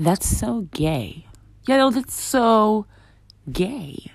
[0.00, 1.26] That's so gay.
[1.66, 2.86] Yeah, no, that's so
[3.50, 4.12] gay.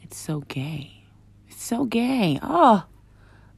[0.00, 1.04] It's so gay.
[1.46, 2.38] It's so gay.
[2.42, 2.86] Oh,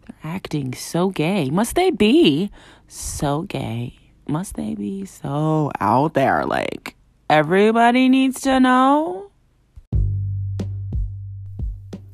[0.05, 1.51] they're acting so gay.
[1.51, 2.51] Must they be
[2.89, 3.97] so gay?
[4.27, 6.45] Must they be so out there?
[6.45, 6.97] Like,
[7.31, 9.31] everybody needs to know?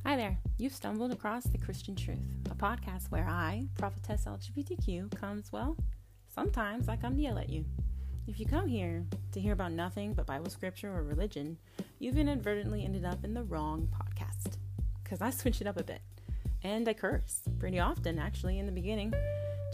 [0.04, 0.36] Hi there.
[0.58, 2.18] You've stumbled across The Christian Truth,
[2.50, 5.74] a podcast where I, prophetess LGBTQ, comes, well,
[6.28, 7.64] sometimes I come to yell at you.
[8.28, 11.58] If you come here to hear about nothing but Bible scripture or religion,
[11.98, 14.58] you've inadvertently ended up in the wrong podcast.
[15.02, 16.00] Because I switch it up a bit.
[16.62, 19.12] And I curse pretty often, actually, in the beginning.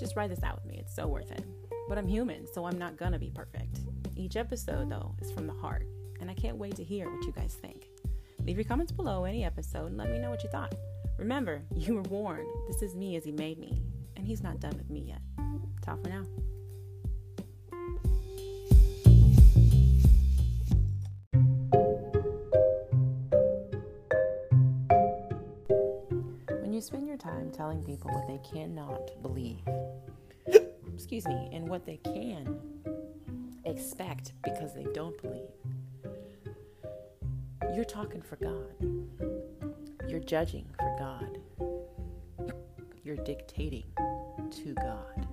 [0.00, 1.44] Just ride this out with me, it's so worth it.
[1.90, 3.80] But I'm human, so I'm not gonna be perfect.
[4.16, 5.86] Each episode, though, is from the heart,
[6.20, 7.88] and I can't wait to hear what you guys think.
[8.44, 10.74] Leave your comments below any episode and let me know what you thought.
[11.18, 12.48] Remember, you were warned.
[12.66, 13.82] This is me as he made me,
[14.16, 15.20] and he's not done with me yet.
[15.82, 16.24] Ta for now.
[26.88, 29.60] Spend your time telling people what they cannot believe,
[30.94, 32.58] excuse me, and what they can
[33.66, 35.50] expect because they don't believe,
[37.74, 38.72] you're talking for God.
[40.08, 41.38] You're judging for God.
[43.04, 43.84] You're dictating
[44.50, 45.28] to God.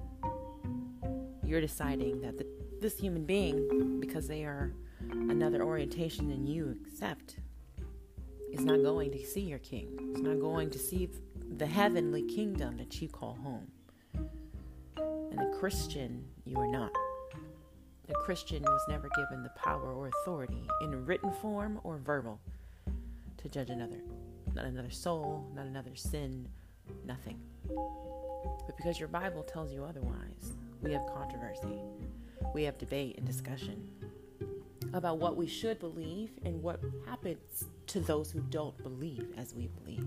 [1.46, 2.46] You're deciding that the,
[2.82, 4.74] this human being, because they are
[5.10, 7.38] another orientation than you accept,
[8.52, 10.12] is not going to see your king.
[10.16, 11.10] Is not going to see
[11.58, 13.68] the heavenly kingdom that you call home.
[15.32, 16.92] And a Christian, you are not.
[18.10, 22.40] A Christian was never given the power or authority in written form or verbal
[23.38, 24.02] to judge another.
[24.54, 26.48] Not another soul, not another sin,
[27.06, 27.40] nothing.
[27.68, 31.80] But because your Bible tells you otherwise, we have controversy.
[32.54, 33.90] We have debate and discussion
[34.94, 39.68] about what we should believe and what happens to those who don't believe as we
[39.68, 40.06] believe.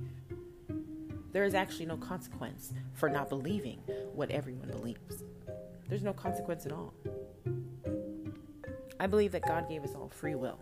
[1.32, 3.78] There is actually no consequence for not believing
[4.14, 5.24] what everyone believes.
[5.88, 6.94] There's no consequence at all.
[9.00, 10.58] I believe that God gave us all free will.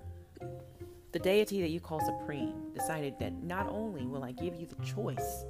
[1.13, 4.85] The deity that you call supreme decided that not only will I give you the
[4.85, 5.45] choice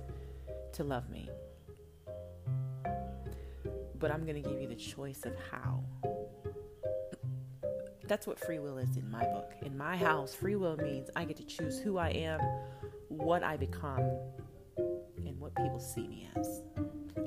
[0.75, 1.29] to love me,
[3.99, 5.83] but I'm going to give you the choice of how.
[8.07, 9.51] That's what free will is in my book.
[9.63, 12.39] In my house, free will means I get to choose who I am,
[13.09, 14.09] what I become,
[14.77, 16.63] and what people see me as.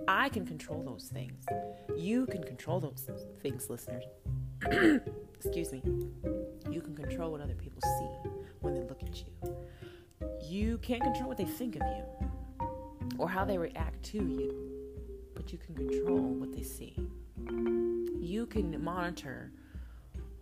[0.07, 1.45] I can control those things.
[1.97, 3.07] You can control those
[3.41, 4.03] things, listeners.
[5.35, 5.81] Excuse me.
[6.69, 8.29] You can control what other people see
[8.61, 9.55] when they look at you.
[10.41, 12.03] You can't control what they think of you
[13.17, 14.53] or how they react to you,
[15.35, 16.95] but you can control what they see.
[18.19, 19.51] You can monitor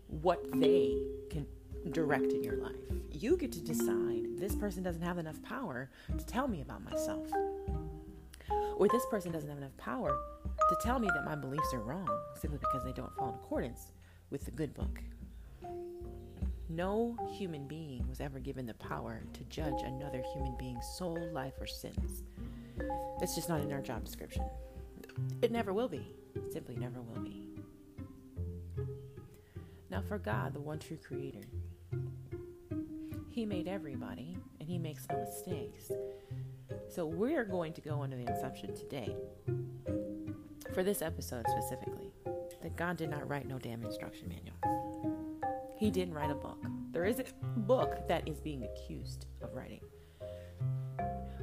[0.07, 0.97] what they
[1.29, 1.45] can
[1.91, 2.75] direct in your life.
[3.11, 7.27] You get to decide this person doesn't have enough power to tell me about myself.
[8.77, 10.15] Or this person doesn't have enough power
[10.69, 12.09] to tell me that my beliefs are wrong
[12.39, 13.91] simply because they don't fall in accordance
[14.29, 15.01] with the good book.
[16.69, 21.53] No human being was ever given the power to judge another human being's soul, life,
[21.59, 22.23] or sins.
[23.21, 24.43] It's just not in our job description.
[25.41, 26.13] It never will be.
[26.35, 27.47] It simply never will be.
[29.89, 31.47] Now, for God, the one true creator,
[33.29, 35.91] He made everybody and He makes no mistakes.
[36.89, 39.15] So, we're going to go into the inception today,
[40.73, 42.11] for this episode specifically,
[42.63, 44.57] that God did not write no damn instruction manual.
[45.77, 46.57] He didn't write a book.
[46.91, 47.25] There is a
[47.59, 49.81] book that is being accused of writing,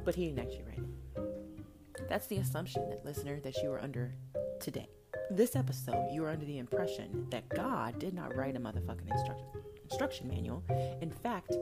[0.03, 2.09] but he didn't actually write it.
[2.09, 4.13] That's the assumption that listener that you are under
[4.59, 4.89] today.
[5.31, 9.47] This episode, you are under the impression that God did not write a motherfucking instruction
[9.89, 10.63] instruction manual.
[11.01, 11.55] In fact,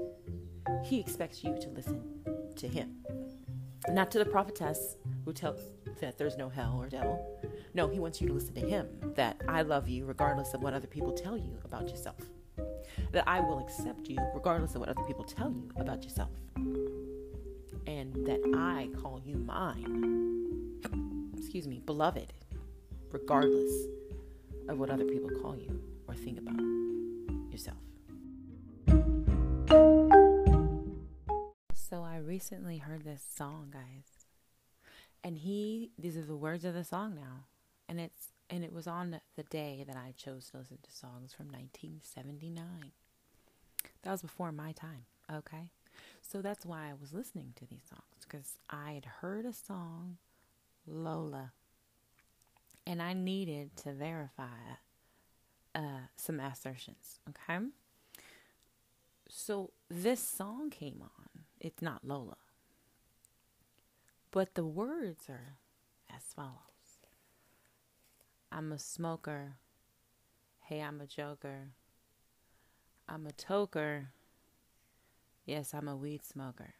[0.83, 2.01] he expects you to listen
[2.55, 2.97] to him,
[3.89, 4.95] not to the prophetess
[5.25, 5.59] who tells
[6.01, 7.39] that there's no hell or devil.
[7.73, 8.87] No, he wants you to listen to him.
[9.15, 12.17] That I love you regardless of what other people tell you about yourself
[13.11, 16.31] that I will accept you regardless of what other people tell you about yourself.
[17.85, 20.79] And that I call you mine,
[21.37, 22.33] excuse me, beloved,
[23.11, 23.71] regardless
[24.67, 25.81] of what other people call you
[32.43, 34.25] recently heard this song, guys.
[35.23, 37.45] And he, these are the words of the song now.
[37.87, 41.33] And it's and it was on the day that I chose to listen to songs
[41.33, 42.91] from 1979.
[44.01, 45.69] That was before my time, okay?
[46.21, 50.17] So that's why I was listening to these songs because I had heard a song,
[50.85, 51.53] Lola,
[52.85, 54.75] and I needed to verify
[55.73, 57.21] uh, some assertions.
[57.29, 57.59] Okay.
[59.29, 61.32] So this song came on.
[61.63, 62.35] It's not Lola.
[64.31, 65.57] But the words are
[66.13, 66.57] as follows
[68.51, 69.55] I'm a smoker.
[70.59, 71.69] Hey, I'm a joker.
[73.07, 74.07] I'm a toker.
[75.45, 76.73] Yes, I'm a weed smoker.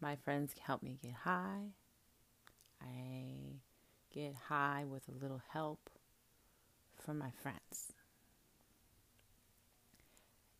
[0.00, 1.74] My friends help me get high.
[2.80, 3.58] I
[4.14, 5.90] get high with a little help
[6.96, 7.92] from my friends.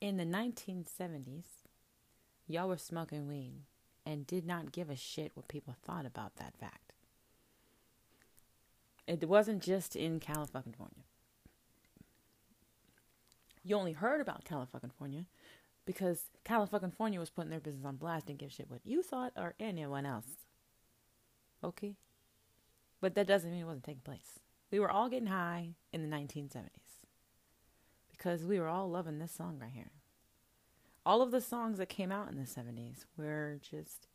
[0.01, 1.45] In the 1970s,
[2.47, 3.65] y'all were smoking weed
[4.07, 6.95] and did not give a shit what people thought about that fact.
[9.07, 11.05] It wasn't just in California.
[13.63, 15.27] You only heard about California
[15.85, 19.55] because California was putting their business on blast and give shit what you thought or
[19.61, 20.47] anyone else.
[21.63, 21.95] Okay?
[23.03, 24.39] But that doesn't mean it wasn't taking place.
[24.71, 26.90] We were all getting high in the 1970s
[28.21, 29.93] because we were all loving this song right here.
[31.07, 34.09] All of the songs that came out in the 70s were just.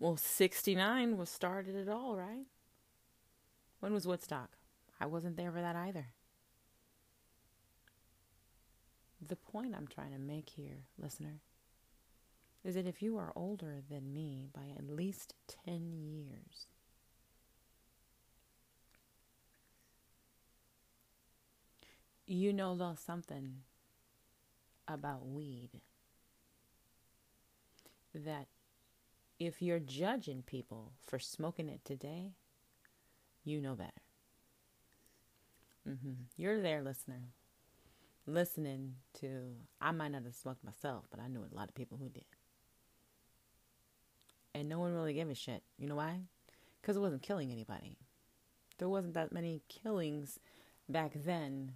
[0.00, 2.46] Well, 69 was started it all, right?
[3.78, 4.50] When was Woodstock?
[5.00, 6.06] I wasn't there for that either.
[9.24, 11.42] The point I'm trying to make here, listener,
[12.64, 15.34] is that if you are older than me by at least
[15.64, 16.66] 10 years,
[22.30, 23.56] you know a little something
[24.86, 25.70] about weed
[28.14, 28.46] that
[29.38, 32.32] if you're judging people for smoking it today,
[33.44, 33.90] you know better.
[35.88, 36.12] Mm-hmm.
[36.36, 37.20] You're there, listener
[38.26, 41.98] listening to, I might not have smoked myself, but I knew a lot of people
[41.98, 42.24] who did.
[44.54, 45.62] And no one really gave a shit.
[45.78, 46.20] You know why?
[46.80, 47.96] Because it wasn't killing anybody.
[48.78, 50.38] There wasn't that many killings
[50.88, 51.72] back then,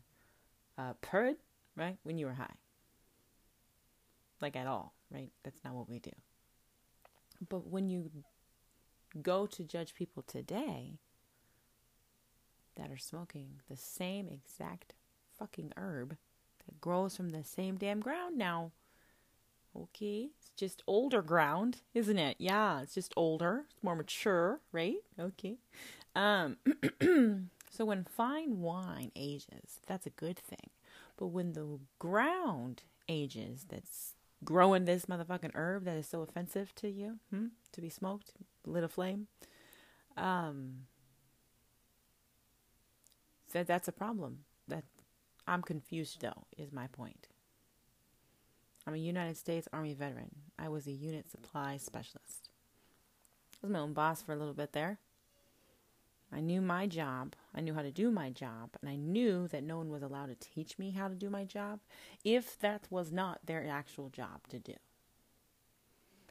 [0.78, 1.34] uh, per,
[1.76, 1.96] right?
[2.02, 2.54] When you were high.
[4.40, 5.30] Like at all, right?
[5.42, 6.10] That's not what we do.
[7.48, 8.10] But when you
[9.22, 10.98] go to judge people today
[12.76, 14.94] that are smoking the same exact
[15.38, 16.16] fucking herb
[16.66, 18.72] that grows from the same damn ground now.
[19.76, 22.36] Okay, it's just older ground, isn't it?
[22.38, 24.98] Yeah, it's just older, it's more mature, right?
[25.18, 25.56] Okay.
[26.14, 26.56] Um
[27.74, 30.70] so when fine wine ages, that's a good thing.
[31.16, 36.88] But when the ground ages that's growing this motherfucking herb that is so offensive to
[36.88, 38.32] you, hmm, to be smoked,
[38.64, 39.26] lit a flame,
[40.16, 40.86] um
[43.52, 44.40] that that's a problem.
[44.68, 44.84] That
[45.46, 47.28] I'm confused, though, is my point.
[48.86, 50.30] I'm a United States Army veteran.
[50.58, 52.50] I was a unit supply specialist.
[53.54, 54.98] I was my own boss for a little bit there.
[56.34, 57.36] I knew my job.
[57.54, 58.70] I knew how to do my job.
[58.81, 61.44] And I knew that no one was allowed to teach me how to do my
[61.44, 61.78] job
[62.25, 64.75] if that was not their actual job to do.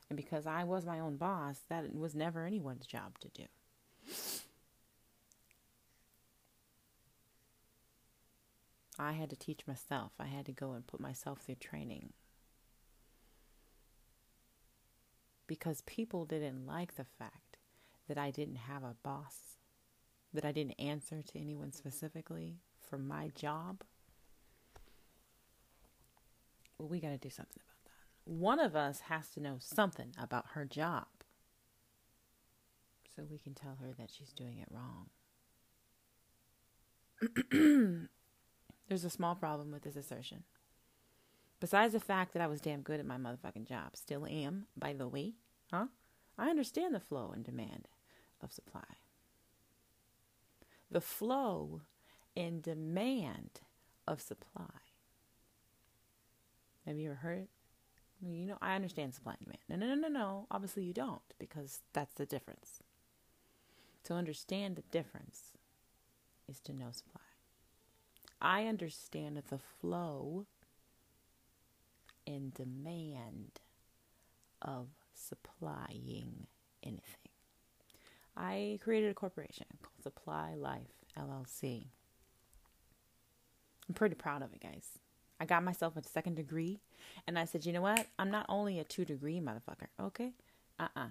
[0.09, 3.45] And because I was my own boss, that was never anyone's job to do.
[8.99, 10.11] I had to teach myself.
[10.19, 12.11] I had to go and put myself through training.
[15.47, 17.57] Because people didn't like the fact
[18.07, 19.57] that I didn't have a boss,
[20.33, 22.57] that I didn't answer to anyone specifically
[22.89, 23.83] for my job.
[26.77, 28.31] Well, we got to do something about that.
[28.31, 31.05] One of us has to know something about her job
[33.15, 35.09] so we can tell her that she's doing it wrong.
[38.89, 40.43] There's a small problem with this assertion.
[41.59, 44.93] Besides the fact that I was damn good at my motherfucking job, still am, by
[44.93, 45.35] the way,
[45.71, 45.85] huh?
[46.37, 47.87] I understand the flow and demand
[48.41, 48.81] of supply.
[50.93, 51.81] The flow
[52.37, 53.61] and demand
[54.07, 54.69] of supply.
[56.85, 57.47] Have you ever heard?
[58.21, 59.59] You know, I understand supply and demand.
[59.69, 60.47] No, no, no, no, no.
[60.51, 62.83] Obviously, you don't, because that's the difference.
[64.03, 65.53] To understand the difference
[66.47, 67.21] is to know supply.
[68.39, 70.45] I understand the flow
[72.27, 73.61] and demand
[74.61, 76.45] of supplying
[76.83, 77.22] anything.
[78.35, 81.87] I created a corporation called Supply Life LLC.
[83.87, 84.87] I'm pretty proud of it, guys.
[85.39, 86.79] I got myself a second degree
[87.27, 88.07] and I said, you know what?
[88.17, 90.33] I'm not only a two degree motherfucker, okay?
[90.79, 91.01] Uh uh-uh.
[91.05, 91.09] uh.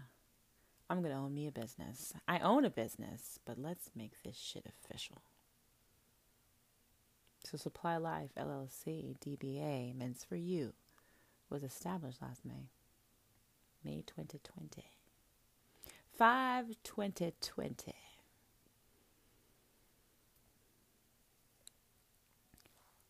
[0.89, 2.13] i am going to own me a business.
[2.27, 5.23] I own a business, but let's make this shit official.
[7.45, 10.73] So Supply Life LLC, DBA, Mints for You,
[11.51, 12.71] was established last May,
[13.85, 14.92] May 2020.
[16.17, 17.95] 5 2020.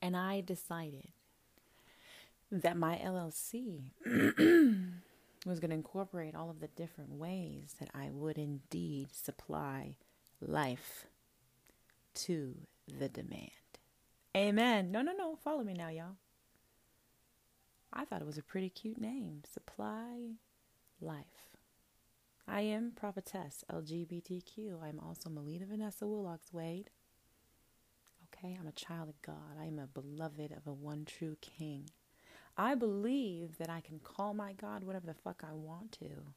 [0.00, 1.08] And I decided
[2.50, 3.82] that my LLC
[5.46, 9.96] was going to incorporate all of the different ways that I would indeed supply
[10.40, 11.06] life
[12.14, 12.56] to
[12.86, 13.50] the demand.
[14.36, 14.90] Amen.
[14.90, 15.36] No, no, no.
[15.36, 16.16] Follow me now, y'all.
[17.92, 20.36] I thought it was a pretty cute name Supply
[21.00, 21.51] Life
[22.46, 24.82] I am prophetess LGBTQ.
[24.82, 26.90] I'm also Melita Vanessa Willocks Wade.
[28.26, 29.56] Okay, I'm a child of God.
[29.60, 31.90] I am a beloved of a one true King.
[32.56, 36.34] I believe that I can call my God whatever the fuck I want to.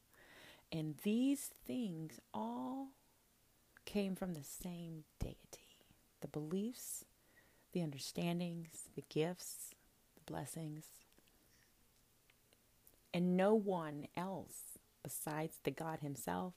[0.72, 2.88] And these things all
[3.84, 5.36] came from the same deity
[6.22, 7.04] the beliefs,
[7.72, 9.74] the understandings, the gifts,
[10.14, 10.86] the blessings.
[13.12, 14.75] And no one else
[15.06, 16.54] besides the God Himself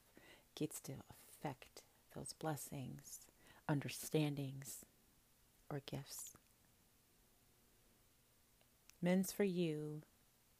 [0.56, 0.94] gets to
[1.30, 1.84] affect
[2.16, 3.20] those blessings,
[3.68, 4.78] understandings,
[5.70, 6.32] or gifts.
[9.04, 10.02] Men's for You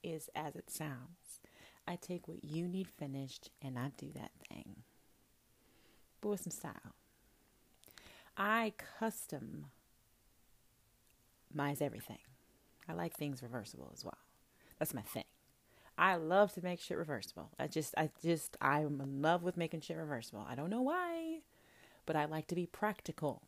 [0.04, 1.42] is as it sounds.
[1.88, 4.84] I take what you need finished and I do that thing.
[6.22, 6.94] But with some style.
[8.38, 9.66] I custom
[11.58, 12.20] mize everything.
[12.88, 14.20] I like things reversible as well.
[14.78, 15.24] That's my thing.
[16.00, 17.50] I love to make shit reversible.
[17.60, 20.46] I just, I just, I'm in love with making shit reversible.
[20.50, 21.40] I don't know why,
[22.06, 23.42] but I like to be practical.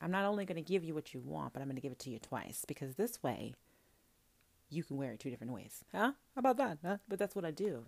[0.00, 1.90] I'm not only going to give you what you want, but I'm going to give
[1.90, 3.54] it to you twice because this way
[4.70, 5.84] you can wear it two different ways.
[5.92, 6.12] Huh?
[6.36, 6.78] How about that?
[6.84, 6.98] Huh?
[7.08, 7.84] But that's what I do.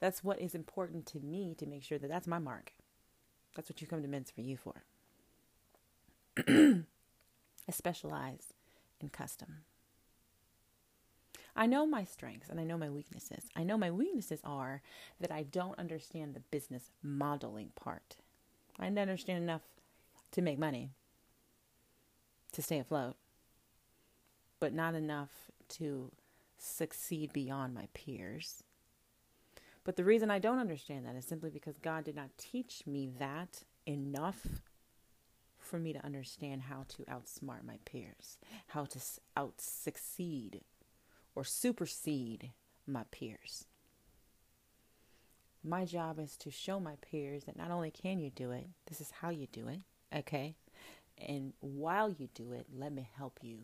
[0.00, 2.72] That's what is important to me to make sure that that's my mark.
[3.54, 4.82] That's what you come to Men's for You for.
[6.48, 8.52] I specialize
[9.00, 9.58] in custom.
[11.56, 13.44] I know my strengths and I know my weaknesses.
[13.56, 14.82] I know my weaknesses are
[15.20, 18.16] that I don't understand the business modeling part.
[18.78, 19.62] I don't understand enough
[20.32, 20.90] to make money,
[22.52, 23.16] to stay afloat,
[24.60, 25.30] but not enough
[25.68, 26.12] to
[26.58, 28.62] succeed beyond my peers.
[29.82, 33.08] But the reason I don't understand that is simply because God did not teach me
[33.18, 34.46] that enough
[35.58, 38.36] for me to understand how to outsmart my peers,
[38.68, 38.98] how to
[39.36, 40.60] out succeed
[41.36, 42.50] or supersede
[42.86, 43.66] my peers.
[45.62, 49.00] My job is to show my peers that not only can you do it, this
[49.00, 49.80] is how you do it,
[50.16, 50.54] okay?
[51.18, 53.58] And while you do it, let me help you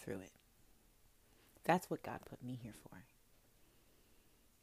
[0.00, 0.32] through it.
[1.64, 3.04] That's what God put me here for.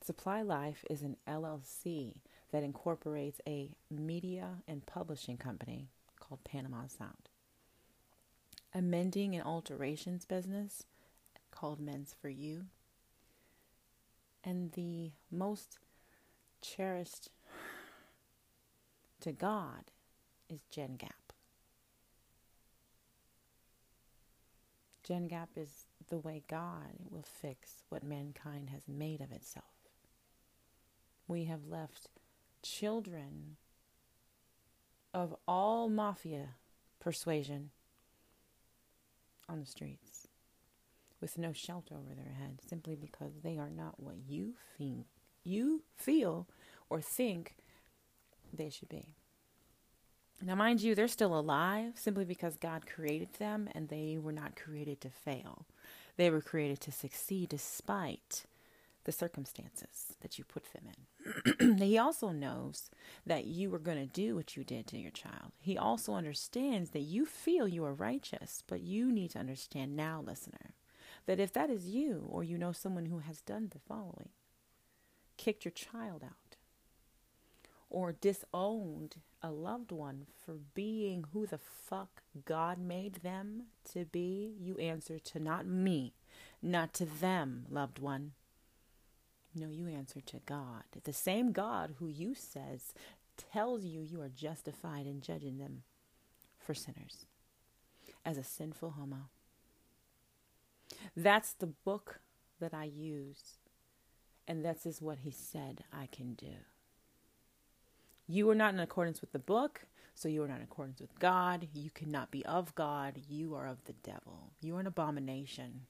[0.03, 2.15] Supply Life is an LLC
[2.51, 7.29] that incorporates a media and publishing company called Panama Sound,
[8.73, 10.83] a mending and alterations business
[11.55, 12.65] called Men's for You,
[14.43, 15.79] and the most
[16.61, 17.29] cherished
[19.21, 19.91] to God
[20.49, 21.33] is Gen Gap.
[25.03, 29.65] Gen Gap is the way God will fix what mankind has made of itself.
[31.27, 32.09] We have left
[32.61, 33.57] children
[35.13, 36.55] of all mafia
[36.99, 37.69] persuasion
[39.47, 40.14] on the streets
[41.25, 45.07] with no shelter over their head simply because they are not what you think
[45.43, 46.47] you feel
[46.87, 47.55] or think
[48.53, 49.07] they should be.
[50.39, 54.55] Now, mind you, they're still alive simply because God created them and they were not
[54.55, 55.65] created to fail.
[56.15, 58.45] They were created to succeed despite
[59.05, 60.91] the circumstances that you put them
[61.59, 61.77] in.
[61.79, 62.91] he also knows
[63.25, 65.53] that you are going to do what you did to your child.
[65.59, 70.23] He also understands that you feel you are righteous, but you need to understand now,
[70.23, 70.75] listener,
[71.25, 74.29] that if that is you or you know someone who has done the following
[75.37, 76.57] kicked your child out,
[77.89, 83.63] or disowned a loved one for being who the fuck God made them
[83.93, 86.13] to be, you answer to not me,
[86.61, 88.31] not to them, loved one.
[89.53, 90.83] No, you answer to God.
[91.03, 92.93] The same God who you says
[93.37, 95.83] tells you you are justified in judging them
[96.57, 97.25] for sinners
[98.25, 99.29] as a sinful homo.
[101.15, 102.19] That's the book
[102.59, 103.57] that I use,
[104.47, 106.55] and that is what he said I can do.
[108.27, 111.19] You are not in accordance with the book, so you are not in accordance with
[111.19, 111.67] God.
[111.73, 113.21] You cannot be of God.
[113.27, 114.51] You are of the devil.
[114.61, 115.81] You are an abomination.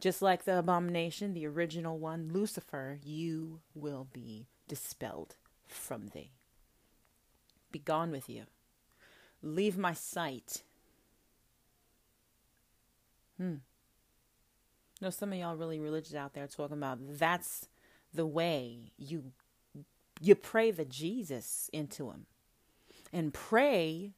[0.00, 6.32] Just like the abomination, the original one, Lucifer, you will be dispelled from thee.
[7.72, 8.44] Be gone with you.
[9.42, 10.62] Leave my sight.
[13.36, 13.56] Hmm.
[15.00, 17.68] No, some of y'all really religious out there talking about that's
[18.14, 19.32] the way you
[20.20, 22.26] you pray the Jesus into him
[23.12, 24.12] and pray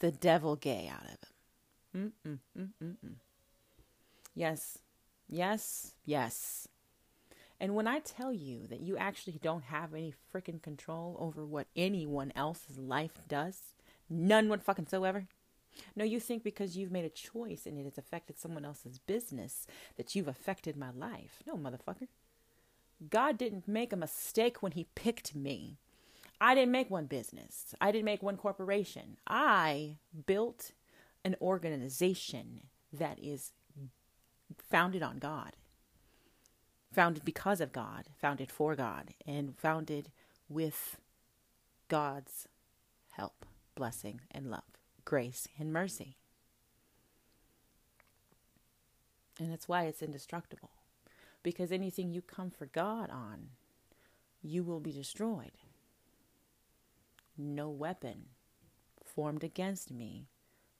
[0.00, 2.12] the devil gay out of him.
[2.26, 3.14] Mm-mm-mm-mm-mm.
[4.34, 4.78] Yes,
[5.28, 6.68] yes, yes.
[7.60, 11.66] And when I tell you that you actually don't have any freaking control over what
[11.74, 13.74] anyone else's life does,
[14.08, 15.26] none what fucking so ever.
[15.96, 19.66] No, you think because you've made a choice and it has affected someone else's business
[19.96, 21.42] that you've affected my life.
[21.46, 22.08] No, motherfucker.
[23.10, 25.78] God didn't make a mistake when he picked me.
[26.40, 27.74] I didn't make one business.
[27.80, 29.16] I didn't make one corporation.
[29.26, 30.72] I built
[31.24, 33.52] an organization that is
[34.56, 35.52] founded on God,
[36.92, 40.10] founded because of God, founded for God, and founded
[40.48, 40.98] with
[41.88, 42.48] God's
[43.10, 43.44] help,
[43.74, 44.77] blessing, and love,
[45.08, 46.18] grace, and mercy.
[49.40, 50.68] And that's why it's indestructible.
[51.42, 53.48] Because anything you come for God on,
[54.42, 55.56] you will be destroyed.
[57.38, 58.26] No weapon
[59.02, 60.26] formed against me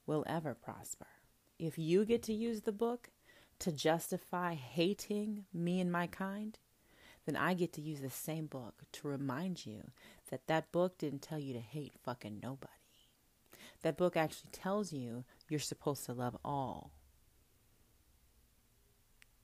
[0.07, 1.07] will ever prosper.
[1.59, 3.09] If you get to use the book
[3.61, 6.59] to justify hating me and my kind,
[7.25, 9.85] then I get to use the same book to remind you
[10.31, 12.78] that that book didn't tell you to hate fucking nobody.
[13.83, 16.93] That book actually tells you you're supposed to love all.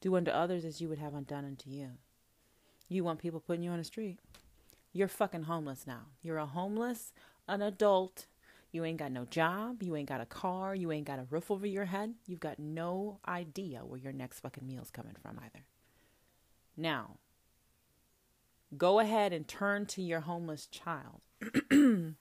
[0.00, 1.92] Do unto others as you would have undone unto you.
[2.88, 4.18] You want people putting you on the street.
[4.92, 6.06] You're fucking homeless now.
[6.22, 7.12] You're a homeless,
[7.48, 8.26] an adult.
[8.70, 9.82] You ain't got no job.
[9.82, 10.74] You ain't got a car.
[10.74, 12.14] You ain't got a roof over your head.
[12.26, 15.64] You've got no idea where your next fucking meal's coming from either.
[16.76, 17.18] Now,
[18.76, 21.20] go ahead and turn to your homeless child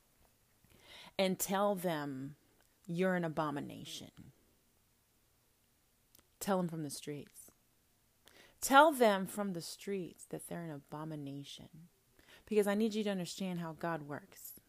[1.17, 2.36] and tell them
[2.86, 4.12] you're an abomination.
[6.39, 7.51] Tell them from the streets.
[8.60, 11.70] Tell them from the streets that they're an abomination.
[12.46, 14.60] Because I need you to understand how God works.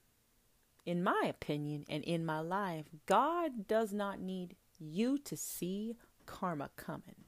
[0.87, 6.71] In my opinion and in my life, God does not need you to see karma
[6.77, 7.25] coming.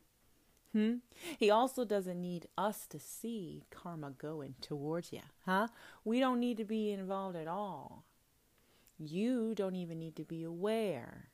[0.72, 0.96] Hmm?
[1.38, 5.22] He also doesn't need us to see karma going towards you.
[5.46, 5.68] Huh?
[6.04, 8.04] We don't need to be involved at all.
[8.98, 11.28] You don't even need to be aware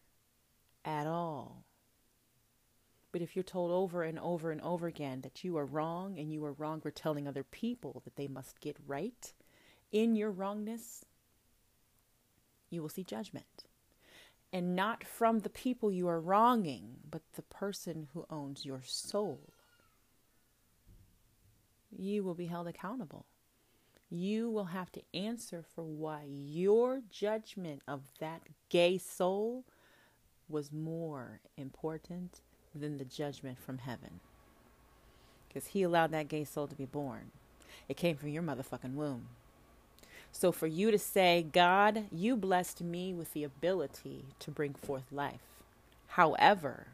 [0.85, 1.65] at all.
[3.13, 6.33] But if you're told over and over and over again that you are wrong and
[6.33, 9.33] you are wrong for telling other people that they must get right
[9.93, 11.05] in your wrongness,
[12.71, 13.65] you will see judgment.
[14.53, 19.53] And not from the people you are wronging, but the person who owns your soul.
[21.91, 23.27] You will be held accountable.
[24.15, 29.65] You will have to answer for why your judgment of that gay soul
[30.51, 32.43] was more important
[32.75, 34.21] than the judgment from heaven.
[35.49, 37.31] Because he allowed that gay soul to be born.
[37.89, 39.29] It came from your motherfucking womb.
[40.31, 45.11] So for you to say, God, you blessed me with the ability to bring forth
[45.11, 45.41] life.
[46.09, 46.89] However,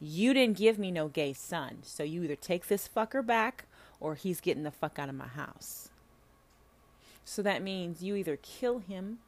[0.00, 1.78] you didn't give me no gay son.
[1.82, 3.64] So you either take this fucker back
[3.98, 5.89] or he's getting the fuck out of my house.
[7.30, 9.18] So that means you either kill him.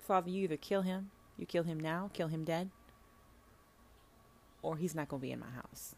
[0.00, 2.70] Father, you either kill him, you kill him now, kill him dead,
[4.60, 5.94] or he's not going to be in my house.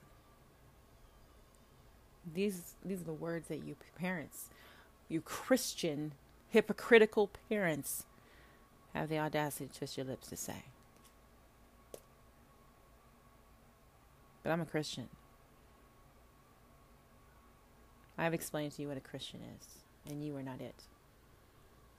[2.35, 4.51] These these are the words that you parents,
[5.09, 6.13] you Christian
[6.51, 8.05] hypocritical parents
[8.93, 10.65] have the audacity to twist your lips to say.
[14.43, 15.09] But I'm a Christian.
[18.17, 19.67] I have explained to you what a Christian is,
[20.11, 20.85] and you are not it.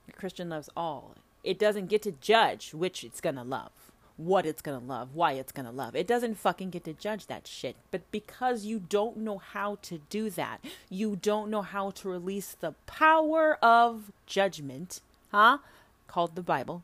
[0.08, 1.14] A Christian loves all.
[1.44, 3.70] It doesn't get to judge which it's going to love
[4.16, 5.94] what it's gonna love, why it's gonna love.
[5.94, 7.76] It doesn't fucking get to judge that shit.
[7.90, 12.56] But because you don't know how to do that, you don't know how to release
[12.58, 15.00] the power of judgment,
[15.30, 15.58] huh?
[16.06, 16.82] Called the Bible.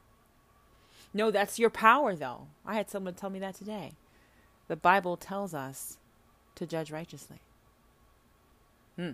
[1.15, 2.49] No, that's your power, though.
[2.67, 3.93] I had someone tell me that today.
[4.69, 5.99] The Bible tells us
[6.55, 7.41] to judge righteously.
[8.97, 9.13] Hmm.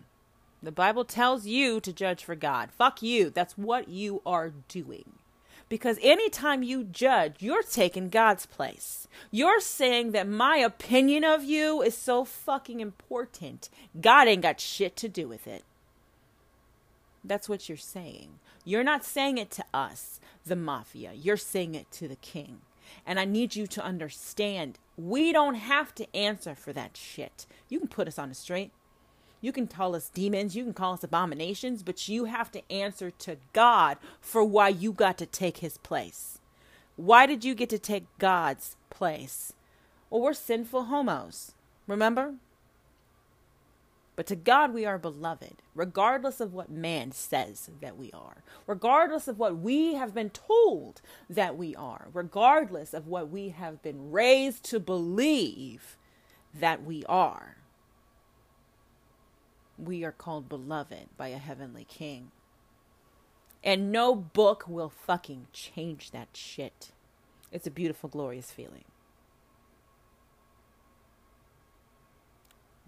[0.63, 2.71] The Bible tells you to judge for God.
[2.73, 3.31] Fuck you.
[3.31, 5.13] That's what you are doing.
[5.69, 9.07] Because anytime you judge, you're taking God's place.
[9.31, 13.69] You're saying that my opinion of you is so fucking important.
[14.01, 15.65] God ain't got shit to do with it.
[17.23, 18.39] That's what you're saying.
[18.65, 21.13] You're not saying it to us, the mafia.
[21.13, 22.63] You're saying it to the king.
[23.07, 27.47] And I need you to understand we don't have to answer for that shit.
[27.69, 28.73] You can put us on the straight.
[29.41, 33.11] You can call us demons, you can call us abominations, but you have to answer
[33.11, 36.39] to God for why you got to take his place.
[36.97, 39.53] Why did you get to take God's place?
[40.11, 41.53] Well, we're sinful homos.
[41.87, 42.35] Remember?
[44.17, 49.29] But to God, we are beloved, regardless of what man says that we are, regardless
[49.29, 54.11] of what we have been told that we are, regardless of what we have been
[54.11, 55.97] raised to believe
[56.53, 57.58] that we are.
[59.79, 62.33] We are called beloved by a heavenly king.
[63.63, 66.91] And no book will fucking change that shit.
[67.51, 68.85] It's a beautiful, glorious feeling.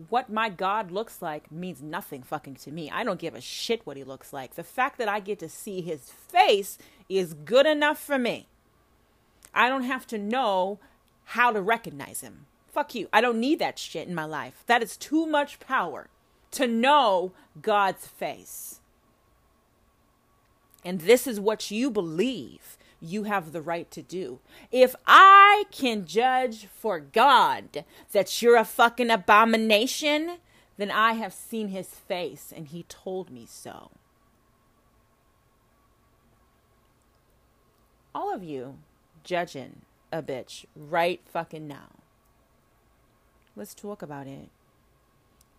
[0.08, 2.90] what my God looks like means nothing fucking to me.
[2.90, 4.54] I don't give a shit what he looks like.
[4.54, 8.48] The fact that I get to see his face is good enough for me.
[9.52, 10.78] I don't have to know
[11.24, 12.46] how to recognize him.
[12.72, 13.08] Fuck you.
[13.12, 14.62] I don't need that shit in my life.
[14.66, 16.08] That is too much power
[16.52, 18.80] to know God's face.
[20.84, 24.40] And this is what you believe you have the right to do.
[24.70, 30.38] If I can judge for God that you're a fucking abomination,
[30.76, 33.90] then I have seen his face and he told me so.
[38.14, 38.78] All of you
[39.22, 39.82] judging
[40.12, 41.90] a bitch right fucking now.
[43.54, 44.48] Let's talk about it.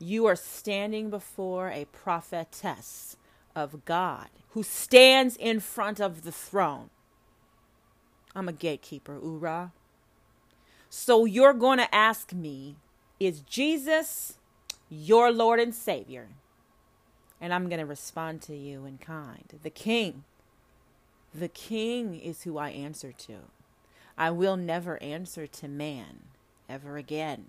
[0.02, 3.16] You are standing before a prophetess
[3.56, 6.90] of God who stands in front of the throne.
[8.36, 9.72] I'm a gatekeeper, oorah.
[10.90, 12.78] So you're going to ask me,
[13.20, 14.38] is Jesus
[14.90, 16.30] your Lord and Savior?
[17.40, 19.54] And I'm going to respond to you in kind.
[19.64, 20.24] The King.
[21.34, 23.36] The King is who I answer to.
[24.18, 26.24] I will never answer to man
[26.68, 27.46] ever again.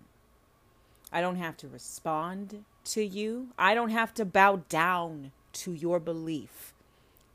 [1.13, 3.49] I don't have to respond to you.
[3.59, 6.73] I don't have to bow down to your belief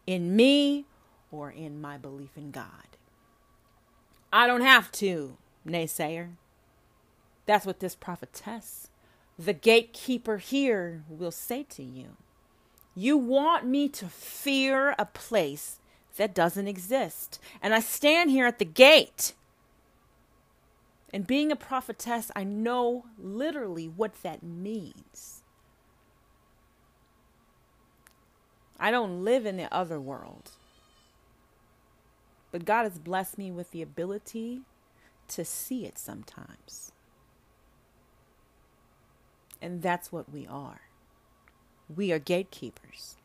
[0.05, 0.85] in me
[1.31, 2.97] or in my belief in God.
[4.33, 6.31] I don't have to, naysayer.
[7.45, 8.89] That's what this prophetess,
[9.37, 12.17] the gatekeeper here, will say to you.
[12.95, 15.79] You want me to fear a place
[16.17, 17.39] that doesn't exist.
[17.61, 19.33] And I stand here at the gate.
[21.13, 25.41] And being a prophetess, I know literally what that means.
[28.80, 30.52] I don't live in the other world.
[32.52, 34.62] But God has blessed me with the ability
[35.30, 36.91] to see it sometimes.
[39.62, 40.82] And that's what we are.
[41.93, 43.17] We are gatekeepers.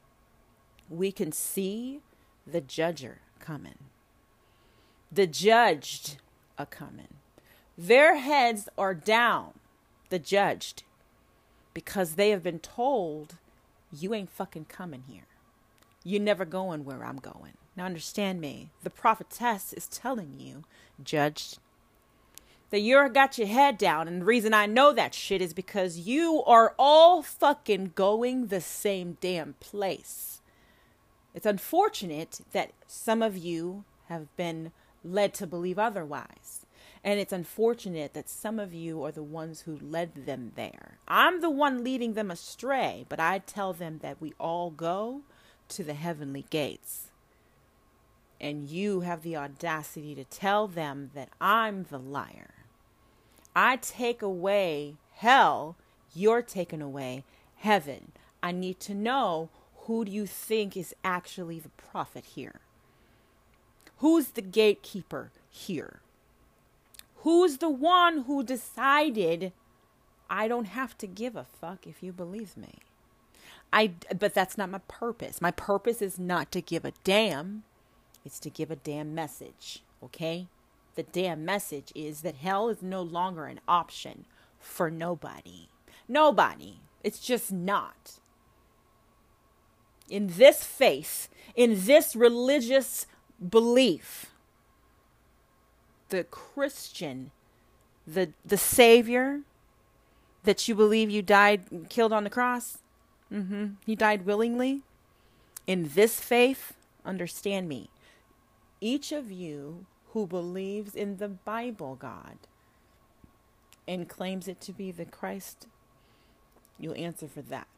[0.89, 2.01] We can see
[2.47, 3.79] the judger coming,
[5.11, 6.19] the judged
[6.59, 7.22] a coming.
[7.77, 9.55] Their heads are down,
[10.11, 10.83] the judged,
[11.75, 13.37] because they have been told,
[13.91, 15.27] you ain't fucking coming here.
[16.05, 17.53] You never going where I'm going.
[17.77, 18.71] Now understand me.
[18.83, 20.65] The prophetess is telling you,
[21.03, 21.59] judged,
[22.71, 24.09] that you're got your head down.
[24.09, 28.61] And the reason I know that shit is because you are all fucking going the
[28.61, 30.41] same damn place.
[31.35, 34.73] It's unfortunate that some of you have been
[35.05, 36.62] led to believe otherwise.
[37.05, 40.99] And it's unfortunate that some of you are the ones who led them there.
[41.09, 45.23] I'm the one leading them astray, but I tell them that we all go
[45.71, 47.09] to the heavenly gates
[48.43, 52.55] and you have the audacity to tell them that I'm the liar.
[53.55, 55.77] I take away hell,
[56.13, 57.25] you're taking away
[57.57, 58.11] heaven.
[58.43, 59.49] I need to know
[59.83, 62.61] who do you think is actually the prophet here?
[63.99, 66.01] Who's the gatekeeper here?
[67.23, 69.53] Who's the one who decided
[70.29, 72.79] I don't have to give a fuck if you believe me?
[73.73, 75.41] I but that's not my purpose.
[75.41, 77.63] My purpose is not to give a damn.
[78.25, 80.49] It's to give a damn message, okay?
[80.95, 84.25] The damn message is that hell is no longer an option
[84.59, 85.69] for nobody.
[86.09, 86.81] Nobody.
[87.05, 88.19] It's just not.
[90.09, 93.07] In this faith, in this religious
[93.49, 94.32] belief,
[96.13, 97.31] the Christian,
[98.07, 99.41] the the Savior
[100.45, 102.79] that you believe you died killed on the cross,
[103.33, 104.83] mm-hmm, he died willingly.
[105.67, 107.89] In this faith, understand me,
[108.81, 112.37] each of you who believes in the Bible God
[113.89, 115.67] and claims it to be the Christ,
[116.79, 117.69] you'll answer for that.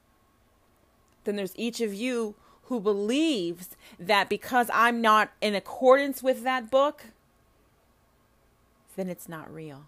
[1.23, 6.71] Then there's each of you who believes that because I'm not in accordance with that
[6.71, 7.05] book,
[8.97, 9.87] then it's not real.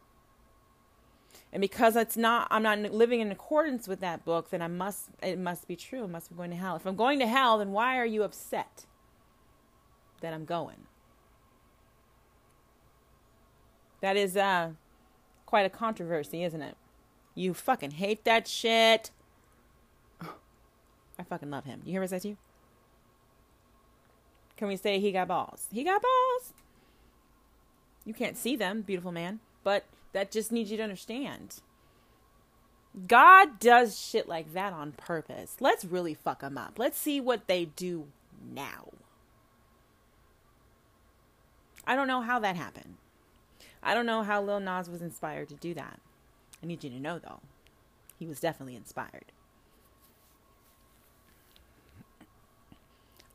[1.53, 5.09] And because it's not I'm not living in accordance with that book, then I must
[5.23, 6.05] it must be true.
[6.05, 6.77] I must be going to hell.
[6.77, 8.87] If I'm going to hell, then why are you upset
[10.21, 10.87] that I'm going?
[14.01, 14.71] That is uh
[15.47, 16.77] quite a controversy, isn't it?
[17.35, 19.11] You fucking hate that shit.
[21.19, 21.83] I fucking love him.
[21.85, 22.37] You hear what I say to you?
[24.57, 25.67] Can we say he got balls?
[25.71, 26.53] He got balls.
[28.07, 31.57] You can't see them, beautiful man, but that just needs you to understand.
[33.07, 35.57] God does shit like that on purpose.
[35.61, 36.79] Let's really fuck them up.
[36.79, 38.07] Let's see what they do
[38.43, 38.89] now.
[41.87, 42.97] I don't know how that happened.
[43.83, 46.01] I don't know how Lil Nas was inspired to do that.
[46.63, 47.41] I need you to know, though,
[48.19, 49.33] he was definitely inspired.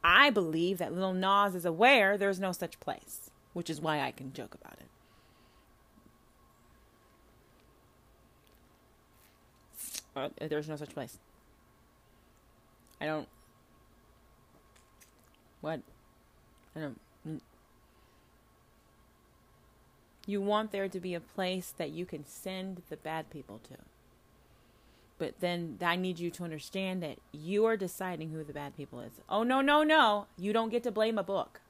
[0.04, 4.12] I believe that Lil Nas is aware there's no such place, which is why I
[4.12, 4.88] can joke about it.
[10.16, 11.18] Uh, there's no such place.
[13.00, 13.28] I don't.
[15.62, 15.82] What?
[16.76, 17.00] I don't.
[20.28, 23.76] You want there to be a place that you can send the bad people to.
[25.18, 29.02] But then I need you to understand that you are deciding who the bad people
[29.02, 29.14] is.
[29.30, 30.28] Oh, no, no, no.
[30.38, 31.62] You don't get to blame a book.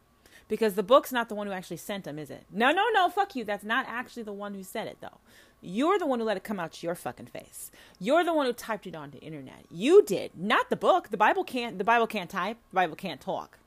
[0.51, 2.43] Because the book's not the one who actually sent them, is it?
[2.51, 3.07] No, no, no.
[3.07, 3.45] Fuck you.
[3.45, 5.19] That's not actually the one who said it, though.
[5.61, 7.71] You're the one who let it come out to your fucking face.
[8.01, 9.63] You're the one who typed it onto the internet.
[9.71, 11.07] You did, not the book.
[11.07, 11.77] The Bible can't.
[11.77, 12.57] The Bible can't type.
[12.71, 13.59] The Bible can't talk.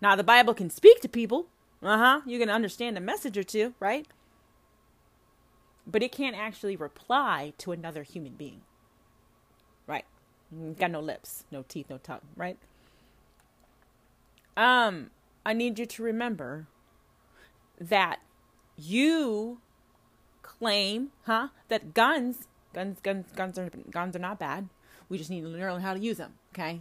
[0.00, 1.46] Now the Bible can speak to people.
[1.80, 2.20] Uh huh.
[2.26, 4.08] You can understand a message or two, right?
[5.86, 8.62] But it can't actually reply to another human being.
[9.86, 10.06] Right.
[10.76, 12.58] Got no lips, no teeth, no tongue, right?
[14.56, 15.10] Um,
[15.44, 16.66] I need you to remember
[17.80, 18.20] that
[18.76, 19.60] you
[20.42, 24.68] claim, huh, that guns, guns, guns, guns are guns are not bad.
[25.08, 26.34] We just need to learn how to use them.
[26.54, 26.80] Okay,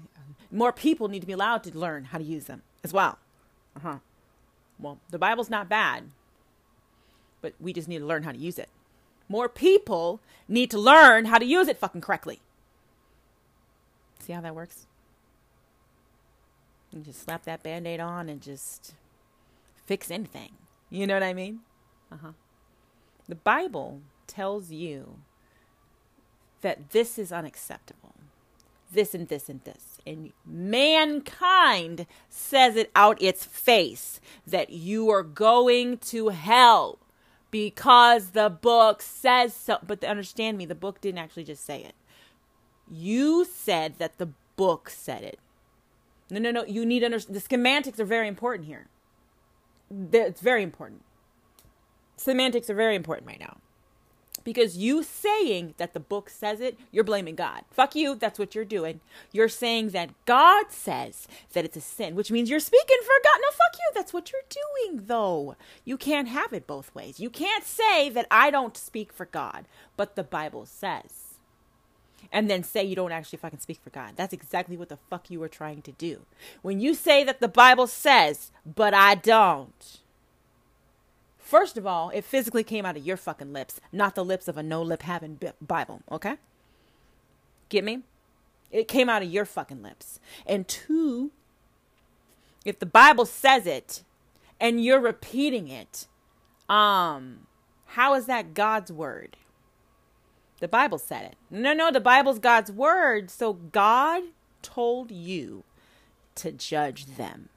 [0.51, 3.17] more people need to be allowed to learn how to use them as well.
[3.75, 3.97] Uh huh.
[4.79, 6.11] Well, the Bible's not bad,
[7.41, 8.69] but we just need to learn how to use it.
[9.27, 12.41] More people need to learn how to use it fucking correctly.
[14.19, 14.85] See how that works?
[16.99, 18.93] You just slap that band aid on and just
[19.85, 20.51] fix anything.
[20.89, 21.61] You know what I mean?
[22.11, 22.31] Uh huh.
[23.29, 25.19] The Bible tells you
[26.59, 28.15] that this is unacceptable.
[28.91, 29.99] This and this and this.
[30.05, 36.99] And mankind says it out its face that you are going to hell
[37.49, 39.77] because the book says so.
[39.87, 41.95] But understand me, the book didn't actually just say it.
[42.91, 45.39] You said that the book said it.
[46.29, 46.65] No, no, no.
[46.65, 47.35] You need to understand.
[47.35, 48.87] The semantics are very important here.
[50.13, 51.03] It's very important.
[52.17, 53.57] Semantics are very important right now.
[54.43, 57.63] Because you saying that the book says it, you're blaming God.
[57.71, 59.01] Fuck you, that's what you're doing.
[59.31, 63.37] You're saying that God says that it's a sin, which means you're speaking for God.
[63.41, 64.41] No, fuck you, that's what you're
[64.87, 65.55] doing, though.
[65.83, 67.19] You can't have it both ways.
[67.19, 69.65] You can't say that I don't speak for God,
[69.97, 71.28] but the Bible says
[72.31, 74.13] and then say you don't actually fucking speak for God.
[74.15, 76.21] That's exactly what the fuck you were trying to do.
[76.61, 79.99] When you say that the Bible says, but I don't.
[81.37, 84.57] First of all, it physically came out of your fucking lips, not the lips of
[84.57, 86.35] a no lip having Bible, okay?
[87.69, 88.03] Get me?
[88.71, 90.19] It came out of your fucking lips.
[90.45, 91.31] And two,
[92.65, 94.03] if the Bible says it
[94.59, 96.05] and you're repeating it,
[96.69, 97.47] um,
[97.87, 99.35] how is that God's word?
[100.59, 101.35] The Bible said it.
[101.49, 103.29] No, no, the Bible's God's word.
[103.29, 104.23] So God
[104.61, 105.63] told you
[106.35, 107.49] to judge them.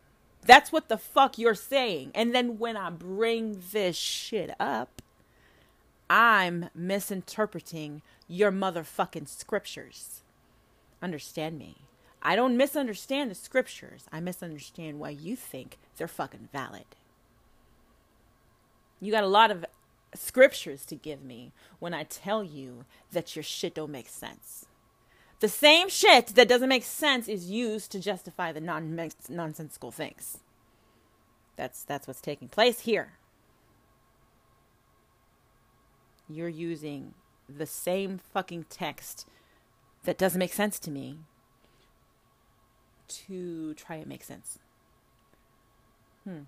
[0.45, 2.11] That's what the fuck you're saying.
[2.15, 5.03] And then when I bring this shit up,
[6.11, 10.23] I'm misinterpreting your motherfucking scriptures.
[11.01, 11.77] Understand me.
[12.23, 14.05] I don't misunderstand the scriptures.
[14.13, 16.85] I misunderstand why you think they're fucking valid.
[19.01, 19.65] You got a lot of
[20.15, 24.67] scriptures to give me when I tell you that your shit don't make sense.
[25.41, 28.97] The same shit that doesn't make sense is used to justify the non
[29.29, 30.39] nonsensical things.
[31.57, 33.15] That's that's what's taking place here.
[36.29, 37.15] You're using
[37.49, 39.27] the same fucking text
[40.05, 41.19] that doesn't make sense to me
[43.09, 44.59] to try and make sense.
[46.25, 46.43] Hmm.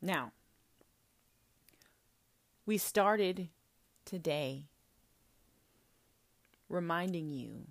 [0.00, 0.32] Now,
[2.64, 3.48] we started
[4.04, 4.66] today
[6.68, 7.68] reminding you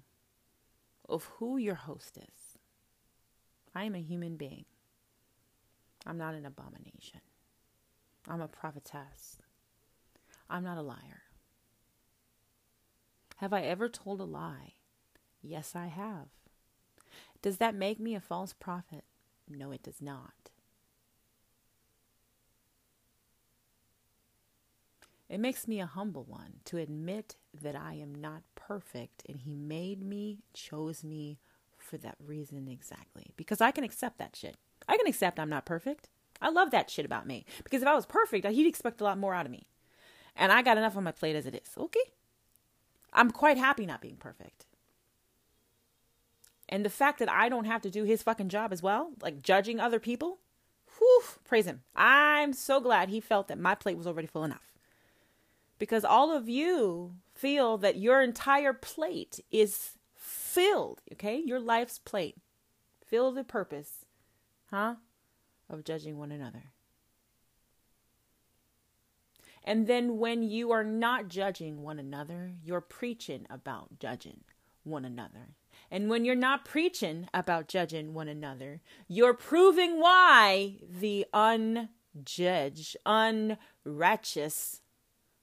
[1.07, 2.57] of who your host is.
[3.73, 4.65] I am a human being.
[6.05, 7.21] I'm not an abomination.
[8.27, 9.37] I'm a prophetess.
[10.49, 11.23] I'm not a liar.
[13.37, 14.73] Have I ever told a lie?
[15.41, 16.27] Yes, I have.
[17.41, 19.03] Does that make me a false prophet?
[19.47, 20.49] No, it does not.
[25.29, 29.55] It makes me a humble one to admit that I am not perfect and He
[29.55, 31.39] made me, chose me
[31.77, 33.31] for that reason exactly.
[33.35, 34.57] Because I can accept that shit.
[34.87, 36.09] I can accept I'm not perfect.
[36.41, 37.45] I love that shit about me.
[37.63, 39.67] Because if I was perfect, uh, he'd expect a lot more out of me.
[40.35, 41.71] And I got enough on my plate as it is.
[41.77, 41.99] Okay?
[43.11, 44.65] I'm quite happy not being perfect.
[46.69, 49.41] And the fact that I don't have to do his fucking job as well, like
[49.41, 50.39] judging other people,
[50.97, 51.81] whew, praise him.
[51.95, 54.76] I'm so glad he felt that my plate was already full enough.
[55.79, 61.37] Because all of you feel that your entire plate is filled, okay?
[61.37, 62.37] Your life's plate
[63.05, 64.05] filled with purpose,
[64.71, 64.95] huh?
[65.69, 66.71] Of judging one another.
[69.63, 74.45] And then when you are not judging one another, you're preaching about judging
[74.83, 75.55] one another.
[75.91, 84.81] And when you're not preaching about judging one another, you're proving why the unjudged, unrighteous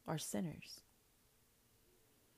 [0.07, 0.81] are sinners.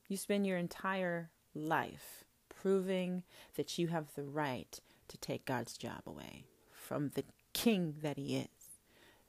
[0.09, 3.23] You spend your entire life proving
[3.57, 8.37] that you have the right to take God's job away from the king that he
[8.37, 8.49] is.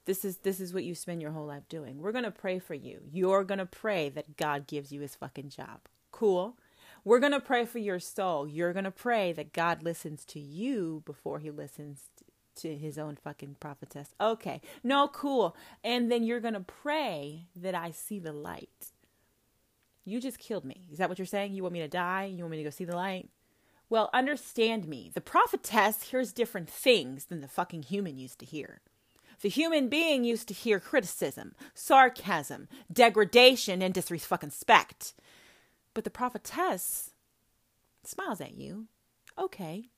[0.06, 2.00] This is this is what you spend your whole life doing.
[2.00, 3.02] We're going to pray for you.
[3.12, 5.82] You're going to pray that God gives you his fucking job.
[6.12, 6.56] Cool.
[7.04, 8.48] We're going to pray for your soul.
[8.48, 12.04] You're going to pray that God listens to you before he listens
[12.58, 14.14] to his own fucking prophetess.
[14.20, 14.62] Okay.
[14.84, 15.56] No, cool.
[15.84, 18.92] And then you're going to pray that I see the light.
[20.06, 20.88] You just killed me.
[20.92, 21.54] Is that what you're saying?
[21.54, 22.26] You want me to die?
[22.26, 23.30] You want me to go see the light?
[23.90, 25.12] Well, understand me.
[25.14, 28.82] The prophetess hears different things than the fucking human used to hear.
[29.42, 35.14] The human being used to hear criticism, sarcasm, degradation, and disrespect.
[35.94, 37.12] But the prophetess
[38.04, 38.88] smiles at you.
[39.38, 39.90] Okay,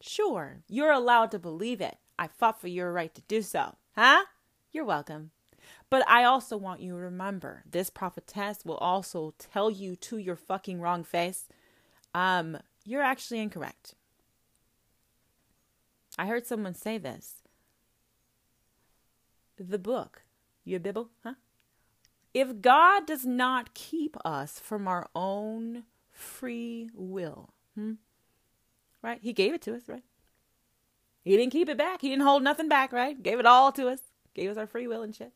[0.00, 1.98] sure, you're allowed to believe it.
[2.18, 3.76] I fought for your right to do so.
[3.94, 4.24] Huh?
[4.72, 5.30] You're welcome.
[5.88, 10.36] But I also want you to remember this prophetess will also tell you to your
[10.36, 11.48] fucking wrong face,
[12.14, 13.94] um, you're actually incorrect.
[16.18, 17.42] I heard someone say this
[19.58, 20.22] the book,
[20.64, 21.34] your Bible, huh?
[22.34, 27.94] If God does not keep us from our own free will, hmm?
[29.06, 29.20] Right?
[29.22, 30.02] He gave it to us, right?
[31.24, 32.02] He didn't keep it back.
[32.02, 33.20] He didn't hold nothing back, right?
[33.22, 34.00] Gave it all to us.
[34.34, 35.32] Gave us our free will and shit.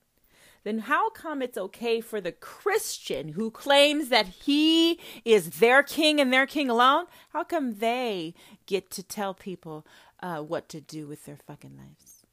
[0.62, 6.20] Then how come it's okay for the Christian who claims that he is their king
[6.20, 7.06] and their king alone?
[7.30, 8.34] How come they
[8.66, 9.86] get to tell people
[10.20, 12.26] uh, what to do with their fucking lives?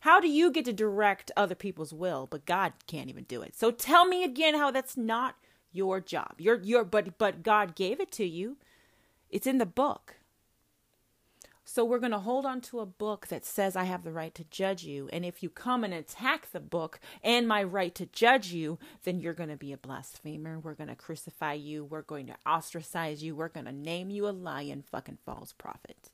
[0.00, 3.54] How do you get to direct other people's will, but God can't even do it?
[3.54, 5.36] So tell me again how that's not
[5.70, 6.36] your job.
[6.38, 8.56] Your your but but God gave it to you.
[9.28, 10.16] It's in the book.
[11.72, 14.34] So we're going to hold on to a book that says I have the right
[14.34, 15.08] to judge you.
[15.12, 19.20] And if you come and attack the book and my right to judge you, then
[19.20, 20.58] you're going to be a blasphemer.
[20.58, 21.84] We're going to crucify you.
[21.84, 23.36] We're going to ostracize you.
[23.36, 26.10] We're going to name you a lying fucking false prophet.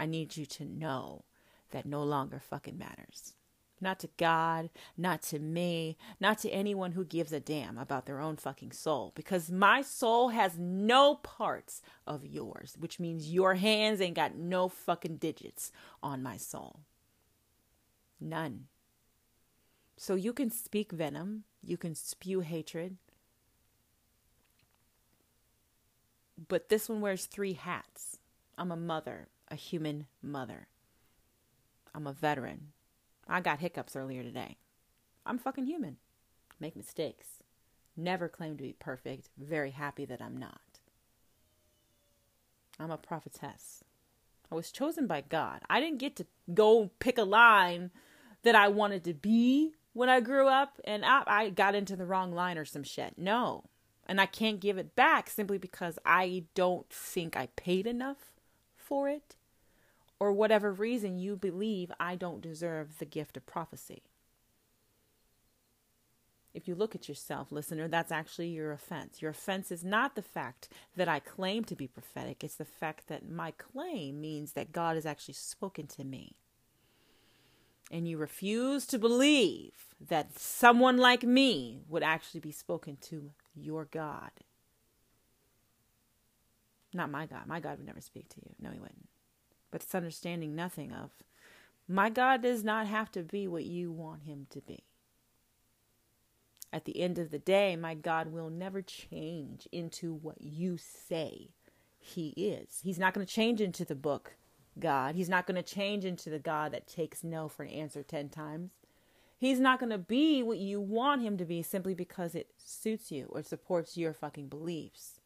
[0.00, 1.22] I need you to know
[1.70, 3.34] that no longer fucking matters.
[3.80, 8.20] Not to God, not to me, not to anyone who gives a damn about their
[8.20, 9.12] own fucking soul.
[9.14, 14.68] Because my soul has no parts of yours, which means your hands ain't got no
[14.68, 15.70] fucking digits
[16.02, 16.80] on my soul.
[18.20, 18.66] None.
[19.96, 22.96] So you can speak venom, you can spew hatred.
[26.48, 28.18] But this one wears three hats.
[28.56, 30.68] I'm a mother, a human mother.
[31.94, 32.72] I'm a veteran.
[33.28, 34.56] I got hiccups earlier today.
[35.26, 35.98] I'm fucking human.
[36.58, 37.42] Make mistakes.
[37.96, 39.28] Never claim to be perfect.
[39.36, 40.60] Very happy that I'm not.
[42.78, 43.84] I'm a prophetess.
[44.50, 45.60] I was chosen by God.
[45.68, 47.90] I didn't get to go pick a line
[48.44, 52.06] that I wanted to be when I grew up and I, I got into the
[52.06, 53.14] wrong line or some shit.
[53.18, 53.64] No.
[54.06, 58.32] And I can't give it back simply because I don't think I paid enough
[58.76, 59.36] for it
[60.20, 64.02] or whatever reason you believe I don't deserve the gift of prophecy.
[66.54, 69.22] If you look at yourself, listener, that's actually your offense.
[69.22, 73.06] Your offense is not the fact that I claim to be prophetic, it's the fact
[73.08, 76.36] that my claim means that God has actually spoken to me.
[77.90, 83.84] And you refuse to believe that someone like me would actually be spoken to your
[83.84, 84.30] God.
[86.92, 87.46] Not my God.
[87.46, 88.54] My God would never speak to you.
[88.58, 89.08] No, he wouldn't
[89.70, 91.10] but it's understanding nothing of.
[91.88, 94.84] My God does not have to be what you want him to be.
[96.72, 101.48] At the end of the day, my God will never change into what you say
[101.98, 102.80] he is.
[102.82, 104.36] He's not going to change into the book
[104.78, 105.14] God.
[105.14, 108.28] He's not going to change into the God that takes no for an answer 10
[108.28, 108.70] times.
[109.38, 113.10] He's not going to be what you want him to be simply because it suits
[113.12, 115.17] you or supports your fucking beliefs.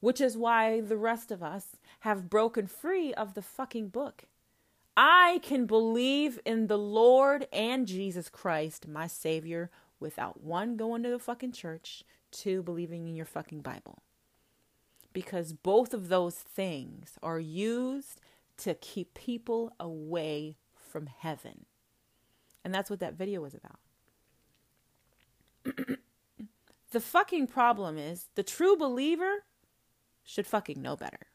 [0.00, 4.24] Which is why the rest of us have broken free of the fucking book.
[4.96, 11.10] I can believe in the Lord and Jesus Christ, my Savior, without one, going to
[11.10, 14.02] the fucking church, two, believing in your fucking Bible.
[15.12, 18.20] Because both of those things are used
[18.58, 21.66] to keep people away from heaven.
[22.64, 23.78] And that's what that video was about.
[26.90, 29.44] the fucking problem is the true believer
[30.30, 31.26] should fucking know better.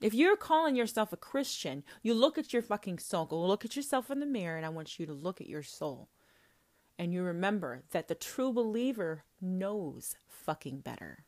[0.00, 3.26] If you're calling yourself a Christian, you look at your fucking soul.
[3.26, 5.62] Go look at yourself in the mirror, and I want you to look at your
[5.62, 6.08] soul.
[6.98, 11.24] And you remember that the true believer knows fucking better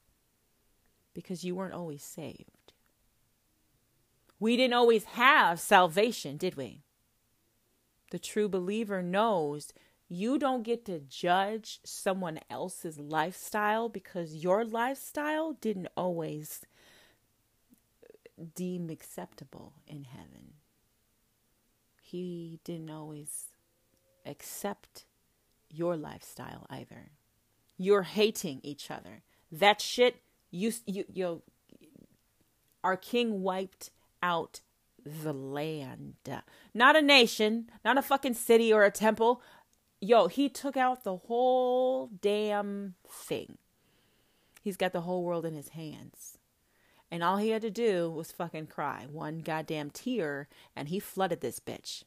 [1.15, 2.73] because you weren't always saved.
[4.39, 6.85] We didn't always have salvation, did we?
[8.11, 9.73] The true believer knows
[10.09, 16.61] you don't get to judge someone else's lifestyle because your lifestyle didn't always
[18.55, 20.55] deem acceptable in heaven.
[22.03, 23.47] He didn't always
[24.27, 25.07] accept
[25.71, 27.11] your lifestyle either.
[27.77, 29.23] You're hating each other.
[29.51, 31.43] That shit you you you
[32.83, 33.91] our king wiped
[34.23, 34.61] out
[35.05, 36.15] the land.
[36.73, 39.43] Not a nation, not a fucking city or a temple.
[40.01, 43.59] Yo, he took out the whole damn thing.
[44.63, 46.39] He's got the whole world in his hands.
[47.11, 51.41] And all he had to do was fucking cry one goddamn tear, and he flooded
[51.41, 52.03] this bitch.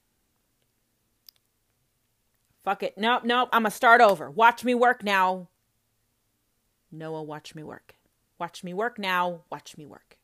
[2.64, 2.98] Fuck it.
[2.98, 3.50] Nope, nope.
[3.54, 4.30] I'm going to start over.
[4.30, 5.48] Watch me work now.
[6.92, 7.96] Noah, watch me work.
[8.38, 9.42] Watch me work now.
[9.50, 10.18] Watch me work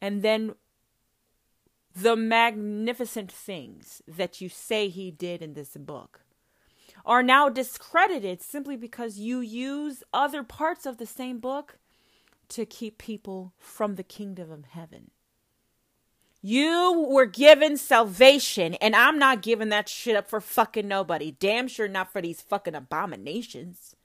[0.00, 0.54] and then
[1.94, 6.20] the magnificent things that you say he did in this book
[7.04, 11.78] are now discredited simply because you use other parts of the same book
[12.48, 15.10] to keep people from the kingdom of heaven.
[16.42, 21.32] You were given salvation, and I'm not giving that shit up for fucking nobody.
[21.32, 23.96] Damn sure not for these fucking abominations.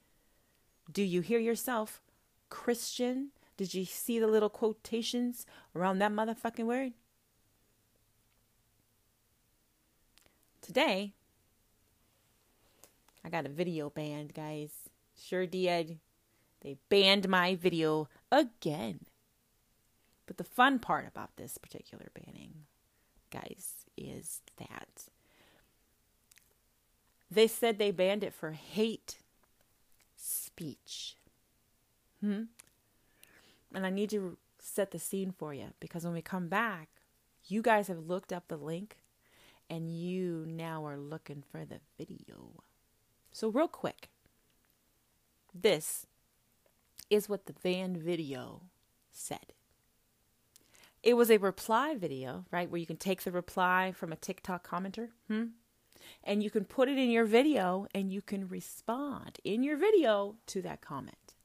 [0.92, 2.02] Do you hear yourself,
[2.50, 3.30] Christian?
[3.58, 6.94] Did you see the little quotations around that motherfucking word?
[10.62, 11.14] Today,
[13.24, 14.72] I got a video banned, guys.
[15.16, 16.00] Sure did.
[16.62, 19.02] They banned my video again.
[20.26, 22.66] But the fun part about this particular banning,
[23.32, 25.10] guys, is that
[27.30, 29.18] they said they banned it for hate
[30.16, 31.16] speech.
[32.22, 32.44] Hmm?
[33.74, 36.90] And I need to set the scene for you because when we come back,
[37.48, 38.98] you guys have looked up the link
[39.70, 42.64] and you now are looking for the video.
[43.32, 44.10] So, real quick,
[45.54, 46.06] this
[47.12, 48.62] is what the van video
[49.12, 49.54] said.
[51.04, 52.70] It was a reply video, right?
[52.70, 55.46] Where you can take the reply from a TikTok commenter, hmm?
[56.24, 60.36] and you can put it in your video and you can respond in your video
[60.48, 61.36] to that comment.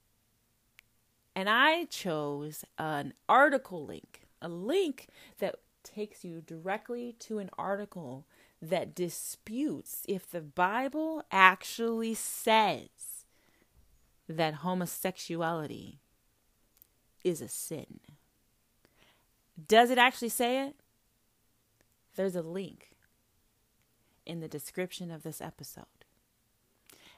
[1.35, 5.09] And I chose an article link, a link
[5.39, 8.27] that takes you directly to an article
[8.63, 13.16] that disputes if the Bible actually says
[14.29, 16.01] that homosexuality
[17.25, 18.01] is a sin.
[19.67, 20.77] Does it actually say it?
[22.15, 22.91] There's a link
[24.25, 25.85] in the description of this episode.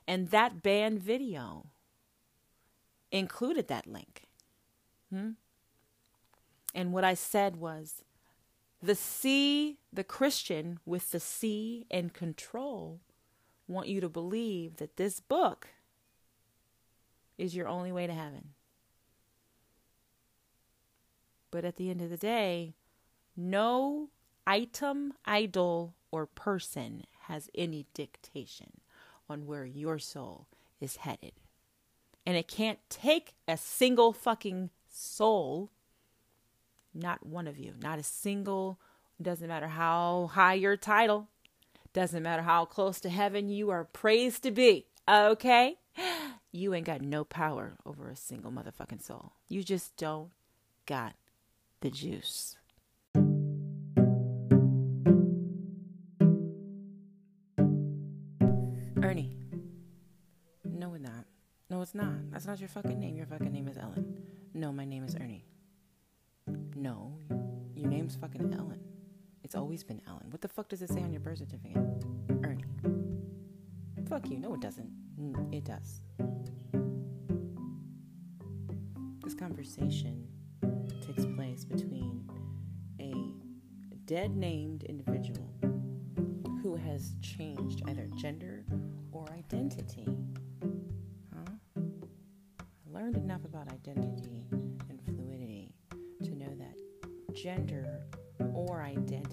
[0.07, 1.67] And that banned video
[3.11, 4.25] included that link.
[5.11, 5.31] Hmm?
[6.75, 8.03] And what I said was
[8.83, 13.01] the C, the Christian with the C and control,
[13.67, 15.69] want you to believe that this book
[17.39, 18.51] is your only way to heaven.
[21.51, 22.75] But at the end of the day,
[23.37, 24.11] no
[24.47, 28.81] item, idol, or person has any dictation
[29.31, 30.47] on where your soul
[30.81, 31.33] is headed.
[32.27, 35.71] And it can't take a single fucking soul,
[36.93, 38.79] not one of you, not a single,
[39.21, 41.29] doesn't matter how high your title,
[41.93, 45.77] doesn't matter how close to heaven you are praised to be, okay?
[46.51, 49.33] You ain't got no power over a single motherfucking soul.
[49.49, 50.31] You just don't
[50.87, 51.13] got
[51.81, 52.57] the juice.
[59.03, 59.37] Ernie.
[60.65, 61.27] No, we're not.
[61.69, 62.31] No, it's not.
[62.31, 63.15] That's not your fucking name.
[63.15, 64.19] Your fucking name is Ellen.
[64.55, 65.45] No, my name is Ernie.
[66.75, 67.19] No,
[67.75, 68.81] your name's fucking Ellen.
[69.45, 70.31] It's always been Ellen.
[70.31, 71.77] What the fuck does it say on your birth certificate?
[72.43, 72.65] Ernie.
[74.09, 74.39] Fuck you.
[74.39, 74.91] No, it doesn't.
[75.21, 76.01] Mm, it does.
[79.23, 80.27] This conversation
[81.01, 82.29] takes place between
[83.01, 83.15] a
[84.07, 85.53] dead named individual
[86.63, 88.65] who has changed either gender
[89.13, 90.07] or identity.
[91.35, 91.53] Huh?
[91.77, 94.47] I learned enough about identity
[94.89, 95.75] and fluidity
[96.25, 98.03] to know that gender
[98.55, 99.28] or identity,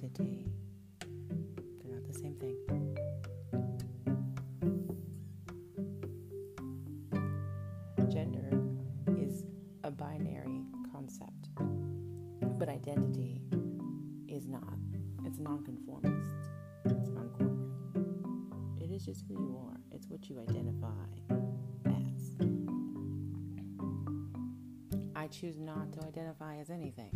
[25.45, 27.11] choose not to identify as anything,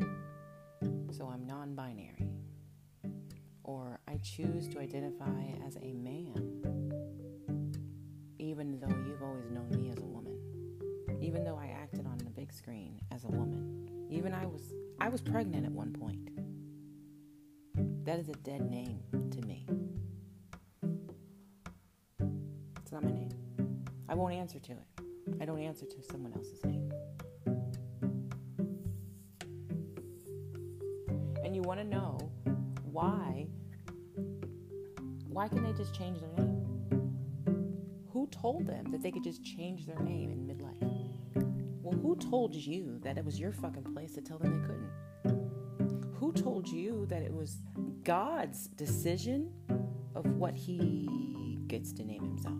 [1.10, 2.30] so I'm non-binary.
[3.64, 6.94] Or I choose to identify as a man,
[8.38, 10.38] even though you've always known me as a woman.
[11.20, 14.08] Even though I acted on the big screen as a woman.
[14.12, 16.30] Even I was I was pregnant at one point.
[18.06, 19.00] That is a dead name
[19.32, 19.66] to me.
[22.78, 23.32] It's not my name.
[24.08, 24.88] I won't answer to it.
[25.42, 26.89] I don't answer to someone else's name.
[31.60, 32.18] You want to know
[32.90, 33.46] why
[35.28, 36.66] why can they just change their name?
[38.14, 41.84] Who told them that they could just change their name in midlife?
[41.84, 46.14] Well, who told you that it was your fucking place to tell them they couldn't?
[46.16, 47.58] Who told you that it was
[48.04, 49.52] God's decision
[50.16, 52.56] of what he gets to name himself?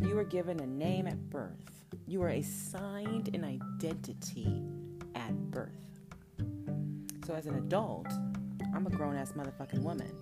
[0.00, 1.84] You were given a name at birth.
[2.06, 4.62] You were assigned an identity
[5.16, 5.95] at birth.
[7.26, 8.06] So as an adult,
[8.72, 10.12] I'm a grown ass motherfucking woman.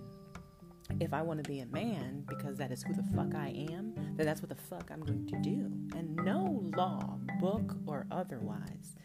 [0.99, 3.93] If I want to be a man because that is who the fuck I am,
[4.15, 5.71] then that's what the fuck I'm going to do.
[5.95, 8.95] And no law, book or otherwise,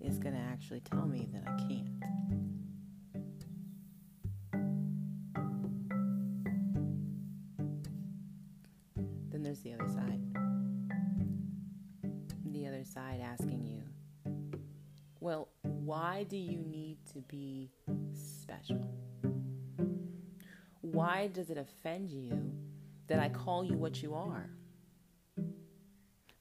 [0.00, 2.43] is going to actually tell me that I can't.
[15.94, 17.70] Why do you need to be
[18.12, 18.84] special?
[20.80, 22.50] Why does it offend you
[23.06, 24.50] that I call you what you are?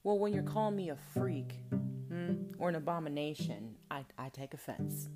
[0.03, 5.09] Well, when you're calling me a freak hmm, or an abomination, I, I take offense.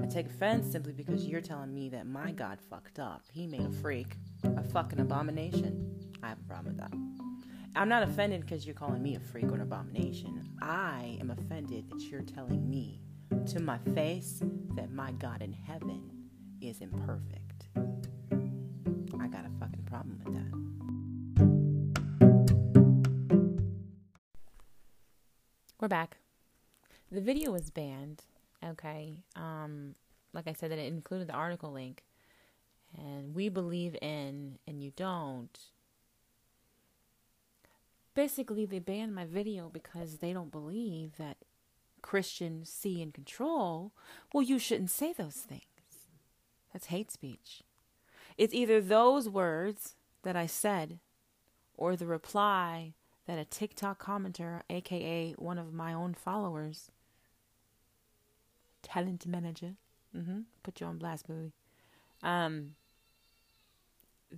[0.00, 3.22] I take offense simply because you're telling me that my God fucked up.
[3.32, 4.14] He made a freak,
[4.44, 5.98] a fucking abomination.
[6.22, 6.92] I have a problem with that.
[7.74, 10.48] I'm not offended because you're calling me a freak or an abomination.
[10.62, 13.00] I am offended that you're telling me
[13.30, 14.42] to my face
[14.74, 16.10] that my God in heaven
[16.60, 17.68] is imperfect.
[17.76, 20.50] I got a fucking problem with that.
[25.80, 26.18] We're back.
[27.10, 28.22] The video was banned.
[28.64, 29.22] Okay.
[29.34, 29.94] Um,
[30.32, 32.04] like I said, that it included the article link.
[32.98, 35.58] And we believe in, and you don't.
[38.14, 41.36] Basically, they banned my video because they don't believe that
[42.02, 43.92] Christians see and control.
[44.32, 45.62] Well, you shouldn't say those things.
[46.72, 47.62] That's hate speech.
[48.36, 51.00] It's either those words that I said
[51.74, 52.94] or the reply
[53.26, 56.90] that a TikTok commenter, aka one of my own followers,
[58.82, 59.74] talent manager,
[60.16, 61.52] mm-hmm, put you on blast, movie.
[62.22, 62.72] Um,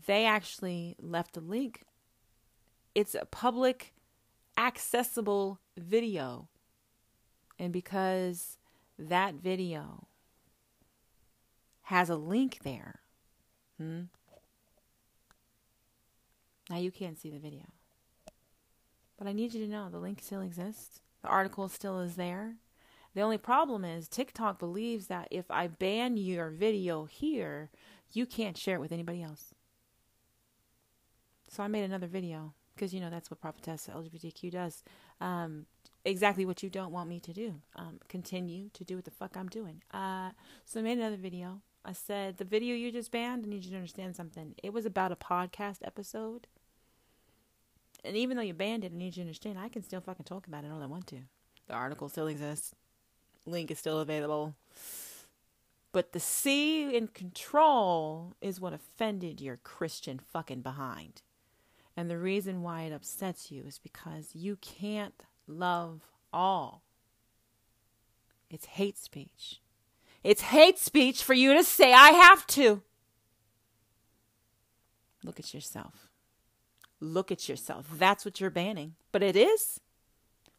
[0.06, 1.82] they actually left a link.
[2.94, 3.94] It's a public,
[4.56, 6.48] accessible video.
[7.62, 8.58] And because
[8.98, 10.08] that video
[11.82, 12.98] has a link there,
[13.78, 14.02] hmm,
[16.68, 17.66] now you can't see the video.
[19.16, 21.02] But I need you to know the link still exists.
[21.22, 22.56] The article still is there.
[23.14, 27.70] The only problem is TikTok believes that if I ban your video here,
[28.10, 29.54] you can't share it with anybody else.
[31.48, 34.82] So I made another video because you know that's what Prophetess LGBTQ does.
[35.20, 35.66] Um,
[36.04, 37.60] exactly what you don't want me to do.
[37.76, 39.82] Um, continue to do what the fuck I'm doing.
[39.92, 40.30] Uh,
[40.64, 41.60] so I made another video.
[41.84, 43.44] I said the video you just banned.
[43.44, 44.54] I need you to understand something.
[44.62, 46.46] It was about a podcast episode,
[48.04, 50.24] and even though you banned it, I need you to understand I can still fucking
[50.24, 51.18] talk about it all I want to.
[51.68, 52.74] The article still exists.
[53.46, 54.54] Link is still available.
[55.92, 61.22] But the see in control is what offended your Christian fucking behind.
[61.96, 65.22] And the reason why it upsets you is because you can't
[65.58, 66.82] love all.
[68.50, 69.60] It's hate speech.
[70.22, 72.82] It's hate speech for you to say I have to.
[75.24, 76.08] Look at yourself.
[77.00, 77.86] Look at yourself.
[77.92, 78.94] That's what you're banning.
[79.10, 79.80] But it is.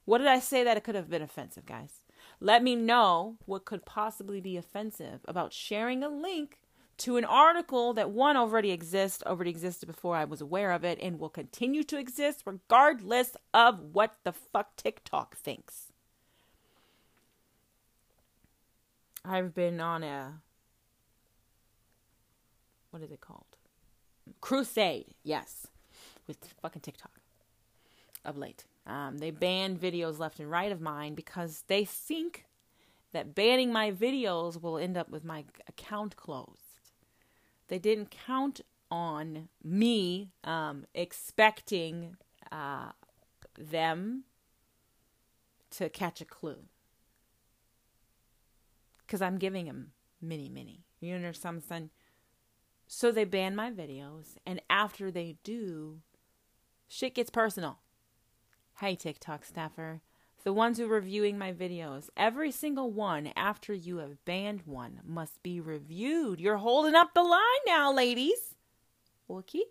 [0.06, 2.04] What did I say that it could have been offensive, guys?
[2.40, 6.58] Let me know what could possibly be offensive about sharing a link
[6.98, 11.00] to an article that one already exists, already existed before I was aware of it,
[11.02, 15.92] and will continue to exist regardless of what the fuck TikTok thinks.
[19.26, 20.42] I've been on a
[22.92, 23.58] what is it called?
[24.40, 25.68] Crusade, yes,
[26.28, 27.20] with fucking TikTok
[28.24, 28.66] of late.
[28.86, 32.46] Um, they ban videos left and right of mine because they think
[33.14, 36.63] that banning my videos will end up with my account closed.
[37.74, 38.62] They didn't count
[38.92, 42.18] on me um, expecting
[42.52, 42.92] uh,
[43.58, 44.26] them
[45.72, 46.66] to catch a clue.
[49.00, 50.86] Because I'm giving them many, many.
[51.00, 51.64] You understand?
[51.64, 51.90] Son?
[52.86, 56.02] So they ban my videos, and after they do,
[56.88, 57.80] shit gets personal.
[58.82, 60.02] Hey, TikTok staffer.
[60.44, 65.00] The ones who are reviewing my videos, every single one after you have banned one
[65.06, 66.42] must be reviewed.
[66.42, 68.56] You're holding up the line now, ladies.
[69.30, 69.64] Okay.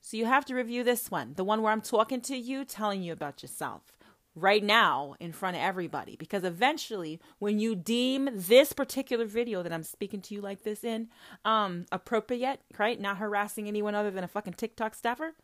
[0.00, 3.02] So you have to review this one, the one where I'm talking to you, telling
[3.02, 3.92] you about yourself
[4.34, 6.16] right now in front of everybody.
[6.16, 10.84] Because eventually, when you deem this particular video that I'm speaking to you like this
[10.84, 11.08] in
[11.44, 13.00] um, appropriate, right?
[13.00, 15.34] Not harassing anyone other than a fucking TikTok staffer,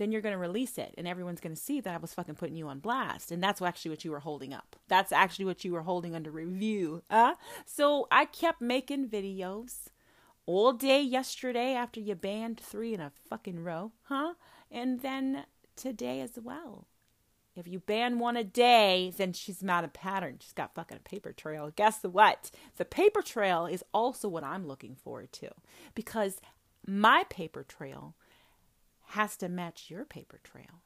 [0.00, 2.36] then you're going to release it and everyone's going to see that I was fucking
[2.36, 3.30] putting you on blast.
[3.30, 4.74] And that's actually what you were holding up.
[4.88, 7.02] That's actually what you were holding under review.
[7.10, 7.34] Uh?
[7.66, 9.88] So I kept making videos
[10.46, 14.32] all day yesterday after you banned three in a fucking row, huh?
[14.70, 15.44] And then
[15.76, 16.86] today as well.
[17.54, 20.38] If you ban one a day, then she's not a pattern.
[20.40, 21.70] She's got fucking a paper trail.
[21.76, 22.50] Guess what?
[22.78, 25.50] The paper trail is also what I'm looking forward to
[25.94, 26.40] because
[26.86, 28.14] my paper trail
[29.10, 30.82] has to match your paper trail.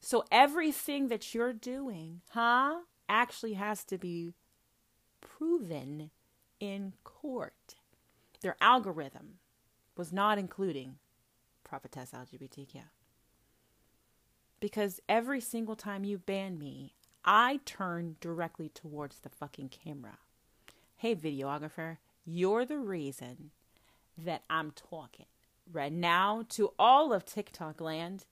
[0.00, 4.34] So everything that you're doing, huh, actually has to be
[5.20, 6.10] proven
[6.60, 7.76] in court.
[8.40, 9.38] Their algorithm
[9.96, 10.96] was not including
[11.62, 12.82] prophetess LGBTQ.
[14.60, 20.18] Because every single time you ban me, I turn directly towards the fucking camera.
[20.96, 23.50] Hey, videographer, you're the reason
[24.16, 25.26] that I'm talking
[25.72, 28.26] right now to all of TikTok land.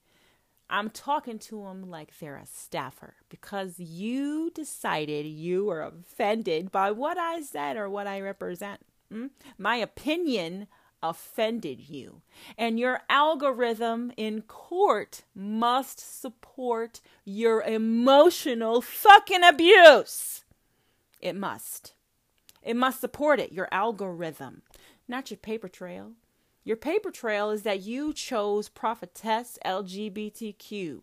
[0.69, 6.91] I'm talking to them like they're a staffer because you decided you were offended by
[6.91, 8.81] what I said or what I represent.
[9.09, 9.27] Hmm?
[9.57, 10.67] My opinion
[11.01, 12.21] offended you.
[12.57, 20.43] And your algorithm in court must support your emotional fucking abuse.
[21.21, 21.93] It must.
[22.61, 24.63] It must support it, your algorithm,
[25.07, 26.11] not your paper trail.
[26.67, 30.99] Your paper trail is that you chose prophetess LGBTQ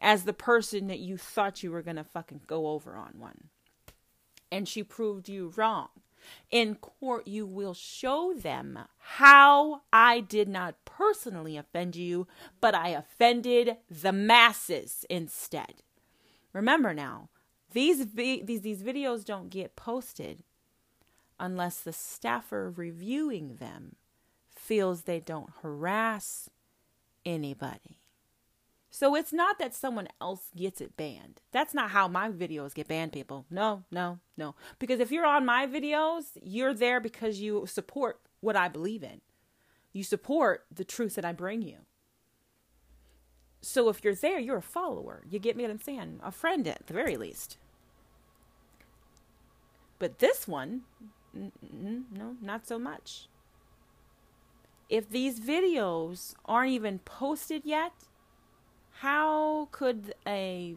[0.00, 3.50] as the person that you thought you were going to fucking go over on one.
[4.50, 5.90] And she proved you wrong.
[6.50, 12.26] In court, you will show them how I did not personally offend you,
[12.60, 15.84] but I offended the masses instead.
[16.52, 17.28] Remember now,
[17.70, 20.42] these, vi- these, these videos don't get posted
[21.38, 23.94] unless the staffer reviewing them
[24.62, 26.48] feels they don't harass
[27.26, 27.98] anybody.
[28.90, 31.40] So it's not that someone else gets it banned.
[31.50, 33.46] That's not how my videos get banned, people.
[33.50, 34.54] No, no, no.
[34.78, 39.22] Because if you're on my videos, you're there because you support what I believe in.
[39.92, 41.78] You support the truth that I bring you.
[43.62, 45.24] So if you're there, you're a follower.
[45.28, 46.20] You get me what I'm saying?
[46.22, 47.56] A friend at the very least.
[49.98, 50.82] But this one,
[51.34, 53.28] no, not so much
[54.92, 57.92] if these videos aren't even posted yet,
[58.98, 60.76] how could a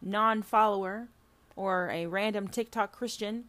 [0.00, 1.08] non follower
[1.56, 3.46] or a random TikTok Christian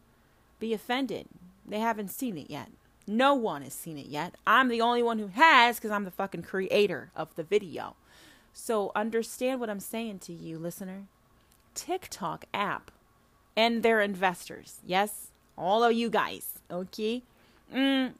[0.58, 1.28] be offended?
[1.64, 2.72] They haven't seen it yet.
[3.06, 4.34] No one has seen it yet.
[4.44, 7.94] I'm the only one who has because I'm the fucking creator of the video.
[8.52, 11.04] So understand what I'm saying to you, listener.
[11.76, 12.90] TikTok app
[13.56, 17.22] and their investors, yes, all of you guys, okay?
[17.72, 18.14] Mm,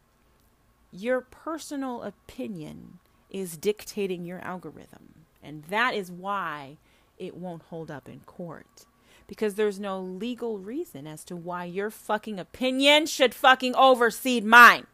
[0.93, 2.99] your personal opinion
[3.30, 5.24] is dictating your algorithm.
[5.43, 6.76] And that is why
[7.18, 8.86] it won't hold up in court.
[9.26, 14.86] Because there's no legal reason as to why your fucking opinion should fucking oversee mine.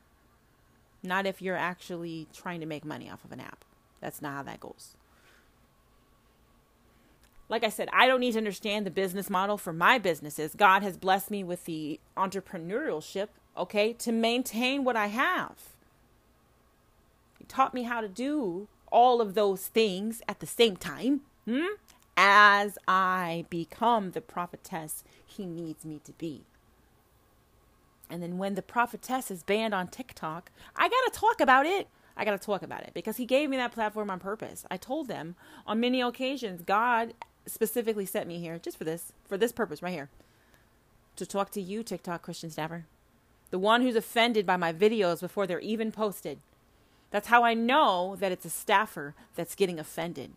[1.02, 3.64] Not if you're actually trying to make money off of an app.
[4.00, 4.94] That's not how that goes.
[7.48, 10.54] like I said, I don't need to understand the business model for my businesses.
[10.54, 15.56] God has blessed me with the entrepreneurship, okay, to maintain what I have.
[17.48, 21.66] Taught me how to do all of those things at the same time hmm,
[22.16, 26.42] as I become the prophetess he needs me to be.
[28.10, 31.88] And then when the prophetess is banned on TikTok, I got to talk about it.
[32.16, 34.64] I got to talk about it because he gave me that platform on purpose.
[34.70, 35.36] I told them
[35.66, 37.14] on many occasions, God
[37.46, 40.08] specifically sent me here just for this, for this purpose right here,
[41.16, 42.86] to talk to you, TikTok Christian Staffer,
[43.50, 46.40] the one who's offended by my videos before they're even posted.
[47.10, 50.32] That's how I know that it's a staffer that's getting offended.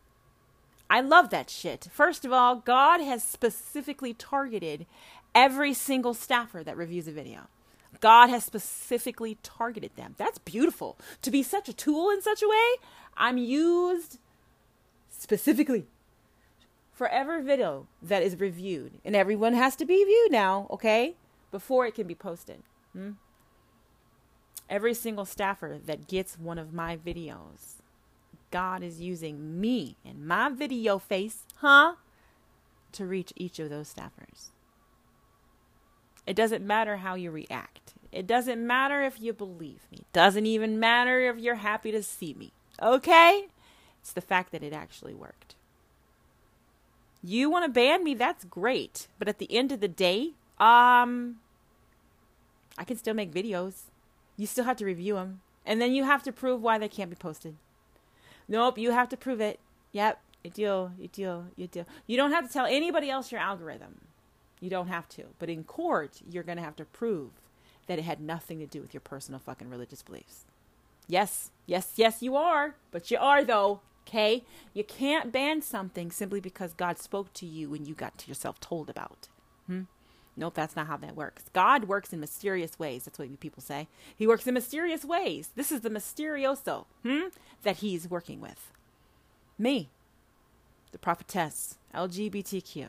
[0.89, 1.87] I love that shit.
[1.91, 4.85] First of all, God has specifically targeted
[5.33, 7.47] every single staffer that reviews a video.
[7.99, 10.15] God has specifically targeted them.
[10.17, 10.97] That's beautiful.
[11.21, 12.75] To be such a tool in such a way,
[13.15, 14.17] I'm used
[15.09, 15.85] specifically
[16.93, 18.99] for every video that is reviewed.
[19.05, 21.15] And everyone has to be viewed now, okay?
[21.51, 22.63] Before it can be posted.
[22.93, 23.11] Hmm?
[24.71, 27.81] Every single staffer that gets one of my videos,
[28.51, 31.95] God is using me and my video face, huh?
[32.93, 34.51] To reach each of those staffers.
[36.25, 37.95] It doesn't matter how you react.
[38.13, 39.99] It doesn't matter if you believe me.
[39.99, 42.53] It doesn't even matter if you're happy to see me.
[42.81, 43.47] Okay?
[43.99, 45.55] It's the fact that it actually worked.
[47.21, 48.13] You want to ban me?
[48.13, 49.07] That's great.
[49.19, 51.39] But at the end of the day, um
[52.77, 53.90] I can still make videos.
[54.37, 55.41] You still have to review them.
[55.65, 57.55] And then you have to prove why they can't be posted.
[58.47, 59.59] Nope, you have to prove it.
[59.91, 61.85] Yep, you do, you do, you do.
[62.07, 64.01] You don't have to tell anybody else your algorithm.
[64.59, 65.25] You don't have to.
[65.39, 67.31] But in court, you're going to have to prove
[67.87, 70.45] that it had nothing to do with your personal fucking religious beliefs.
[71.07, 72.75] Yes, yes, yes, you are.
[72.91, 73.81] But you are, though.
[74.07, 74.43] Okay?
[74.73, 78.59] You can't ban something simply because God spoke to you and you got to yourself
[78.59, 79.27] told about.
[79.67, 79.81] Hmm?
[80.37, 81.43] Nope, that's not how that works.
[81.53, 83.03] God works in mysterious ways.
[83.03, 83.87] That's what people say.
[84.15, 85.49] He works in mysterious ways.
[85.55, 87.27] This is the mysterioso hmm,
[87.63, 88.71] that he's working with.
[89.57, 89.89] Me,
[90.91, 92.87] the prophetess, LGBTQ.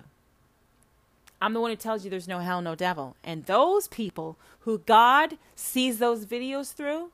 [1.40, 3.16] I'm the one who tells you there's no hell, no devil.
[3.24, 7.10] And those people who God sees those videos through,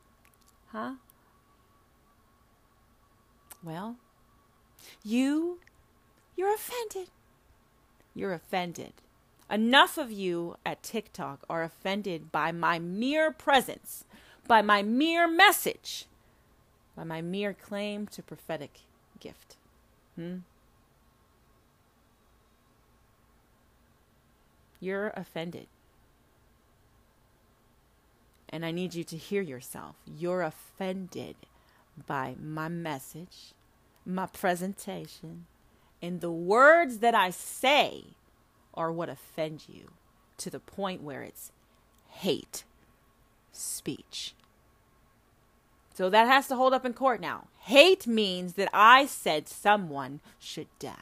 [0.67, 0.93] huh?
[3.63, 3.97] Well,
[5.03, 5.59] you,
[6.37, 7.09] you're offended.
[8.13, 8.93] You're offended.
[9.49, 14.05] Enough of you at TikTok are offended by my mere presence,
[14.47, 16.05] by my mere message,
[16.95, 18.81] by my mere claim to prophetic
[19.19, 19.55] gift.
[20.15, 20.37] Hmm?
[24.79, 25.67] You're offended.
[28.49, 29.95] And I need you to hear yourself.
[30.05, 31.35] You're offended
[32.07, 33.53] by my message,
[34.05, 35.45] my presentation,
[36.01, 38.05] and the words that I say
[38.79, 39.91] are what offend you
[40.37, 41.51] to the point where it's
[42.07, 42.63] hate
[43.51, 44.33] speech.
[45.93, 47.47] So that has to hold up in court now.
[47.59, 50.93] Hate means that I said someone should die.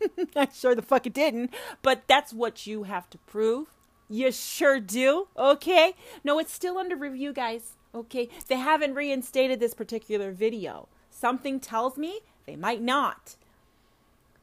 [0.36, 1.52] I'm sure the fuck it didn't,
[1.82, 3.68] but that's what you have to prove.
[4.08, 5.28] You sure do.
[5.36, 5.92] Okay?
[6.24, 7.76] No, it's still under review, guys.
[7.94, 8.30] Okay?
[8.48, 10.88] They haven't reinstated this particular video.
[11.10, 13.36] Something tells me they might not.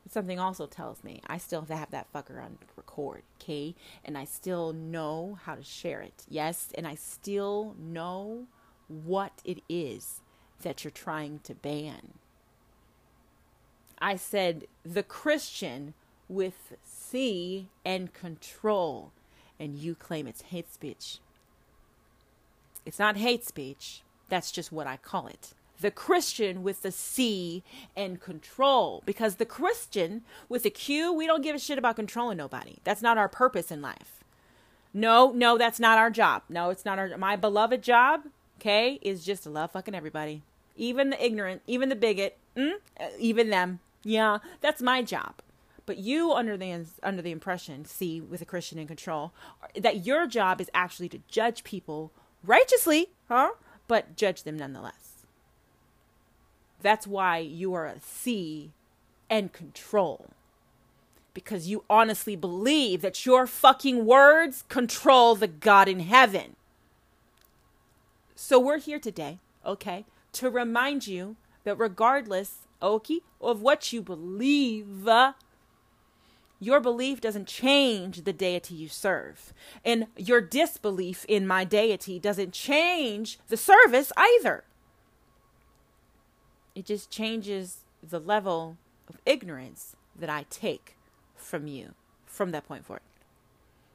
[0.10, 3.76] Something also tells me I still have have that fucker on record, okay?
[4.06, 6.24] And I still know how to share it.
[6.30, 8.48] Yes, and I still know
[8.88, 10.22] what it is
[10.62, 12.14] that you're trying to ban.
[14.00, 15.94] I said the Christian
[16.30, 19.12] with C and control,
[19.60, 21.20] and you claim it's hate speech.
[22.86, 25.54] It's not hate speech, that's just what I call it.
[25.80, 27.64] The Christian with the C
[27.96, 29.04] and control.
[29.06, 32.78] Because the Christian with the Q, we don't give a shit about controlling nobody.
[32.84, 34.24] That's not our purpose in life.
[34.94, 36.44] No, no, that's not our job.
[36.50, 38.22] No, it's not our my beloved job,
[38.60, 40.42] okay, is just to love fucking everybody.
[40.76, 42.76] Even the ignorant, even the bigot, mm,
[43.20, 43.80] even them.
[44.04, 45.36] Yeah, that's my job.
[45.86, 49.34] But you under the under the impression, see, with a Christian in control,
[49.80, 52.12] that your job is actually to judge people
[52.44, 53.52] righteously, huh?
[53.88, 55.07] But judge them nonetheless.
[56.82, 58.72] That's why you are a C
[59.30, 60.28] and control.
[61.34, 66.56] Because you honestly believe that your fucking words control the God in heaven.
[68.36, 75.08] So we're here today, okay, to remind you that regardless okay, of what you believe,
[76.60, 79.54] your belief doesn't change the deity you serve.
[79.86, 84.64] And your disbelief in my deity doesn't change the service either.
[86.78, 88.78] It just changes the level
[89.10, 90.96] of ignorance that I take
[91.36, 91.96] from you
[92.28, 93.02] from that point forward.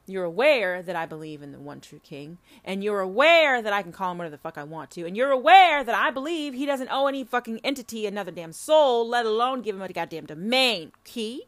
[0.05, 3.83] You're aware that I believe in the one true king, and you're aware that I
[3.83, 6.55] can call him whatever the fuck I want to, and you're aware that I believe
[6.55, 10.27] he doesn't owe any fucking entity another damn soul, let alone give him a goddamn
[10.27, 11.45] domain key.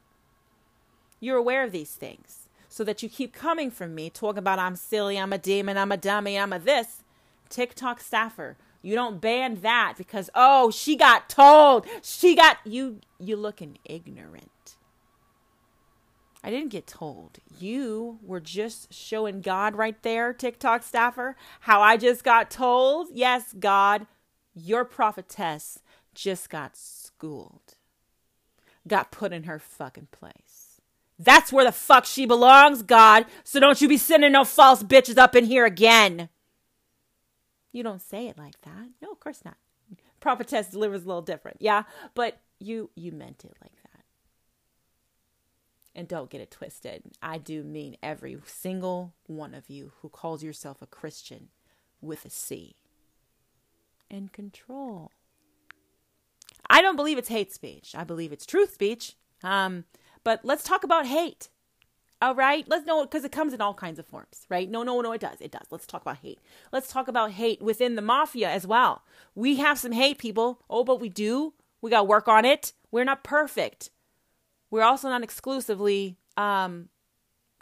[1.18, 4.76] You're aware of these things, so that you keep coming from me talking about I'm
[4.76, 7.03] silly, I'm a demon, I'm a dummy, I'm a this.
[7.49, 13.01] TikTok staffer, you don't ban that because oh she got told, she got you.
[13.18, 14.76] You looking ignorant.
[16.43, 17.39] I didn't get told.
[17.59, 23.09] You were just showing God right there, TikTok staffer, how I just got told.
[23.11, 24.07] Yes, God,
[24.55, 25.78] your prophetess
[26.14, 27.76] just got schooled,
[28.87, 30.82] got put in her fucking place.
[31.18, 33.24] That's where the fuck she belongs, God.
[33.45, 36.28] So don't you be sending no false bitches up in here again.
[37.75, 38.89] You don't say it like that.
[39.03, 39.57] No, of course not.
[40.20, 41.59] Prophetess delivers a little different.
[41.61, 41.83] Yeah,
[42.14, 44.05] but you you meant it like that.
[45.93, 47.03] And don't get it twisted.
[47.20, 51.49] I do mean every single one of you who calls yourself a Christian
[52.01, 52.77] with a C.
[54.09, 55.11] And control.
[56.70, 57.93] I don't believe it's hate speech.
[57.97, 59.16] I believe it's truth speech.
[59.43, 59.85] Um,
[60.22, 61.49] but let's talk about hate.
[62.25, 64.70] All right, let's know because it comes in all kinds of forms, right?
[64.70, 65.41] No, no, no, it does.
[65.41, 65.66] It does.
[65.70, 66.39] Let's talk about hate.
[66.72, 69.03] Let's talk about hate within the mafia as well.
[69.35, 70.62] We have some hate people.
[70.70, 71.55] Oh, but we do.
[71.83, 72.72] We got to work on it.
[72.91, 73.91] We're not perfect
[74.75, 76.89] we're also not exclusively um,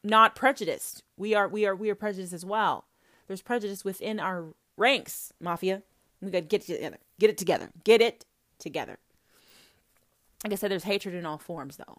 [0.03, 1.03] not prejudiced.
[1.19, 2.87] We are we are we are prejudiced as well.
[3.27, 4.47] There's prejudice within our
[4.79, 5.83] ranks, mafia.
[6.23, 6.97] We got to get it together.
[7.21, 7.69] Get it together.
[7.85, 8.25] Get it
[8.59, 8.99] together.
[10.43, 11.99] Like I said, there's hatred in all forms, though.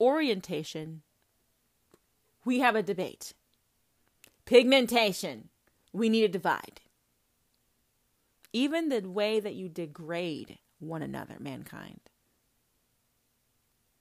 [0.00, 1.02] Orientation,
[2.44, 3.34] we have a debate.
[4.46, 5.50] Pigmentation,
[5.92, 6.80] we need a divide.
[8.52, 12.00] Even the way that you degrade one another, mankind.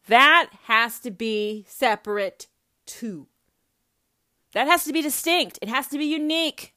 [0.07, 2.47] That has to be separate
[2.85, 3.27] too.
[4.53, 5.59] That has to be distinct.
[5.61, 6.73] It has to be unique.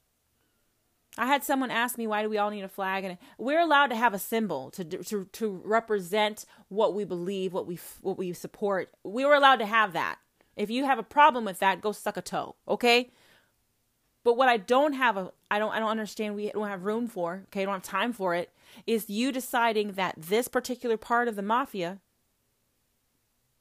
[1.19, 3.89] I had someone ask me why do we all need a flag and we're allowed
[3.89, 8.33] to have a symbol to to to represent what we believe, what we what we
[8.33, 8.91] support.
[9.05, 10.19] We were allowed to have that.
[10.57, 13.11] If you have a problem with that, go suck a toe, okay?
[14.25, 17.09] But what I don't have a I don't I don't understand we don't have room
[17.09, 17.63] for, okay?
[17.63, 18.51] I don't have time for it
[18.87, 21.99] is you deciding that this particular part of the mafia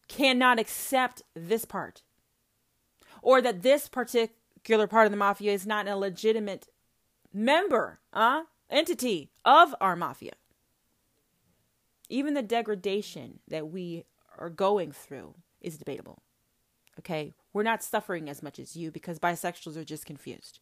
[0.07, 2.03] cannot accept this part
[3.21, 6.67] or that this particular part of the mafia is not a legitimate
[7.33, 10.33] member uh entity of our mafia
[12.09, 14.05] even the degradation that we
[14.37, 16.21] are going through is debatable
[16.99, 20.59] okay we're not suffering as much as you because bisexuals are just confused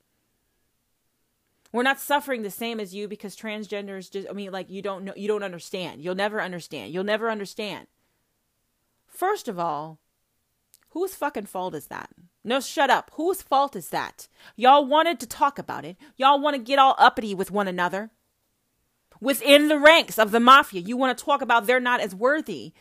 [1.71, 5.03] we're not suffering the same as you because transgenders just I mean like you don't
[5.03, 6.03] know you don't understand.
[6.03, 6.93] You'll never understand.
[6.93, 7.87] You'll never understand.
[9.07, 9.99] First of all,
[10.89, 12.09] whose fucking fault is that?
[12.49, 13.11] No, shut up.
[13.13, 14.27] Whose fault is that?
[14.55, 15.97] Y'all wanted to talk about it.
[16.17, 18.09] Y'all want to get all uppity with one another.
[19.21, 22.73] Within the ranks of the mafia, you want to talk about they're not as worthy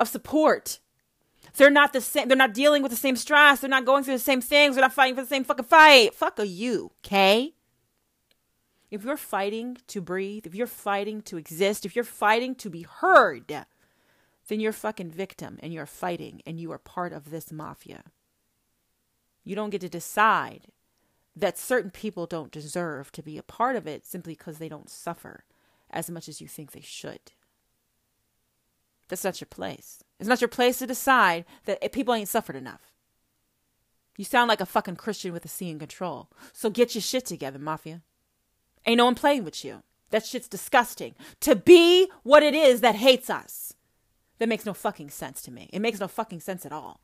[0.00, 0.80] of support.
[1.56, 2.26] They're not the same.
[2.26, 3.60] They're not dealing with the same stress.
[3.60, 4.74] They're not going through the same things.
[4.74, 6.14] They're not fighting for the same fucking fight.
[6.14, 7.54] Fuck a you, okay?
[8.90, 12.82] if you're fighting to breathe, if you're fighting to exist, if you're fighting to be
[12.82, 13.64] heard,
[14.48, 18.02] then you're fucking victim and you're fighting and you are part of this mafia.
[19.44, 20.68] You don't get to decide
[21.36, 24.90] that certain people don't deserve to be a part of it simply because they don't
[24.90, 25.44] suffer
[25.90, 27.32] as much as you think they should.
[29.08, 30.04] That's not your place.
[30.18, 32.92] It's not your place to decide that people ain't suffered enough.
[34.16, 36.28] You sound like a fucking Christian with a C in control.
[36.52, 38.02] So get your shit together, Mafia.
[38.86, 39.82] Ain't no one playing with you.
[40.10, 41.14] That shit's disgusting.
[41.40, 43.74] To be what it is that hates us.
[44.38, 45.70] That makes no fucking sense to me.
[45.72, 47.00] It makes no fucking sense at all.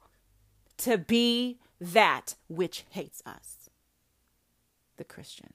[0.78, 3.68] To be that which hates us.
[4.96, 5.52] The Christian.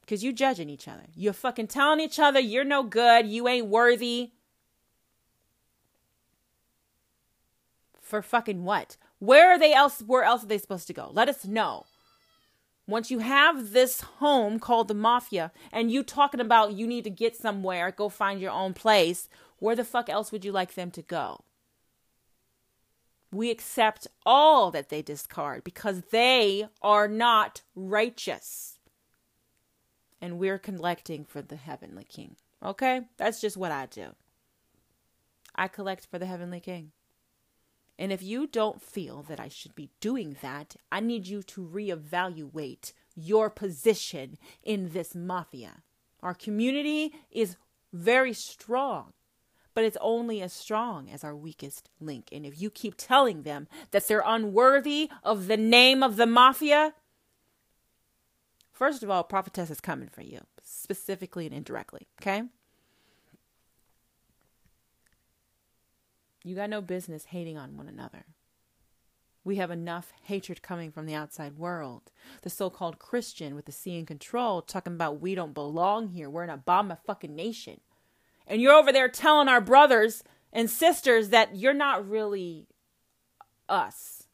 [0.00, 1.04] Because you judging each other.
[1.16, 4.32] You're fucking telling each other you're no good, you ain't worthy.
[8.00, 8.96] For fucking what?
[9.18, 11.10] Where are they else where else are they supposed to go?
[11.12, 11.86] Let us know.
[12.86, 17.10] Once you have this home called the mafia and you talking about you need to
[17.10, 19.26] get somewhere, go find your own place,
[19.58, 21.40] where the fuck else would you like them to go?
[23.34, 28.78] We accept all that they discard because they are not righteous.
[30.20, 32.36] And we're collecting for the heavenly king.
[32.64, 33.02] Okay?
[33.16, 34.14] That's just what I do.
[35.54, 36.92] I collect for the heavenly king.
[37.98, 41.60] And if you don't feel that I should be doing that, I need you to
[41.60, 45.82] reevaluate your position in this mafia.
[46.22, 47.56] Our community is
[47.92, 49.12] very strong.
[49.74, 52.28] But it's only as strong as our weakest link.
[52.32, 56.94] And if you keep telling them that they're unworthy of the name of the mafia,
[58.72, 62.44] first of all, prophetess is coming for you, specifically and indirectly, okay?
[66.44, 68.26] You got no business hating on one another.
[69.44, 72.10] We have enough hatred coming from the outside world.
[72.42, 76.30] The so called Christian with the C in control talking about we don't belong here.
[76.30, 77.80] We're an Obama fucking nation.
[78.46, 80.22] And you're over there telling our brothers
[80.52, 82.66] and sisters that you're not really
[83.68, 84.26] us.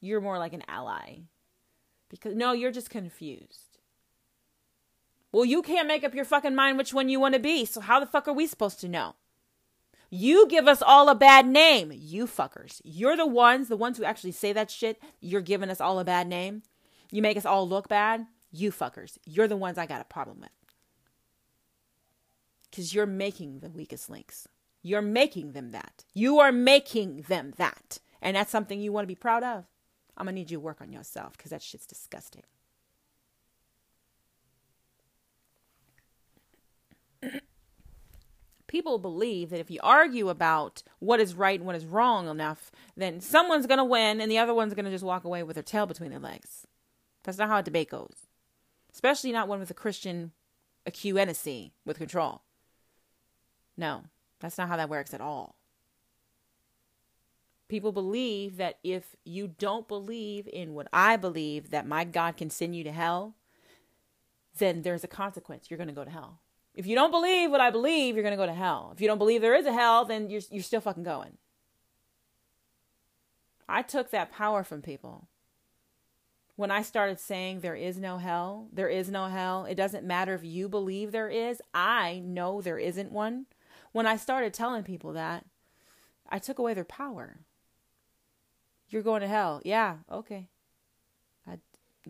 [0.00, 1.20] You're more like an ally.
[2.08, 3.78] Because no, you're just confused.
[5.32, 7.64] Well, you can't make up your fucking mind which one you want to be.
[7.64, 9.14] So how the fuck are we supposed to know?
[10.10, 12.80] You give us all a bad name, you fuckers.
[12.82, 15.02] You're the ones, the ones who actually say that shit.
[15.20, 16.62] You're giving us all a bad name.
[17.10, 18.26] You make us all look bad.
[18.50, 19.18] You fuckers.
[19.26, 20.50] You're the ones I got a problem with.
[22.70, 24.48] Because you're making the weakest links.
[24.82, 26.04] You're making them that.
[26.14, 27.98] You are making them that.
[28.20, 29.64] And that's something you want to be proud of.
[30.16, 32.42] I'm going to need you to work on yourself because that shit's disgusting.
[38.68, 42.70] people believe that if you argue about what is right and what is wrong enough,
[42.96, 45.54] then someone's going to win and the other one's going to just walk away with
[45.54, 46.66] their tail between their legs.
[47.24, 48.28] That's not how a debate goes,
[48.92, 50.32] especially not one with a Christian
[50.86, 52.42] a Q and a C with control.
[53.78, 54.02] No,
[54.40, 55.54] that's not how that works at all.
[57.68, 62.50] People believe that if you don't believe in what I believe, that my God can
[62.50, 63.34] send you to hell,
[64.58, 65.70] then there's a consequence.
[65.70, 66.40] You're going to go to hell.
[66.74, 68.90] If you don't believe what I believe, you're going to go to hell.
[68.94, 71.36] If you don't believe there is a hell, then you're, you're still fucking going.
[73.68, 75.28] I took that power from people.
[76.56, 80.34] When I started saying there is no hell, there is no hell, it doesn't matter
[80.34, 83.46] if you believe there is, I know there isn't one.
[83.92, 85.44] When I started telling people that,
[86.28, 87.40] I took away their power.
[88.88, 89.60] You're going to hell.
[89.64, 90.48] Yeah, okay.
[91.46, 91.58] I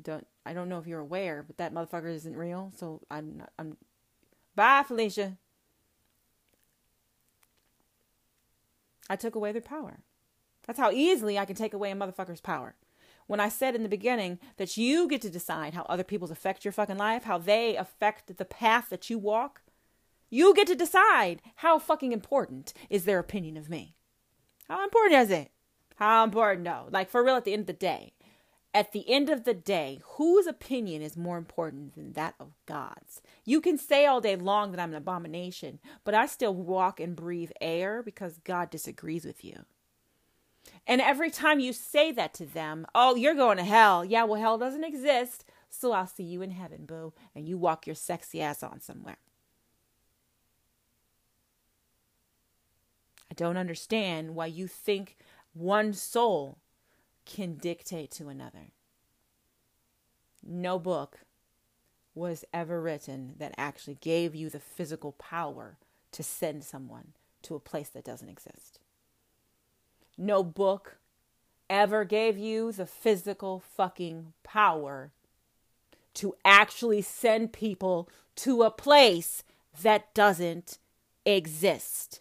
[0.03, 3.53] don't I don't know if you're aware, but that motherfucker isn't real, so I'm not,
[3.59, 3.77] I'm
[4.55, 5.37] Bye, Felicia.
[9.09, 10.01] I took away their power.
[10.67, 12.75] That's how easily I can take away a motherfucker's power.
[13.29, 16.65] When I said in the beginning that you get to decide how other people's affect
[16.65, 19.63] your fucking life, how they affect the path that you walk,
[20.31, 23.95] you get to decide how fucking important is their opinion of me.
[24.69, 25.51] How important is it?
[25.97, 26.87] How important, though?
[26.91, 28.13] Like, for real, at the end of the day,
[28.75, 33.23] at the end of the day, whose opinion is more important than that of God's?
[33.45, 37.17] You can say all day long that I'm an abomination, but I still walk and
[37.17, 39.65] breathe air because God disagrees with you.
[40.87, 44.05] And every time you say that to them, oh, you're going to hell.
[44.05, 45.45] Yeah, well, hell doesn't exist.
[45.71, 47.15] So I'll see you in heaven, boo.
[47.35, 49.17] And you walk your sexy ass on somewhere.
[53.39, 55.17] Don't understand why you think
[55.55, 56.59] one soul
[57.25, 58.73] can dictate to another.
[60.43, 61.21] No book
[62.17, 65.79] was ever written that actually gave you the physical power
[66.11, 67.13] to send someone
[67.43, 68.81] to a place that doesn't exist.
[70.17, 70.99] No book
[71.71, 75.13] ever gave you the physical fucking power
[76.15, 79.45] to actually send people to a place
[79.81, 80.79] that doesn't
[81.25, 82.21] exist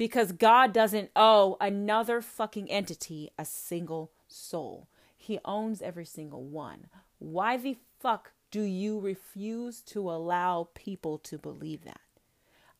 [0.00, 4.88] because God doesn't owe another fucking entity a single soul.
[5.14, 6.86] He owns every single one.
[7.18, 12.00] Why the fuck do you refuse to allow people to believe that?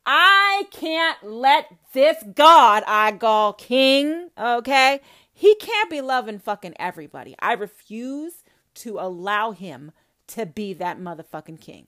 [0.06, 5.02] I can't let this God I call king, okay?
[5.30, 7.34] He can't be loving fucking everybody.
[7.38, 8.44] I refuse
[8.76, 9.92] to allow him
[10.28, 11.86] to be that motherfucking king.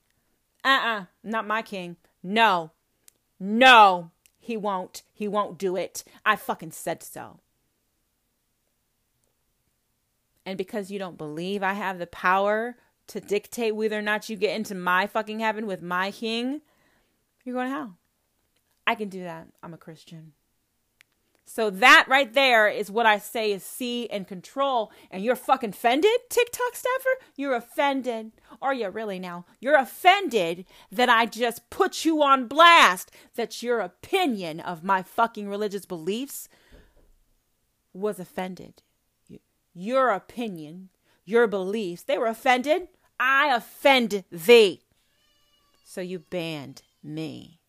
[0.62, 1.96] Uh uh-uh, uh, not my king.
[2.22, 2.72] No,
[3.40, 4.11] no,
[4.42, 5.04] he won't.
[5.14, 6.02] He won't do it.
[6.26, 7.38] I fucking said so.
[10.44, 12.74] And because you don't believe I have the power
[13.06, 16.60] to dictate whether or not you get into my fucking heaven with my king,
[17.44, 17.96] you're going to hell.
[18.84, 19.46] I can do that.
[19.62, 20.32] I'm a Christian.
[21.54, 24.90] So that right there is what I say is see and control.
[25.10, 27.10] And you're fucking offended, TikTok staffer?
[27.36, 28.32] You're offended.
[28.62, 29.44] Are you really now?
[29.60, 35.46] You're offended that I just put you on blast that your opinion of my fucking
[35.46, 36.48] religious beliefs
[37.92, 38.80] was offended.
[39.74, 40.88] Your opinion,
[41.26, 42.88] your beliefs, they were offended.
[43.20, 44.80] I offend thee.
[45.84, 47.60] So you banned me.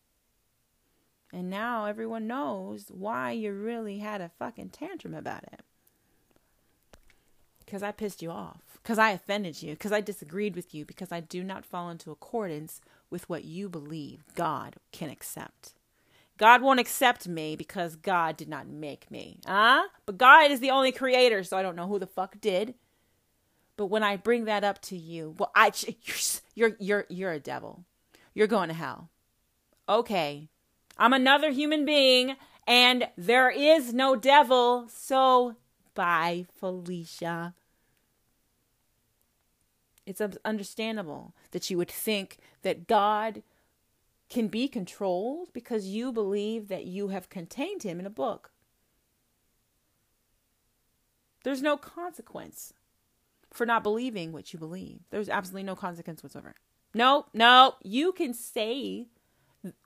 [1.34, 5.62] And now everyone knows why you really had a fucking tantrum about it.
[7.64, 8.78] Because I pissed you off.
[8.80, 9.72] Because I offended you.
[9.72, 10.84] Because I disagreed with you.
[10.84, 12.80] Because I do not fall into accordance
[13.10, 15.74] with what you believe God can accept.
[16.38, 19.40] God won't accept me because God did not make me.
[19.46, 19.84] Huh?
[20.06, 22.74] But God is the only creator, so I don't know who the fuck did.
[23.76, 25.72] But when I bring that up to you, well, I
[26.54, 27.84] you're you're you're a devil.
[28.34, 29.10] You're going to hell.
[29.88, 30.48] Okay.
[30.96, 32.36] I'm another human being
[32.66, 34.88] and there is no devil.
[34.88, 35.56] So
[35.94, 37.54] bye, Felicia.
[40.06, 43.42] It's understandable that you would think that God
[44.28, 48.50] can be controlled because you believe that you have contained him in a book.
[51.42, 52.72] There's no consequence
[53.50, 55.00] for not believing what you believe.
[55.10, 56.54] There's absolutely no consequence whatsoever.
[56.94, 59.06] No, no, you can say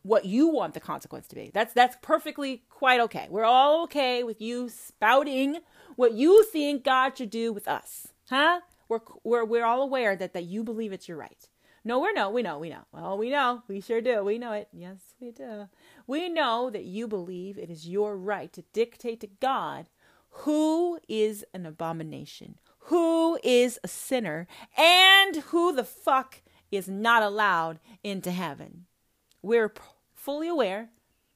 [0.03, 1.51] what you want the consequence to be.
[1.53, 3.27] That's that's perfectly quite okay.
[3.31, 5.59] We're all okay with you spouting
[5.97, 8.09] what you think God should do with us.
[8.29, 8.61] Huh?
[8.89, 11.49] We're we're we're all aware that that you believe it's your right.
[11.85, 12.85] No, we're no, we know, we know.
[12.93, 14.23] Well, we know, we sure do.
[14.25, 14.69] We know it.
[14.73, 15.69] Yes, we do.
[16.07, 19.89] We know that you believe it is your right to dictate to God
[20.31, 27.79] who is an abomination, who is a sinner, and who the fuck is not allowed
[28.03, 28.87] into heaven.
[29.43, 29.73] We're
[30.15, 30.91] fully aware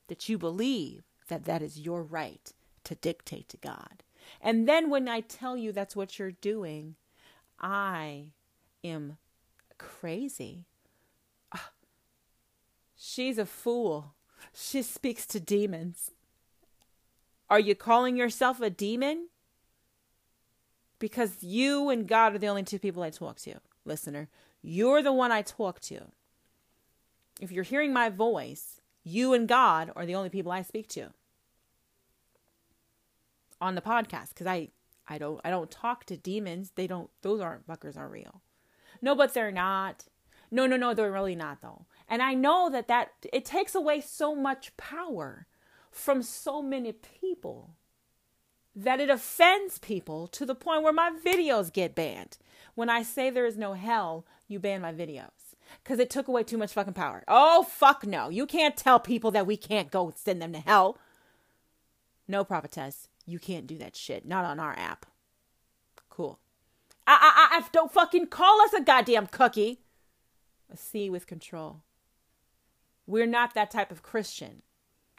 [0.09, 2.53] that you believe that that is your right
[2.85, 4.03] to dictate to God.
[4.41, 6.97] And then when I tell you that's what you're doing,
[7.61, 8.33] I
[8.85, 9.19] am
[9.79, 10.67] crazy.
[11.55, 11.71] Ah,
[12.97, 14.15] she's a fool.
[14.53, 16.11] She speaks to demons.
[17.49, 19.29] Are you calling yourself a demon?
[20.99, 24.29] Because you and God are the only two people I talk to, listener.
[24.63, 26.07] You're the one I talk to.
[27.41, 31.09] If you're hearing my voice, you and God are the only people I speak to
[33.61, 34.69] on the podcast because I
[35.09, 36.73] I don't I don't talk to demons.
[36.75, 38.43] They don't those aren't fuckers are real.
[39.01, 40.05] No, but they're not.
[40.51, 41.87] No, no, no, they're really not though.
[42.09, 45.47] And I know that that it takes away so much power
[45.91, 47.77] from so many people
[48.75, 52.39] that it offends people to the point where my videos get banned.
[52.75, 55.52] When I say there is no hell, you ban my videos
[55.83, 57.25] because it took away too much fucking power.
[57.29, 58.29] Oh, fuck no.
[58.29, 60.99] You can't tell people that we can't go send them to hell.
[62.29, 63.09] No, prophetess.
[63.27, 64.27] You can't do that shit.
[64.27, 65.07] Not on our app.
[66.09, 66.39] Cool.
[67.07, 67.19] I,
[67.53, 69.81] I, I don't fucking call us a goddamn cookie.
[70.73, 71.83] A C with control.
[73.07, 74.63] We're not that type of Christian.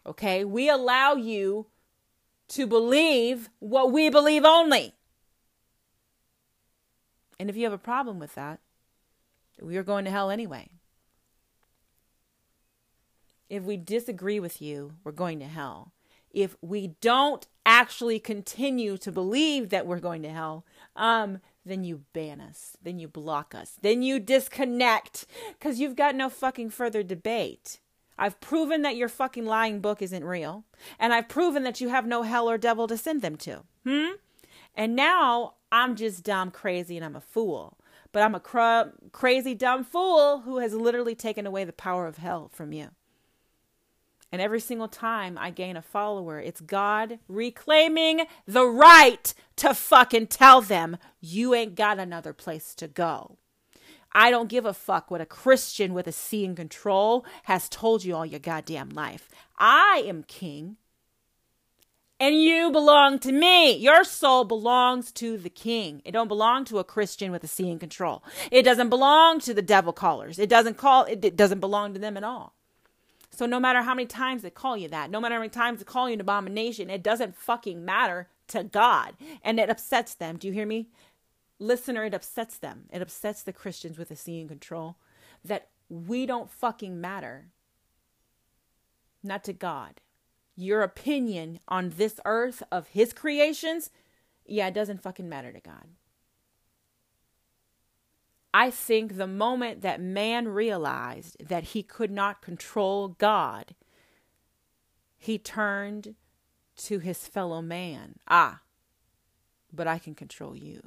[0.06, 0.44] Okay?
[0.44, 1.68] We allow you
[2.50, 4.94] to believe what we believe only.
[7.40, 8.60] And if you have a problem with that,
[9.62, 10.70] we are going to hell anyway.
[13.50, 15.94] If we disagree with you, we're going to hell.
[16.32, 22.02] If we don't actually continue to believe that we're going to hell, um, then you
[22.14, 25.28] ban us, then you block us, then you disconnect
[25.58, 27.80] because you've got no fucking further debate.
[28.18, 30.66] I've proven that your fucking lying book isn't real,
[31.00, 33.64] and I've proven that you have no hell or devil to send them to.
[33.86, 34.14] Hmm?
[34.76, 37.78] And now I'm just dumb, crazy, and I'm a fool
[38.14, 42.18] but I'm a cr- crazy, dumb fool who has literally taken away the power of
[42.18, 42.90] hell from you.
[44.32, 50.28] And every single time I gain a follower, it's God reclaiming the right to fucking
[50.28, 53.38] tell them you ain't got another place to go.
[54.12, 58.04] I don't give a fuck what a Christian with a C in control has told
[58.04, 59.28] you all your goddamn life.
[59.58, 60.78] I am king
[62.20, 63.74] and you belong to me.
[63.74, 66.02] Your soul belongs to the king.
[66.06, 68.24] It don't belong to a Christian with a C in control.
[68.52, 70.40] It doesn't belong to the devil callers.
[70.40, 72.54] It doesn't call it, it doesn't belong to them at all.
[73.32, 75.80] So no matter how many times they call you that, no matter how many times
[75.80, 79.16] they call you an abomination, it doesn't fucking matter to God.
[79.44, 80.38] And it upsets them.
[80.38, 80.90] Do you hear me?
[81.58, 82.86] Listener, it upsets them.
[82.92, 84.98] It upsets the Christians with a C in control
[85.44, 87.48] that we don't fucking matter.
[89.24, 90.02] Not to God
[90.56, 93.90] your opinion on this earth of his creations,
[94.46, 95.88] yeah, it doesn't fucking matter to God.
[98.54, 103.74] I think the moment that man realized that he could not control God,
[105.18, 106.16] he turned
[106.76, 108.20] to his fellow man.
[108.28, 108.62] Ah,
[109.72, 110.84] but I can control you.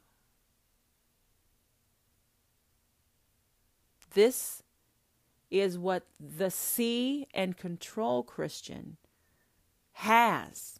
[4.14, 4.62] This
[5.50, 8.96] is what the see and control Christian
[10.00, 10.78] has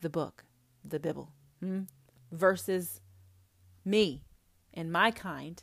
[0.00, 0.44] the book,
[0.82, 1.30] the Bible,
[1.60, 1.82] hmm,
[2.32, 3.02] versus
[3.84, 4.24] me
[4.72, 5.62] and my kind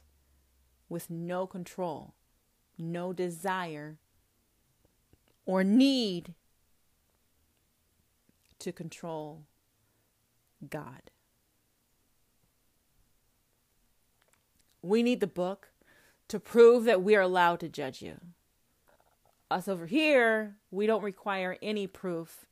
[0.88, 2.14] with no control,
[2.78, 3.98] no desire,
[5.44, 6.36] or need
[8.60, 9.48] to control
[10.70, 11.10] God.
[14.84, 15.70] We need the book
[16.28, 18.18] to prove that we are allowed to judge you.
[19.50, 22.46] us over here, we don't require any proof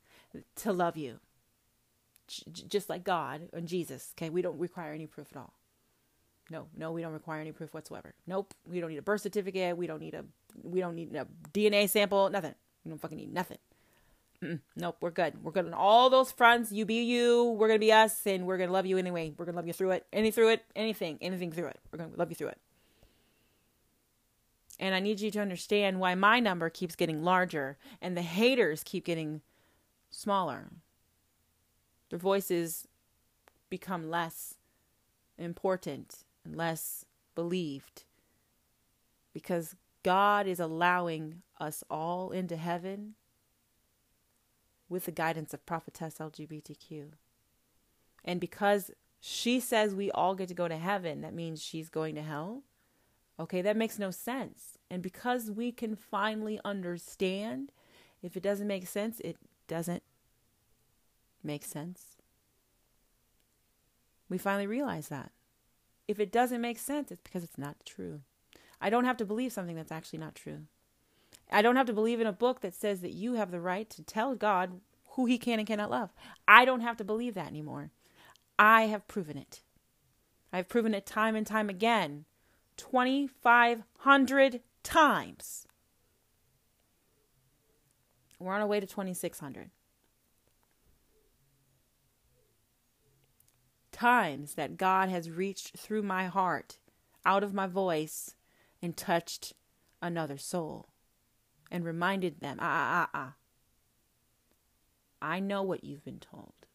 [0.56, 1.20] to love you.
[2.52, 4.30] Just like God and Jesus, okay?
[4.30, 5.52] We don't require any proof at all.
[6.50, 8.14] No, no, we don't require any proof whatsoever.
[8.26, 9.76] Nope, we don't need a birth certificate.
[9.76, 10.24] We don't need a,
[10.62, 12.30] we don't need a DNA sample.
[12.30, 12.54] Nothing.
[12.84, 13.58] We don't fucking need nothing.
[14.42, 14.60] Mm-mm.
[14.76, 15.42] Nope, we're good.
[15.42, 16.70] We're good on all those fronts.
[16.70, 17.56] You be you.
[17.58, 19.32] We're gonna be us, and we're gonna love you anyway.
[19.36, 20.06] We're gonna love you through it.
[20.12, 21.80] Any through it, anything, anything through it.
[21.90, 22.58] We're gonna love you through it.
[24.78, 28.82] And I need you to understand why my number keeps getting larger and the haters
[28.84, 29.40] keep getting
[30.10, 30.70] smaller.
[32.10, 32.86] Their voices
[33.68, 34.54] become less
[35.38, 37.04] important and less
[37.34, 38.04] believed
[39.32, 43.14] because God is allowing us all into heaven
[44.88, 47.08] with the guidance of Prophetess LGBTQ.
[48.24, 52.14] And because she says we all get to go to heaven, that means she's going
[52.14, 52.62] to hell.
[53.38, 54.78] Okay, that makes no sense.
[54.90, 57.72] And because we can finally understand,
[58.22, 59.36] if it doesn't make sense, it
[59.66, 60.02] doesn't
[61.42, 62.16] make sense.
[64.28, 65.32] We finally realize that.
[66.08, 68.20] If it doesn't make sense, it's because it's not true.
[68.80, 70.62] I don't have to believe something that's actually not true.
[71.50, 73.88] I don't have to believe in a book that says that you have the right
[73.90, 74.80] to tell God
[75.10, 76.12] who he can and cannot love.
[76.46, 77.90] I don't have to believe that anymore.
[78.58, 79.62] I have proven it.
[80.52, 82.24] I've proven it time and time again
[82.76, 85.66] 2,500 times.
[88.38, 89.70] We're on our way to 2,600.
[93.92, 96.78] Times that God has reached through my heart,
[97.24, 98.34] out of my voice,
[98.82, 99.54] and touched
[100.02, 100.88] another soul
[101.70, 103.34] and reminded them, ah, ah, ah, ah.
[105.20, 106.66] I know what you've been told,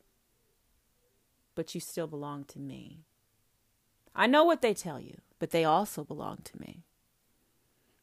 [1.55, 3.05] but you still belong to me.
[4.15, 6.83] I know what they tell you, but they also belong to me.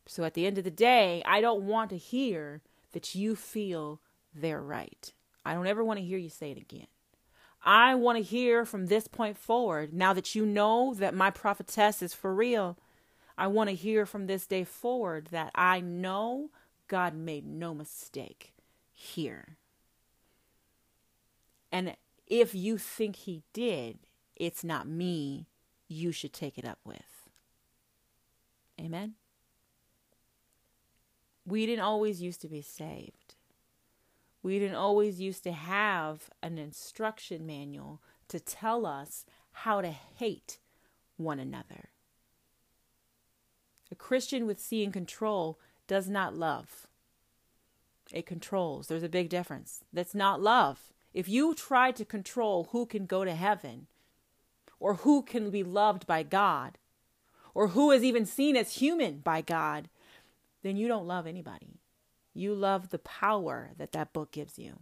[0.07, 2.63] So at the end of the day, I don't want to hear
[2.93, 4.01] that you feel
[4.35, 5.13] they're right.
[5.45, 6.87] I don't ever want to hear you say it again.
[7.65, 12.03] I want to hear from this point forward, now that you know that my prophetess
[12.03, 12.79] is for real,
[13.37, 16.51] I want to hear from this day forward that I know
[16.87, 18.53] God made no mistake
[18.93, 19.57] here.
[21.71, 21.97] And
[22.27, 23.99] if you think he did,
[24.37, 25.47] it's not me
[25.89, 27.29] you should take it up with.
[28.81, 29.15] Amen?
[31.49, 33.35] We didn't always used to be saved.
[34.43, 40.59] We didn't always used to have an instruction manual to tell us how to hate
[41.17, 41.89] one another.
[43.91, 46.87] A Christian with in control does not love.
[48.13, 48.87] It controls.
[48.87, 49.85] There's a big difference.
[49.93, 50.93] That's not love.
[51.15, 53.87] If you try to control who can go to heaven,
[54.79, 56.77] or who can be loved by God,
[57.55, 59.89] or who is even seen as human by God,
[60.69, 61.81] then you don't love anybody.
[62.35, 64.81] You love the power that that book gives you.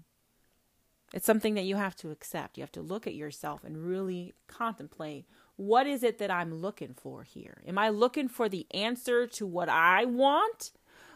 [1.14, 2.58] It's something that you have to accept.
[2.58, 5.26] You have to look at yourself and really contemplate
[5.56, 7.62] what is it that I'm looking for here?
[7.66, 10.72] Am I looking for the answer to what I want?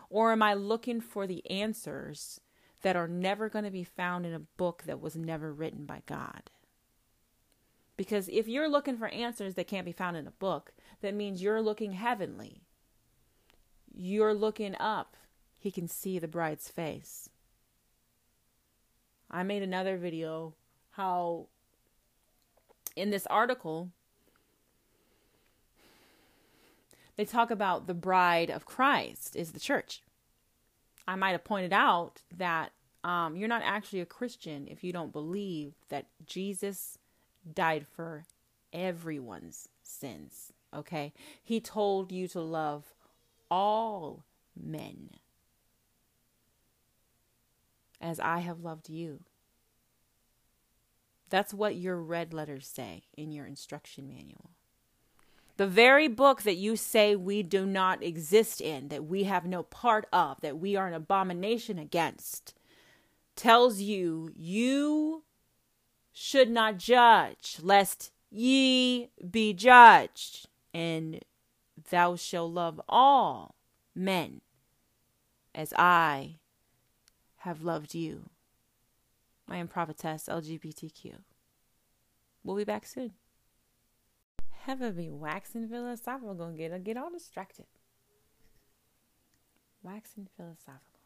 [0.09, 2.41] Or am I looking for the answers
[2.83, 6.03] that are never going to be found in a book that was never written by
[6.07, 6.51] God?
[7.97, 10.73] Because if you're looking for answers that can't be found in a book,
[11.03, 12.63] that means you're looking heavenly.
[13.95, 15.17] You're looking up.
[15.59, 17.29] He can see the bride's face.
[19.31, 20.55] I made another video
[20.93, 21.47] how
[22.97, 23.91] in this article
[27.17, 30.03] they talk about the bride of Christ is the church.
[31.07, 32.73] I might have pointed out that
[33.05, 36.99] um, you're not actually a Christian if you don't believe that Jesus
[37.55, 38.25] died for
[38.73, 40.53] everyone's sins.
[40.75, 41.13] Okay?
[41.43, 42.95] He told you to love
[43.51, 44.25] all
[44.57, 45.11] men
[48.01, 49.21] as I have loved you.
[51.29, 54.51] That's what your red letters say in your instruction manual.
[55.57, 59.63] The very book that you say we do not exist in, that we have no
[59.63, 62.55] part of, that we are an abomination against,
[63.37, 65.23] tells you you
[66.13, 70.49] should not judge, lest ye be judged.
[70.73, 71.23] And
[71.91, 73.55] thou shalt love all
[73.95, 74.41] men
[75.55, 76.37] as I
[77.39, 78.31] have loved you.
[79.49, 81.15] I am Prophetess LGBTQ.
[82.45, 83.13] We'll be back soon.
[84.65, 87.67] Heaven be waxing philosophical, gonna get get all distracted.
[89.83, 91.01] Waxing philosophical.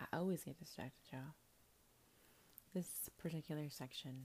[0.00, 1.34] I always get distracted, y'all
[2.74, 4.24] this particular section.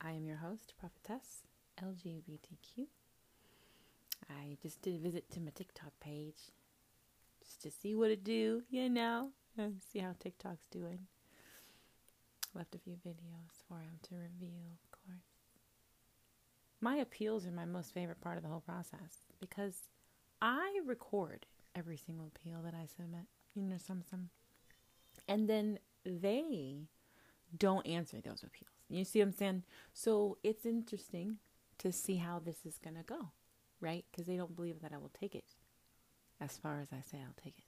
[0.00, 1.42] I am your host, Prophetess
[1.82, 2.86] LGBTQ.
[4.30, 6.52] I just did a visit to my TikTok page.
[7.44, 11.06] just to see what it do, you know, and see how TikTok's doing.
[12.54, 15.22] Left a few videos for him to review, of course.
[16.80, 19.74] My appeals are my most favorite part of the whole process because
[20.40, 23.26] I record every single appeal that I submit.
[23.54, 24.28] You know, some some,
[25.28, 26.88] and then they
[27.56, 28.70] don't answer those appeals.
[28.88, 29.62] You see what I'm saying?
[29.94, 31.38] So it's interesting
[31.78, 33.30] to see how this is gonna go,
[33.80, 34.04] right?
[34.10, 35.44] Because they don't believe that I will take it
[36.40, 37.64] as far as I say I'll take it.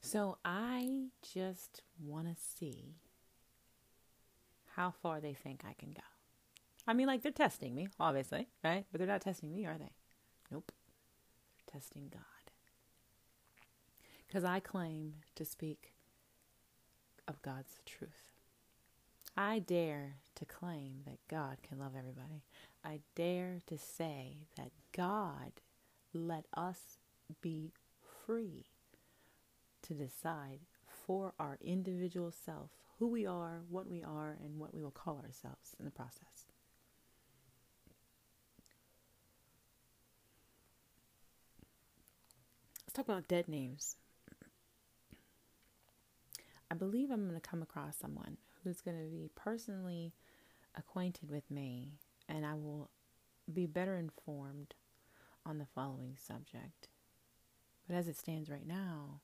[0.00, 2.94] So I just want to see
[4.76, 6.02] how far they think I can go.
[6.86, 8.86] I mean, like, they're testing me, obviously, right?
[8.90, 9.92] But they're not testing me, are they?
[10.50, 10.72] Nope.
[11.66, 12.22] They're testing God.
[14.26, 15.92] Because I claim to speak
[17.26, 18.32] of God's truth.
[19.36, 22.42] I dare to claim that God can love everybody.
[22.84, 25.52] I dare to say that God
[26.12, 26.98] let us
[27.40, 27.72] be
[28.24, 28.66] free
[29.82, 30.60] to decide
[31.06, 35.20] for our individual self who we are, what we are, and what we will call
[35.24, 36.46] ourselves in the process.
[42.86, 43.96] Let's talk about dead names.
[46.70, 50.12] I believe I'm going to come across someone who's going to be personally
[50.76, 51.92] acquainted with me,
[52.28, 52.90] and I will
[53.52, 54.74] be better informed
[55.46, 56.88] on the following subject.
[57.86, 59.20] But as it stands right now,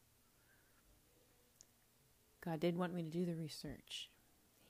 [2.42, 4.10] God did want me to do the research.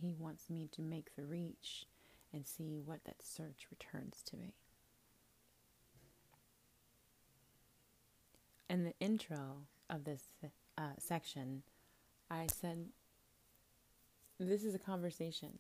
[0.01, 1.87] He wants me to make the reach
[2.33, 4.55] and see what that search returns to me.
[8.69, 10.23] In the intro of this
[10.77, 11.63] uh, section,
[12.31, 12.87] I said,
[14.41, 15.59] This is a conversation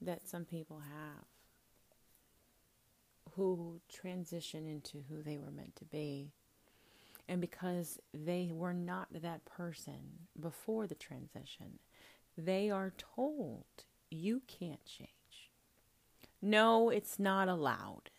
[0.00, 1.24] that some people have
[3.38, 6.32] who transition into who they were meant to be
[7.28, 11.78] and because they were not that person before the transition,
[12.36, 13.64] they are told
[14.10, 15.10] you can't change.
[16.40, 18.10] No, it's not allowed.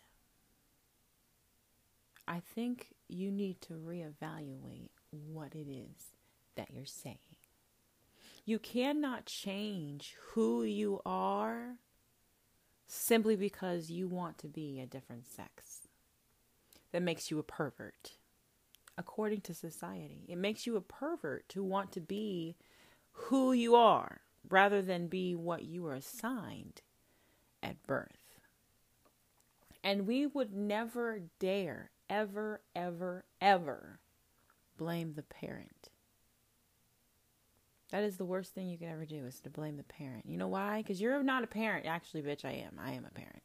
[2.28, 6.14] I think you need to reevaluate what it is
[6.54, 7.18] that you're saying.
[8.44, 11.78] You cannot change who you are
[12.92, 15.88] simply because you want to be a different sex.
[16.92, 18.16] That makes you a pervert
[18.98, 20.26] according to society.
[20.28, 22.56] It makes you a pervert to want to be
[23.12, 26.82] who you are rather than be what you were assigned
[27.62, 28.40] at birth.
[29.84, 34.00] And we would never dare, ever, ever, ever
[34.76, 35.89] blame the parent.
[37.90, 40.26] That is the worst thing you could ever do is to blame the parent.
[40.26, 40.78] You know why?
[40.78, 41.86] Because you're not a parent.
[41.86, 42.78] Actually, bitch, I am.
[42.78, 43.42] I am a parent.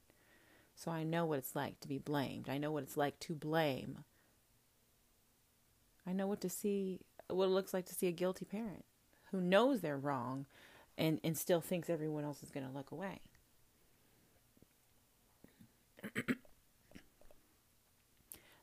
[0.75, 2.49] So I know what it's like to be blamed.
[2.49, 4.03] I know what it's like to blame
[6.07, 8.85] I know what to see what it looks like to see a guilty parent
[9.31, 10.45] who knows they're wrong
[10.97, 13.21] and, and still thinks everyone else is going to look away.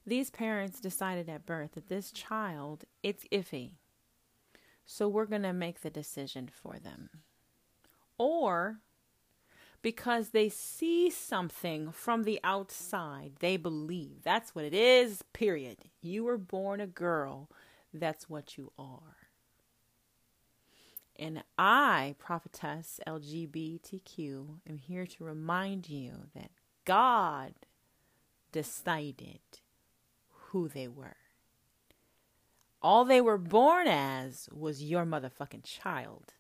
[0.06, 3.72] These parents decided at birth that this child, it's iffy.
[4.84, 7.10] So we're going to make the decision for them.
[8.18, 8.78] Or
[9.82, 13.32] because they see something from the outside.
[13.40, 14.22] They believe.
[14.22, 15.78] That's what it is, period.
[16.00, 17.50] You were born a girl.
[17.92, 19.16] That's what you are.
[21.16, 26.50] And I, prophetess LGBTQ, am here to remind you that
[26.84, 27.52] God
[28.50, 29.40] decided
[30.28, 31.16] who they were.
[32.82, 36.34] All they were born as was your motherfucking child.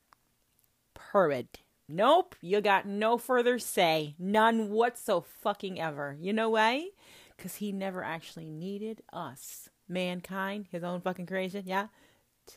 [1.12, 1.60] Period.
[1.88, 4.16] Nope, you got no further say.
[4.18, 6.16] None whatso fucking ever.
[6.20, 6.88] You know why?
[7.36, 11.88] Because he never actually needed us, mankind, his own fucking creation, yeah,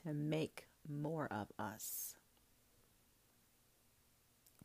[0.03, 2.15] to make more of us.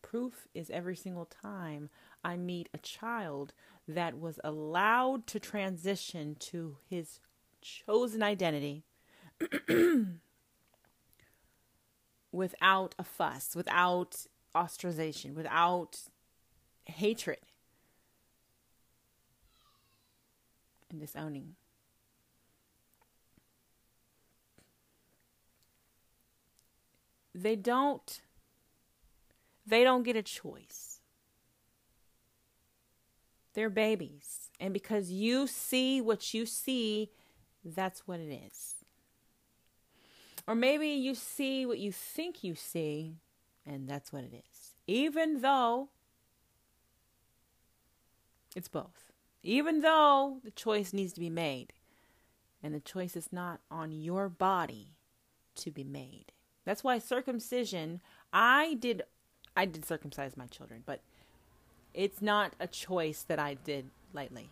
[0.01, 1.91] Proof is every single time
[2.25, 3.53] I meet a child
[3.87, 7.21] that was allowed to transition to his
[7.61, 8.85] chosen identity
[12.33, 15.99] without a fuss, without ostracization, without
[16.85, 17.39] hatred
[20.91, 21.55] and disowning.
[27.35, 28.21] They don't
[29.67, 31.01] they don't get a choice.
[33.55, 34.51] They're babies.
[34.59, 37.11] And because you see what you see,
[37.65, 38.80] that's what it is.
[40.47, 43.17] Or maybe you see what you think you see,
[43.67, 44.75] and that's what it is.
[44.87, 45.89] Even though
[48.57, 49.13] it's both.
[49.43, 51.73] Even though the choice needs to be made.
[52.63, 54.89] And the choice is not on your body
[55.57, 56.33] to be made.
[56.65, 58.01] That's why circumcision,
[58.33, 59.03] I did
[59.57, 61.01] I did circumcise my children, but
[61.93, 64.51] it's not a choice that I did lightly.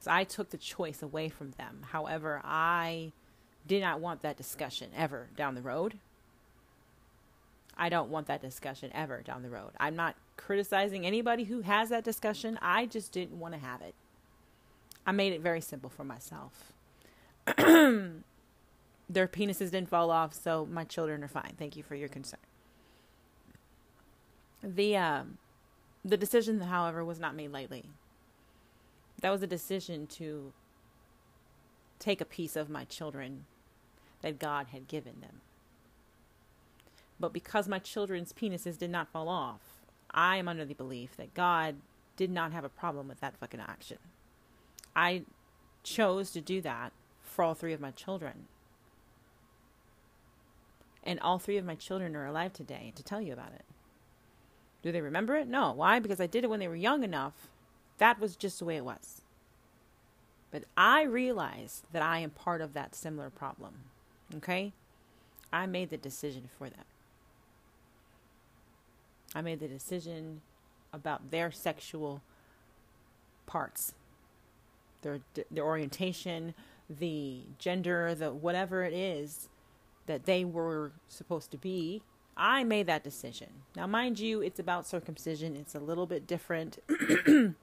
[0.00, 1.86] So I took the choice away from them.
[1.90, 3.12] However, I
[3.66, 5.98] did not want that discussion ever down the road.
[7.76, 9.70] I don't want that discussion ever down the road.
[9.80, 12.58] I'm not criticizing anybody who has that discussion.
[12.62, 13.94] I just didn't want to have it.
[15.06, 16.72] I made it very simple for myself.
[17.56, 21.52] Their penises didn't fall off, so my children are fine.
[21.58, 22.40] Thank you for your concern.
[24.62, 25.38] The um,
[26.04, 27.84] the decision, however, was not made lightly.
[29.20, 30.52] That was a decision to
[31.98, 33.44] take a piece of my children
[34.24, 35.42] that God had given them.
[37.20, 39.60] But because my children's penises did not fall off,
[40.12, 41.76] I am under the belief that God
[42.16, 43.98] did not have a problem with that fucking action.
[44.96, 45.24] I
[45.82, 48.46] chose to do that for all three of my children.
[51.02, 53.66] And all three of my children are alive today to tell you about it.
[54.80, 55.48] Do they remember it?
[55.48, 55.72] No.
[55.72, 55.98] Why?
[55.98, 57.50] Because I did it when they were young enough.
[57.98, 59.20] That was just the way it was.
[60.50, 63.74] But I realize that I am part of that similar problem.
[64.36, 64.72] Okay?
[65.52, 66.84] I made the decision for them.
[69.34, 70.40] I made the decision
[70.92, 72.22] about their sexual
[73.46, 73.94] parts,
[75.02, 75.20] their
[75.50, 76.54] their orientation,
[76.88, 79.48] the gender, the whatever it is
[80.06, 82.02] that they were supposed to be.
[82.36, 83.48] I made that decision.
[83.76, 85.54] Now, mind you, it's about circumcision.
[85.56, 86.78] It's a little bit different.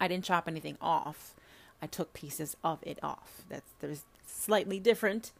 [0.00, 1.34] I didn't chop anything off.
[1.80, 3.44] I took pieces of it off.
[3.48, 5.32] That's there's slightly different,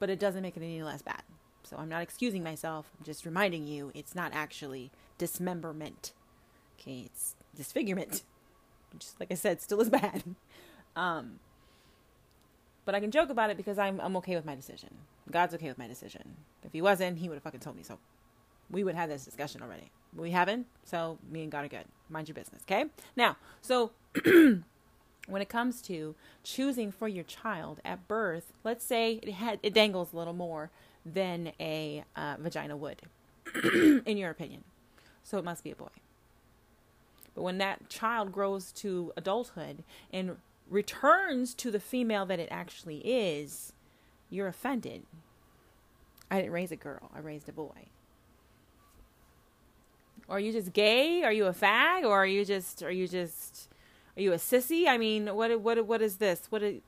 [0.00, 1.22] but it doesn't make it any less bad.
[1.62, 2.90] So I'm not excusing myself.
[2.98, 6.12] I'm just reminding you it's not actually dismemberment.
[6.80, 8.22] Okay, it's disfigurement.
[8.98, 10.24] Just like I said, still is bad.
[10.96, 11.38] Um,
[12.84, 14.90] but I can joke about it because I'm I'm okay with my decision.
[15.30, 16.34] God's okay with my decision.
[16.64, 17.96] If he wasn't, he would have fucking told me so.
[18.68, 19.92] We would have this discussion already.
[20.16, 21.84] We haven't, so me and God are good.
[22.08, 22.86] Mind your business, okay?
[23.14, 23.92] Now, so
[25.30, 29.72] when it comes to choosing for your child at birth, let's say it had it
[29.74, 30.70] dangles a little more
[31.04, 33.02] than a uh, vagina would,
[34.06, 34.64] in your opinion.
[35.22, 35.88] So it must be a boy.
[37.34, 40.36] But when that child grows to adulthood and
[40.68, 43.72] returns to the female that it actually is,
[44.28, 45.02] you're offended.
[46.30, 47.88] I didn't raise a girl, I raised a boy.
[50.28, 51.24] Are you just gay?
[51.24, 52.04] Are you a fag?
[52.04, 53.68] Or are you just are you just
[54.20, 54.86] are you a sissy?
[54.86, 56.42] I mean, what what what is this?
[56.50, 56.82] What is,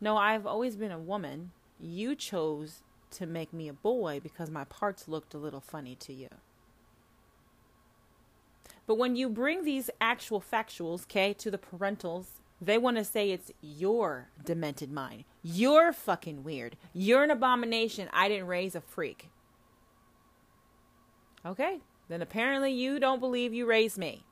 [0.00, 1.52] No, I've always been a woman.
[1.78, 2.82] You chose
[3.12, 6.28] to make me a boy because my parts looked a little funny to you.
[8.86, 12.26] But when you bring these actual factuals, okay, to the parentals,
[12.62, 15.24] they want to say it's your demented mind.
[15.42, 16.76] You're fucking weird.
[16.94, 18.08] You're an abomination.
[18.14, 19.28] I didn't raise a freak.
[21.44, 24.24] Okay, then apparently you don't believe you raised me.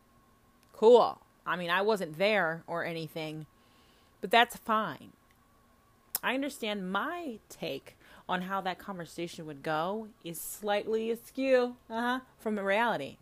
[0.73, 1.21] Cool.
[1.47, 3.47] I mean, I wasn't there or anything,
[4.21, 5.13] but that's fine.
[6.23, 7.97] I understand my take
[8.29, 13.19] on how that conversation would go is slightly askew uh-huh, from the reality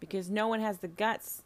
[0.00, 1.42] because no one has the guts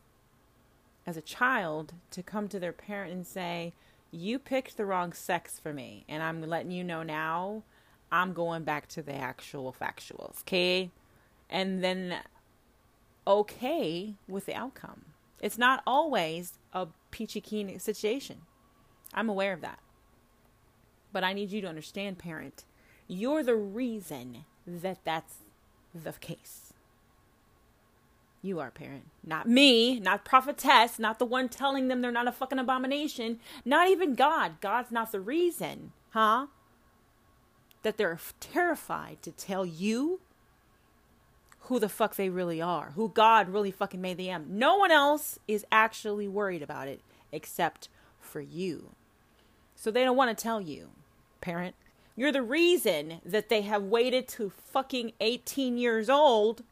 [1.06, 3.74] as a child to come to their parent and say,
[4.10, 7.64] You picked the wrong sex for me, and I'm letting you know now
[8.10, 10.90] I'm going back to the actual factuals, okay?
[11.50, 12.20] And then
[13.26, 15.04] okay with the outcome.
[15.40, 18.42] It's not always a peachy keen situation.
[19.12, 19.78] I'm aware of that.
[21.12, 22.64] But I need you to understand, parent,
[23.06, 25.34] you're the reason that that's
[25.94, 26.72] the case.
[28.42, 29.04] You are parent.
[29.24, 33.38] Not me, not prophetess, not the one telling them they're not a fucking abomination.
[33.64, 34.60] Not even God.
[34.60, 36.48] God's not the reason, huh?
[37.82, 40.20] That they're terrified to tell you
[41.64, 44.46] who the fuck they really are, who God really fucking made them.
[44.50, 47.00] No one else is actually worried about it
[47.32, 47.88] except
[48.20, 48.90] for you.
[49.74, 50.90] So they don't want to tell you,
[51.40, 51.74] parent.
[52.16, 56.62] You're the reason that they have waited to fucking 18 years old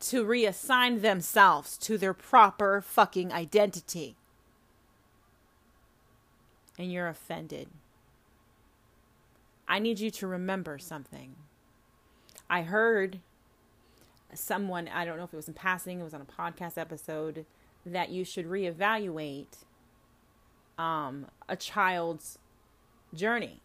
[0.00, 4.16] to reassign themselves to their proper fucking identity.
[6.78, 7.68] And you're offended.
[9.66, 11.36] I need you to remember something.
[12.48, 13.20] I heard
[14.34, 17.46] someone, I don't know if it was in passing, it was on a podcast episode,
[17.84, 19.64] that you should reevaluate
[20.78, 22.38] um, a child's
[23.14, 23.60] journey.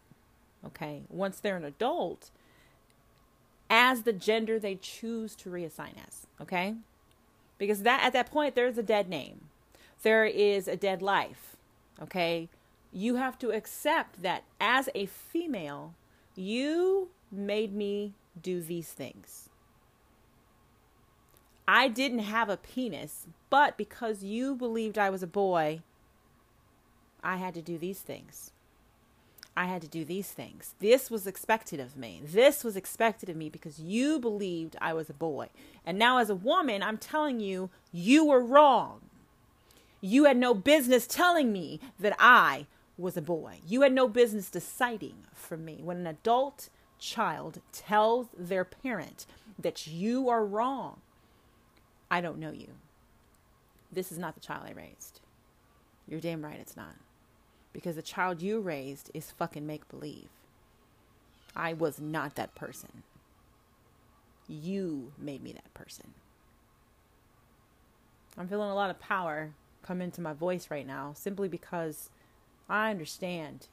[0.64, 1.02] Okay.
[1.08, 2.30] Once they're an adult,
[3.68, 6.26] as the gender they choose to reassign as.
[6.40, 6.74] Okay.
[7.58, 9.48] Because that at that point there's a dead name.
[10.02, 11.56] there is a dead life.
[12.00, 12.48] Okay?
[12.92, 15.94] You have to accept that as a female,
[16.34, 19.48] you made me do these things.
[21.66, 25.80] I didn't have a penis, but because you believed I was a boy,
[27.22, 28.50] I had to do these things.
[29.56, 30.74] I had to do these things.
[30.80, 32.22] This was expected of me.
[32.24, 35.48] This was expected of me because you believed I was a boy.
[35.84, 39.00] And now, as a woman, I'm telling you, you were wrong.
[40.00, 43.58] You had no business telling me that I was a boy.
[43.66, 45.80] You had no business deciding for me.
[45.82, 46.70] When an adult
[47.02, 49.26] child tells their parent
[49.58, 51.00] that you are wrong,
[52.10, 52.68] I don't know you.
[53.92, 55.20] This is not the child I raised.
[56.08, 56.94] You're damn right it's not
[57.72, 60.28] because the child you raised is fucking make believe.
[61.56, 63.02] I was not that person.
[64.48, 66.14] You made me that person.
[68.36, 69.52] I'm feeling a lot of power
[69.82, 72.10] come into my voice right now simply because
[72.68, 73.66] I understand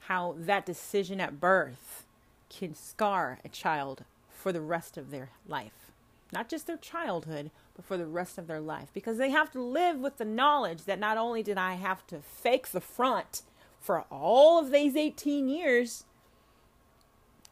[0.00, 2.06] how that decision at birth
[2.48, 5.92] can scar a child for the rest of their life.
[6.32, 9.62] Not just their childhood, but for the rest of their life because they have to
[9.62, 13.42] live with the knowledge that not only did I have to fake the front
[13.80, 16.04] for all of these 18 years,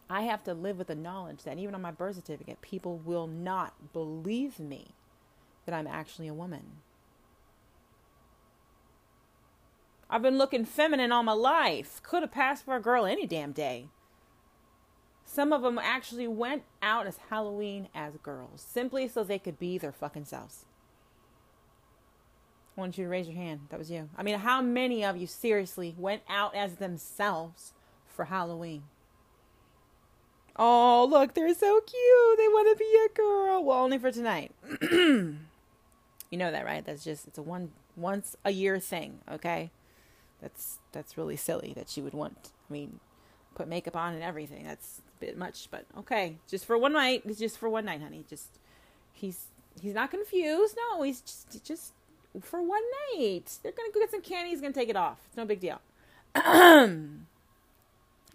[0.09, 3.27] I have to live with the knowledge that even on my birth certificate, people will
[3.27, 4.89] not believe me
[5.65, 6.79] that I'm actually a woman.
[10.09, 12.01] I've been looking feminine all my life.
[12.05, 13.89] Could have passed for a girl any damn day.
[15.37, 19.77] Some of them actually went out as Halloween as girls, simply so they could be
[19.77, 20.65] their fucking selves.
[22.75, 23.67] I want you to raise your hand.
[23.69, 24.09] That was you.
[24.17, 27.75] I mean, how many of you seriously went out as themselves
[28.09, 28.85] for Halloween?
[30.59, 32.39] Oh, look, they're so cute.
[32.39, 33.63] They want to be a girl.
[33.63, 34.53] Well, only for tonight.
[34.81, 35.37] you
[36.33, 36.83] know that, right?
[36.83, 39.71] That's just it's a one once a year thing, okay?
[40.41, 42.53] That's that's really silly that she would want.
[42.71, 43.01] I mean,
[43.55, 44.65] put makeup on and everything.
[44.65, 46.37] That's bit much, but okay.
[46.49, 47.23] Just for one night.
[47.27, 48.25] It's just for one night, honey.
[48.29, 48.59] Just
[49.13, 49.47] he's
[49.81, 50.77] he's not confused.
[50.77, 51.93] No, he's just just
[52.41, 52.83] for one
[53.15, 53.59] night.
[53.63, 54.51] They're gonna go get some candy.
[54.51, 55.19] He's gonna take it off.
[55.27, 55.81] It's no big deal.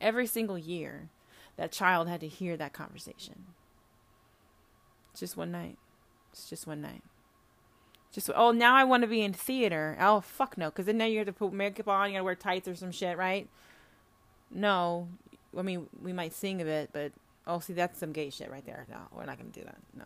[0.02, 1.10] Every single year,
[1.58, 3.46] that child had to hear that conversation.
[5.12, 5.78] It's just one night.
[6.32, 7.04] It's just one night.
[8.12, 9.98] Just oh, now I want to be in theater.
[10.00, 12.10] Oh fuck no, because then now you have to put makeup on.
[12.10, 13.48] You gotta wear tights or some shit, right?
[14.54, 15.08] no,
[15.58, 17.12] I mean we might sing a bit, but
[17.48, 18.86] oh, see that's some gay shit right there.
[18.90, 19.78] No, we're not gonna do that.
[19.96, 20.06] No.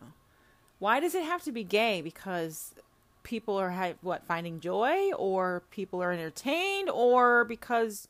[0.79, 2.01] Why does it have to be gay?
[2.01, 2.75] Because
[3.23, 8.07] people are what finding joy, or people are entertained, or because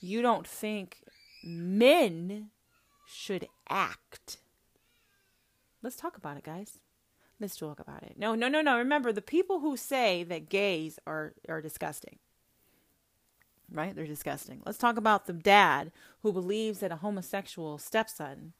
[0.00, 0.98] you don't think
[1.42, 2.50] men
[3.06, 4.38] should act.
[5.82, 6.78] Let's talk about it, guys.
[7.40, 8.14] Let's talk about it.
[8.16, 8.78] No, no, no, no.
[8.78, 12.18] Remember, the people who say that gays are are disgusting
[13.70, 13.94] right?
[13.94, 14.62] They're disgusting.
[14.64, 15.92] Let's talk about the dad
[16.22, 18.52] who believes that a homosexual stepson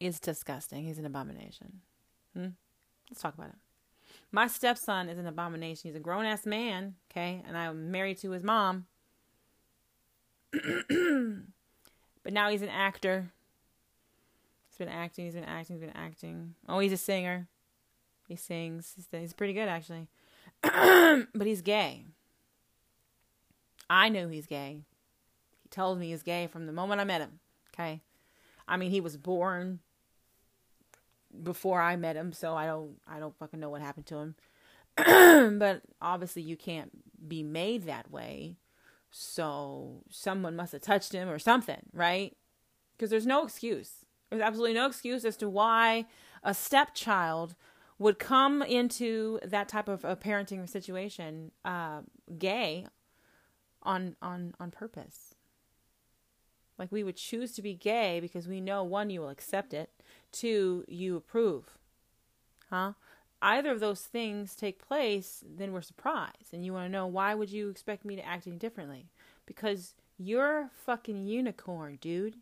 [0.00, 0.84] is disgusting.
[0.84, 1.80] He's an abomination.
[2.34, 2.48] Hmm?
[3.10, 3.56] Let's talk about it.
[4.32, 5.88] My stepson is an abomination.
[5.88, 7.42] He's a grown ass man, okay?
[7.46, 8.86] And I'm married to his mom.
[10.52, 13.30] but now he's an actor.
[14.68, 16.54] He's been acting, he's been acting, he's been acting.
[16.68, 17.48] Oh, he's a singer.
[18.28, 18.92] He sings.
[18.96, 20.08] He's, he's pretty good, actually.
[20.62, 22.04] but he's gay.
[23.88, 24.82] I knew he's gay.
[25.62, 27.40] He told me he's gay from the moment I met him.
[27.74, 28.00] Okay.
[28.68, 29.80] I mean, he was born
[31.42, 34.34] before I met him, so I don't I don't fucking know what happened to him.
[35.58, 36.90] but obviously you can't
[37.28, 38.56] be made that way.
[39.10, 42.36] So someone must have touched him or something, right?
[42.96, 44.04] Because there's no excuse.
[44.30, 46.06] There's absolutely no excuse as to why
[46.42, 47.54] a stepchild
[47.98, 52.00] would come into that type of a parenting situation uh,
[52.38, 52.86] gay
[53.86, 55.34] on on on purpose.
[56.78, 59.90] Like we would choose to be gay because we know one you will accept it,
[60.32, 61.78] two you approve.
[62.68, 62.92] Huh?
[63.40, 67.34] Either of those things take place, then we're surprised and you want to know why
[67.34, 69.06] would you expect me to act any differently?
[69.46, 72.36] Because you're a fucking unicorn, dude.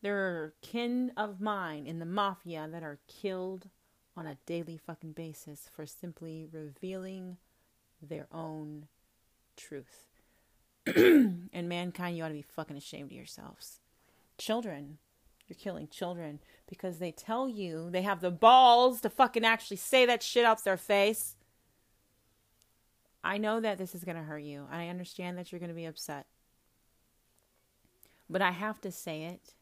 [0.00, 3.68] There are kin of mine in the mafia that are killed
[4.16, 7.36] on a daily fucking basis for simply revealing
[8.00, 8.86] their own
[9.58, 10.06] truth.
[10.96, 13.80] and mankind, you ought to be fucking ashamed of yourselves.
[14.38, 14.98] Children,
[15.46, 20.06] you're killing children because they tell you they have the balls to fucking actually say
[20.06, 21.36] that shit out their face.
[23.22, 24.66] I know that this is going to hurt you.
[24.70, 26.26] I understand that you're going to be upset.
[28.30, 29.54] But I have to say it.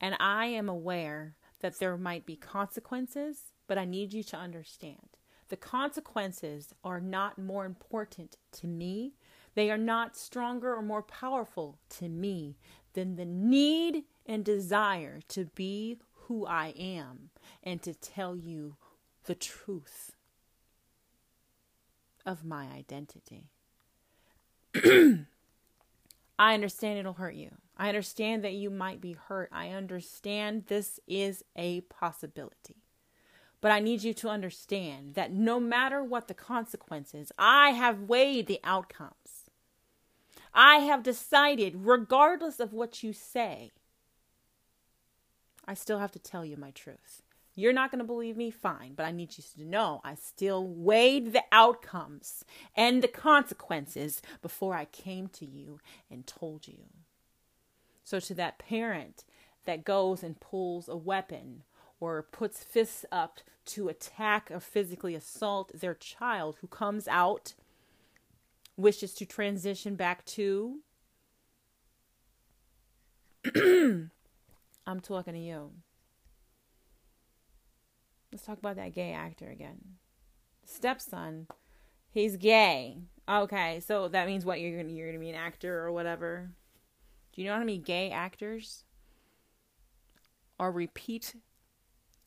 [0.00, 5.15] And I am aware that there might be consequences, but I need you to understand
[5.48, 9.14] The consequences are not more important to me.
[9.54, 12.56] They are not stronger or more powerful to me
[12.94, 17.30] than the need and desire to be who I am
[17.62, 18.76] and to tell you
[19.24, 20.16] the truth
[22.24, 23.50] of my identity.
[26.38, 27.52] I understand it'll hurt you.
[27.76, 29.48] I understand that you might be hurt.
[29.52, 32.85] I understand this is a possibility.
[33.66, 38.46] But I need you to understand that no matter what the consequences, I have weighed
[38.46, 39.50] the outcomes.
[40.54, 43.72] I have decided, regardless of what you say,
[45.66, 47.22] I still have to tell you my truth.
[47.56, 48.52] You're not going to believe me?
[48.52, 48.92] Fine.
[48.94, 52.44] But I need you to know I still weighed the outcomes
[52.76, 56.84] and the consequences before I came to you and told you.
[58.04, 59.24] So, to that parent
[59.64, 61.64] that goes and pulls a weapon
[62.00, 67.54] or puts fists up to attack or physically assault their child who comes out,
[68.76, 70.80] wishes to transition back to,
[73.54, 75.72] I'm talking to you.
[78.32, 79.96] Let's talk about that gay actor again.
[80.64, 81.46] Stepson,
[82.10, 82.98] he's gay.
[83.28, 86.50] Okay, so that means what you're gonna you're gonna be an actor or whatever.
[87.32, 88.84] Do you know how many gay actors
[90.58, 91.34] are repeat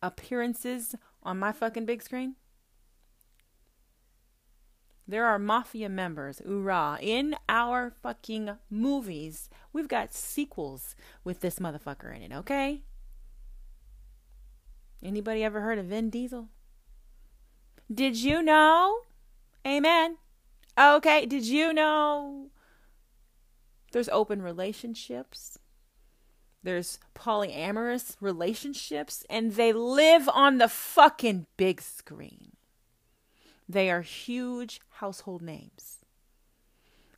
[0.01, 2.35] appearances on my fucking big screen?
[5.07, 9.49] There are mafia members, oorah, in our fucking movies.
[9.73, 12.83] We've got sequels with this motherfucker in it, okay?
[15.01, 16.49] Anybody ever heard of Vin Diesel?
[17.91, 18.99] Did you know?
[19.65, 20.17] Amen.
[20.79, 22.49] Okay, did you know
[23.91, 25.58] there's open relationships?
[26.61, 32.53] There's polyamorous relationships, and they live on the fucking big screen.
[33.67, 35.99] They are huge household names.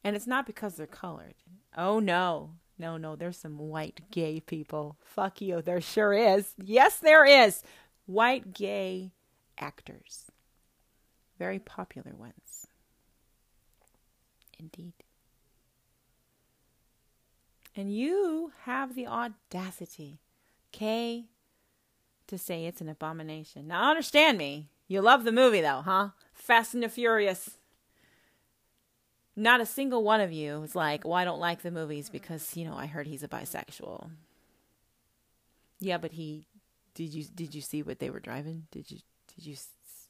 [0.03, 1.35] And it's not because they're colored.
[1.77, 4.97] Oh no, no, no, there's some white gay people.
[5.03, 5.61] Fuck you.
[5.61, 6.53] There sure is.
[6.57, 7.63] Yes, there is.
[8.05, 9.11] White gay
[9.57, 10.31] actors.
[11.39, 12.67] Very popular ones.
[14.59, 14.93] Indeed.
[17.75, 20.19] And you have the audacity,
[20.71, 21.25] Kay,
[22.27, 23.67] to say it's an abomination.
[23.67, 24.67] Now, understand me.
[24.87, 26.09] You love the movie, though, huh?
[26.33, 27.57] Fast and the Furious
[29.35, 32.55] not a single one of you is like, well, I don't like the movies because,
[32.55, 34.09] you know, I heard he's a bisexual.
[35.79, 36.45] Yeah, but he
[36.93, 38.67] did you did you see what they were driving?
[38.71, 38.99] Did you
[39.33, 39.55] did you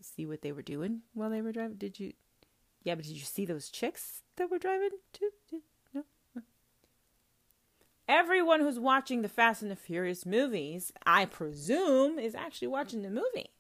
[0.02, 1.78] see what they were doing while they were driving?
[1.78, 2.14] Did you
[2.84, 5.30] Yeah, but did you see those chicks that were driving too?
[5.52, 5.60] No.
[8.12, 13.10] Everyone who's watching the Fast and the Furious movies, I presume, is actually watching the
[13.10, 13.52] movie.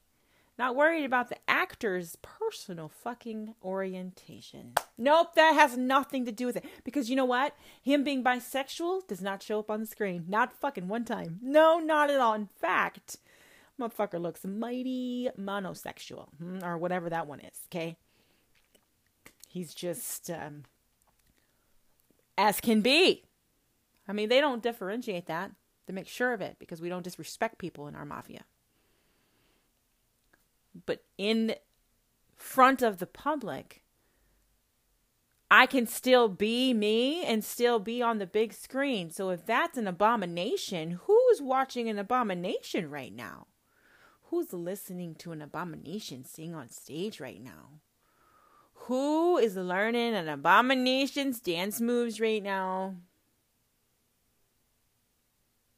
[0.60, 4.74] Not worried about the actor's personal fucking orientation.
[4.98, 6.66] Nope, that has nothing to do with it.
[6.84, 7.56] Because you know what?
[7.82, 10.26] Him being bisexual does not show up on the screen.
[10.28, 11.40] Not fucking one time.
[11.42, 12.34] No, not at all.
[12.34, 13.16] In fact,
[13.80, 16.28] motherfucker looks mighty monosexual.
[16.40, 17.96] Hmm, or whatever that one is, okay?
[19.48, 20.64] He's just um,
[22.38, 23.24] as can be.
[24.12, 25.52] I mean, they don't differentiate that.
[25.88, 28.44] They make sure of it because we don't disrespect people in our mafia
[30.86, 31.56] but in
[32.36, 33.84] front of the public,
[35.50, 39.12] I can still be me and still be on the big screen.
[39.12, 43.48] So if that's an abomination, who's watching an abomination right now?
[44.30, 47.82] Who's listening to an abomination sing on stage right now?
[48.86, 52.96] Who is learning an abomination's dance moves right now?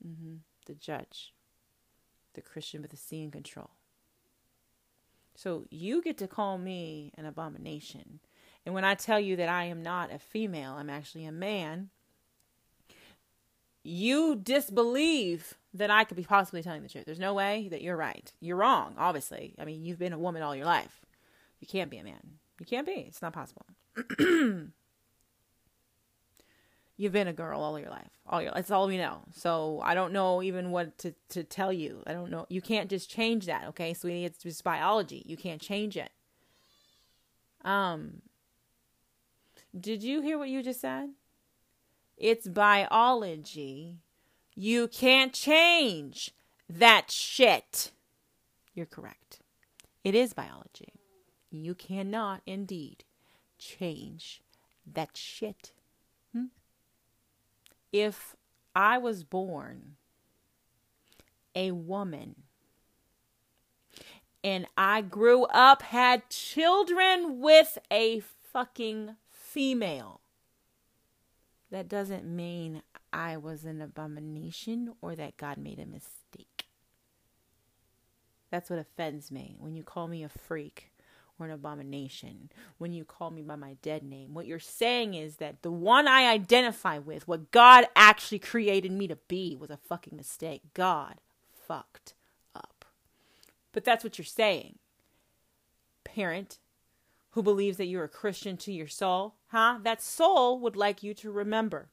[0.05, 0.35] Mm-hmm.
[0.65, 1.33] The judge,
[2.33, 3.71] the Christian with the in control.
[5.35, 8.19] So you get to call me an abomination.
[8.65, 11.89] And when I tell you that I am not a female, I'm actually a man,
[13.83, 17.05] you disbelieve that I could be possibly telling the truth.
[17.05, 18.31] There's no way that you're right.
[18.39, 19.55] You're wrong, obviously.
[19.59, 21.01] I mean, you've been a woman all your life.
[21.59, 22.39] You can't be a man.
[22.59, 23.05] You can't be.
[23.07, 23.65] It's not possible.
[27.03, 28.09] you've been a girl all your life.
[28.27, 29.19] All your that's all we know.
[29.33, 32.01] So I don't know even what to, to tell you.
[32.07, 32.45] I don't know.
[32.49, 34.25] You can't just change that, okay, sweetie?
[34.25, 35.21] It's just biology.
[35.25, 36.11] You can't change it.
[37.65, 38.21] Um
[39.77, 41.09] Did you hear what you just said?
[42.17, 43.97] It's biology.
[44.55, 46.31] You can't change
[46.69, 47.91] that shit.
[48.73, 49.39] You're correct.
[50.03, 50.93] It is biology.
[51.51, 53.03] You cannot indeed
[53.59, 54.41] change
[54.85, 55.72] that shit
[57.93, 58.35] if
[58.75, 59.95] I was born
[61.55, 62.35] a woman
[64.43, 68.21] and I grew up, had children with a
[68.51, 70.19] fucking female.
[71.71, 72.81] That doesn't mean
[73.13, 76.65] I was an abomination or that God made a mistake.
[78.51, 80.91] That's what offends me when you call me a freak
[81.39, 84.33] or an abomination, when you call me by my dead name.
[84.33, 89.07] What you're saying is that the one I identify with, what God actually created me
[89.07, 90.61] to be, was a fucking mistake.
[90.73, 91.15] God
[91.67, 92.13] fucked
[92.55, 92.85] up.
[93.71, 94.77] But that's what you're saying.
[96.03, 96.59] Parent
[97.33, 99.79] who believes that you're a Christian to your soul, huh?
[99.81, 101.89] That soul would like you to remember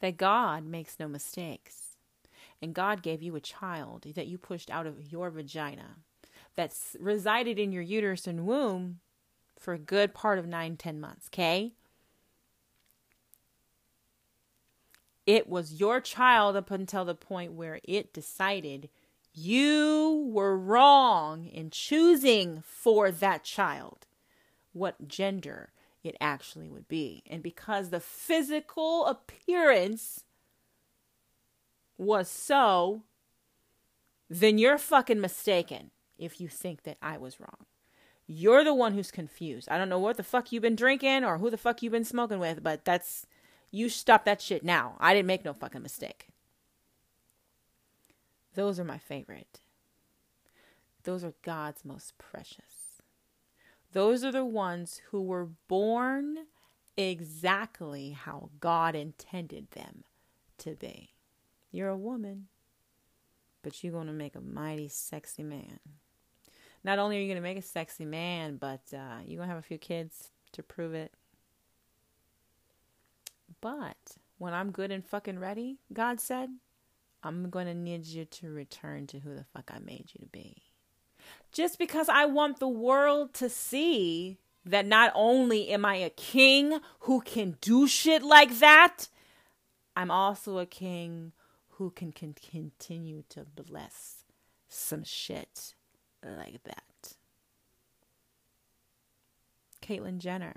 [0.00, 1.96] that God makes no mistakes.
[2.60, 5.98] And God gave you a child that you pushed out of your vagina
[6.56, 9.00] that's resided in your uterus and womb
[9.58, 11.72] for a good part of nine, ten months, okay?
[15.26, 18.90] It was your child up until the point where it decided
[19.32, 24.06] you were wrong in choosing for that child
[24.72, 25.72] what gender
[26.02, 27.22] it actually would be.
[27.26, 30.24] And because the physical appearance
[31.96, 33.02] was so,
[34.28, 37.66] then you're fucking mistaken if you think that I was wrong.
[38.26, 39.68] You're the one who's confused.
[39.68, 42.04] I don't know what the fuck you've been drinking or who the fuck you've been
[42.04, 43.26] smoking with, but that's
[43.70, 44.96] you stop that shit now.
[44.98, 46.28] I didn't make no fucking mistake.
[48.54, 49.60] Those are my favorite.
[51.02, 53.00] Those are God's most precious.
[53.92, 56.46] Those are the ones who were born
[56.96, 60.04] exactly how God intended them
[60.58, 61.10] to be.
[61.70, 62.46] You're a woman,
[63.62, 65.80] but you're going to make a mighty sexy man.
[66.84, 69.54] Not only are you going to make a sexy man, but uh, you're going to
[69.54, 71.12] have a few kids to prove it.
[73.62, 73.96] But
[74.36, 76.50] when I'm good and fucking ready, God said,
[77.22, 80.26] I'm going to need you to return to who the fuck I made you to
[80.26, 80.62] be.
[81.50, 84.36] Just because I want the world to see
[84.66, 89.08] that not only am I a king who can do shit like that,
[89.96, 91.32] I'm also a king
[91.70, 94.24] who can, can continue to bless
[94.68, 95.74] some shit
[96.24, 97.16] like that.
[99.82, 100.54] Caitlyn Jenner.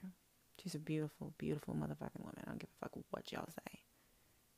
[0.62, 2.42] She's a beautiful, beautiful motherfucking woman.
[2.42, 3.80] I don't give a fuck what y'all say.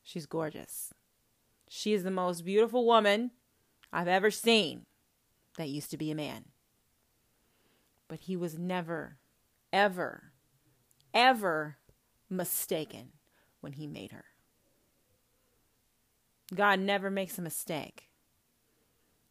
[0.03, 0.93] She's gorgeous.
[1.67, 3.31] She is the most beautiful woman
[3.91, 4.85] I've ever seen
[5.57, 6.45] that used to be a man.
[8.07, 9.17] But he was never,
[9.73, 10.31] ever,
[11.13, 11.77] ever
[12.29, 13.09] mistaken
[13.61, 14.25] when he made her.
[16.55, 18.08] God never makes a mistake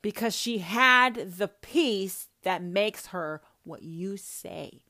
[0.02, 4.80] because she had the piece that makes her what you say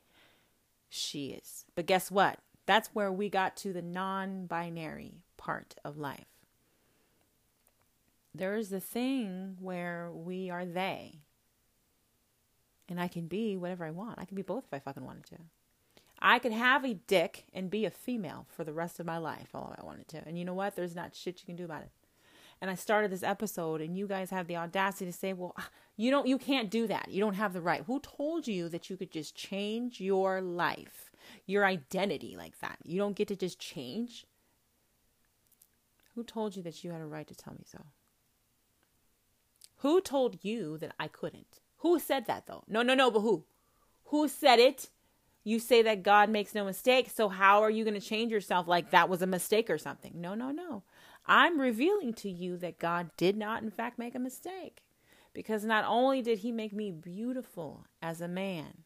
[0.89, 1.65] she is.
[1.75, 2.39] But guess what?
[2.67, 6.27] That's where we got to the non binary part of life.
[8.35, 11.21] There is the thing where we are they.
[12.89, 14.19] And I can be whatever I want.
[14.19, 15.37] I can be both if I fucking wanted to.
[16.21, 19.49] I could have a dick and be a female for the rest of my life,
[19.55, 20.23] all I wanted to.
[20.27, 20.75] And you know what?
[20.75, 21.91] There's not shit you can do about it
[22.61, 25.57] and I started this episode and you guys have the audacity to say, "Well,
[25.97, 27.09] you don't you can't do that.
[27.11, 31.11] You don't have the right." Who told you that you could just change your life,
[31.47, 32.79] your identity like that?
[32.85, 34.27] You don't get to just change.
[36.15, 37.87] Who told you that you had a right to tell me so?
[39.79, 41.61] Who told you that I couldn't?
[41.79, 42.65] Who said that though?
[42.67, 43.45] No, no, no, but who?
[44.07, 44.89] Who said it?
[45.45, 48.67] You say that God makes no mistakes, so how are you going to change yourself
[48.67, 50.13] like that was a mistake or something?
[50.15, 50.83] No, no, no.
[51.29, 54.83] I'm revealing to you that God did not, in fact, make a mistake.
[55.35, 58.85] Because not only did He make me beautiful as a man,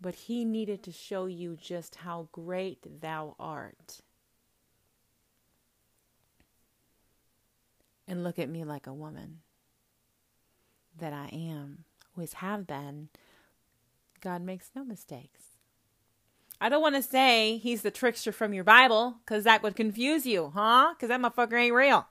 [0.00, 4.00] but He needed to show you just how great thou art.
[8.06, 9.40] And look at me like a woman
[10.98, 11.84] that I am,
[12.14, 13.08] always have been.
[14.20, 15.53] God makes no mistakes.
[16.64, 20.24] I don't want to say he's the trickster from your Bible because that would confuse
[20.24, 20.94] you, huh?
[20.94, 22.06] Because that motherfucker ain't real.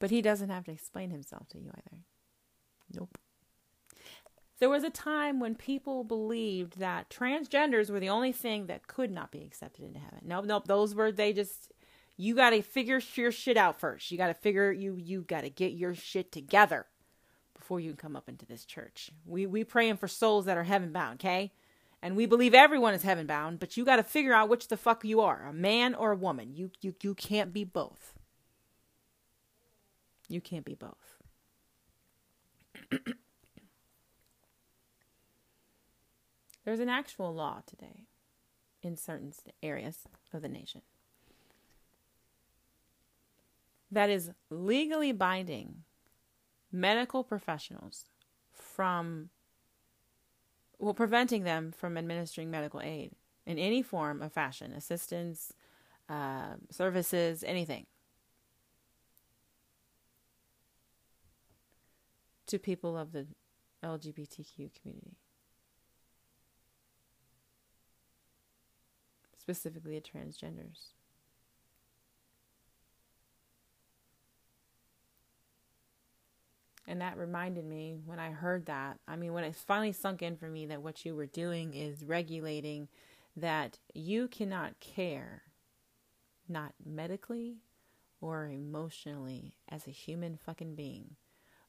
[0.00, 2.02] But he doesn't have to explain himself to you either.
[2.92, 3.16] Nope.
[4.58, 9.12] There was a time when people believed that transgenders were the only thing that could
[9.12, 10.22] not be accepted into heaven.
[10.24, 10.66] Nope, nope.
[10.66, 11.70] Those were they just
[12.16, 14.10] you got to figure your shit out first.
[14.10, 16.86] You got to figure you you got to get your shit together
[17.70, 19.12] before you can come up into this church.
[19.24, 21.52] We we praying for souls that are heaven bound, okay?
[22.02, 24.76] And we believe everyone is heaven bound, but you got to figure out which the
[24.76, 26.52] fuck you are, a man or a woman.
[26.52, 28.14] You you you can't be both.
[30.28, 31.16] You can't be both.
[36.64, 38.08] There's an actual law today
[38.82, 39.32] in certain
[39.62, 40.82] areas of the nation
[43.92, 45.84] that is legally binding
[46.72, 48.06] medical professionals
[48.52, 49.30] from
[50.78, 53.12] well preventing them from administering medical aid
[53.46, 55.52] in any form of fashion assistance
[56.08, 57.86] uh, services anything.
[62.46, 63.26] To people of the
[63.84, 65.16] lgbtq community.
[69.38, 70.92] Specifically transgenders
[76.90, 78.98] And that reminded me when I heard that.
[79.06, 82.04] I mean, when it finally sunk in for me that what you were doing is
[82.04, 82.88] regulating
[83.36, 85.42] that you cannot care,
[86.48, 87.58] not medically
[88.20, 91.14] or emotionally, as a human fucking being,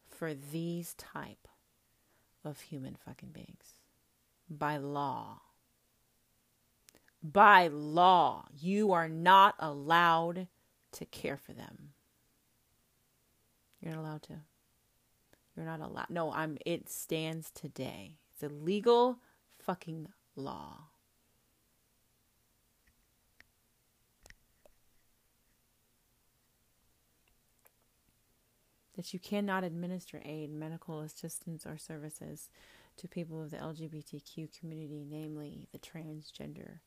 [0.10, 1.48] for these type
[2.44, 3.76] of human fucking beings.
[4.50, 5.42] By law.
[7.22, 10.48] By law, you are not allowed
[10.94, 11.90] to care for them.
[13.80, 14.40] You're not allowed to.
[15.56, 16.10] You're not allowed.
[16.10, 16.58] No, I'm.
[16.66, 18.18] It stands today.
[18.34, 19.20] It's a legal
[19.60, 20.78] fucking law.
[28.96, 32.50] That you cannot administer aid, medical assistance, or services
[32.98, 36.80] to people of the LGBTQ community, namely the transgender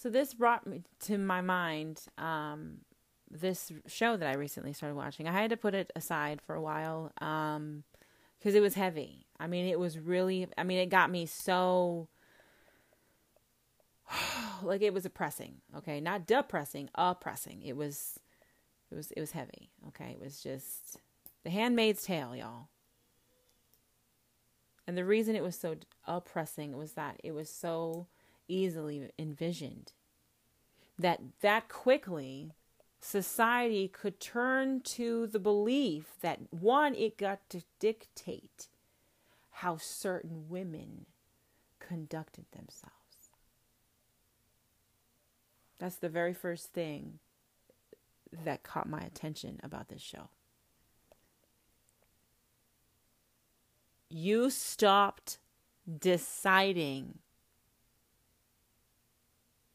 [0.00, 2.78] So this brought me to my mind um,
[3.30, 5.28] this show that I recently started watching.
[5.28, 7.84] I had to put it aside for a while because um,
[8.42, 9.26] it was heavy.
[9.38, 10.48] I mean, it was really.
[10.56, 12.08] I mean, it got me so
[14.62, 15.56] like it was oppressing.
[15.76, 17.60] Okay, not depressing, oppressing.
[17.60, 18.18] It was,
[18.90, 19.68] it was, it was heavy.
[19.88, 20.96] Okay, it was just
[21.44, 22.68] The Handmaid's Tale, y'all.
[24.86, 28.06] And the reason it was so oppressing was that it was so
[28.50, 29.92] easily envisioned
[30.98, 32.52] that that quickly
[33.00, 38.68] society could turn to the belief that one it got to dictate
[39.50, 41.06] how certain women
[41.78, 42.94] conducted themselves.
[45.78, 47.18] That's the very first thing
[48.44, 50.28] that caught my attention about this show.
[54.10, 55.38] You stopped
[55.98, 57.18] deciding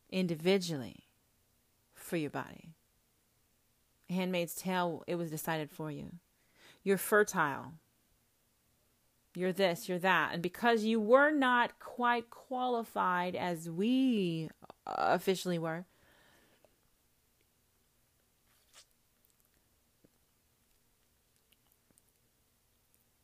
[0.10, 1.06] individually
[1.94, 2.69] for your body.
[4.10, 6.11] Handmaid's Tale, it was decided for you.
[6.84, 7.73] You're fertile.
[9.36, 10.34] You're this, you're that.
[10.34, 14.49] And because you were not quite qualified as we
[14.86, 15.86] uh, officially were,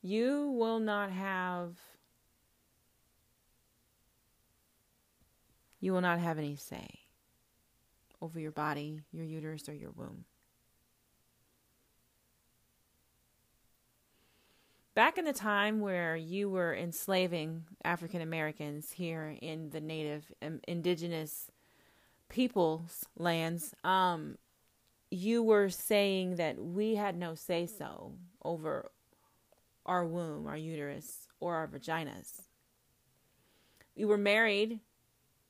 [0.01, 1.75] you will not have
[5.81, 6.87] you will not have any say
[8.21, 10.23] over your body, your uterus, or your womb.
[14.93, 20.59] Back in the time where you were enslaving African Americans here in the native um,
[20.67, 21.49] indigenous
[22.29, 24.37] peoples' lands, um,
[25.09, 28.13] you were saying that we had no say so
[28.43, 28.91] over
[29.85, 32.41] our womb, our uterus, or our vaginas.
[33.95, 34.79] We were married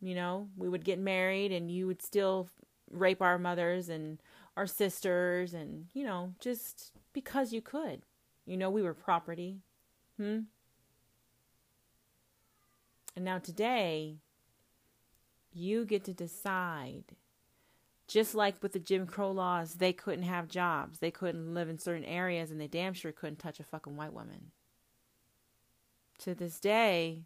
[0.02, 2.50] you know, we would get married and you would still
[2.90, 4.20] rape our mothers and
[4.58, 8.02] our sisters and, you know, just because you could.
[8.46, 9.60] You know, we were property.
[10.18, 10.40] Hmm?
[13.16, 14.18] And now today,
[15.54, 17.04] you get to decide.
[18.08, 21.00] Just like with the Jim Crow laws, they couldn't have jobs.
[21.00, 24.14] They couldn't live in certain areas, and they damn sure couldn't touch a fucking white
[24.14, 24.52] woman.
[26.20, 27.24] To this day,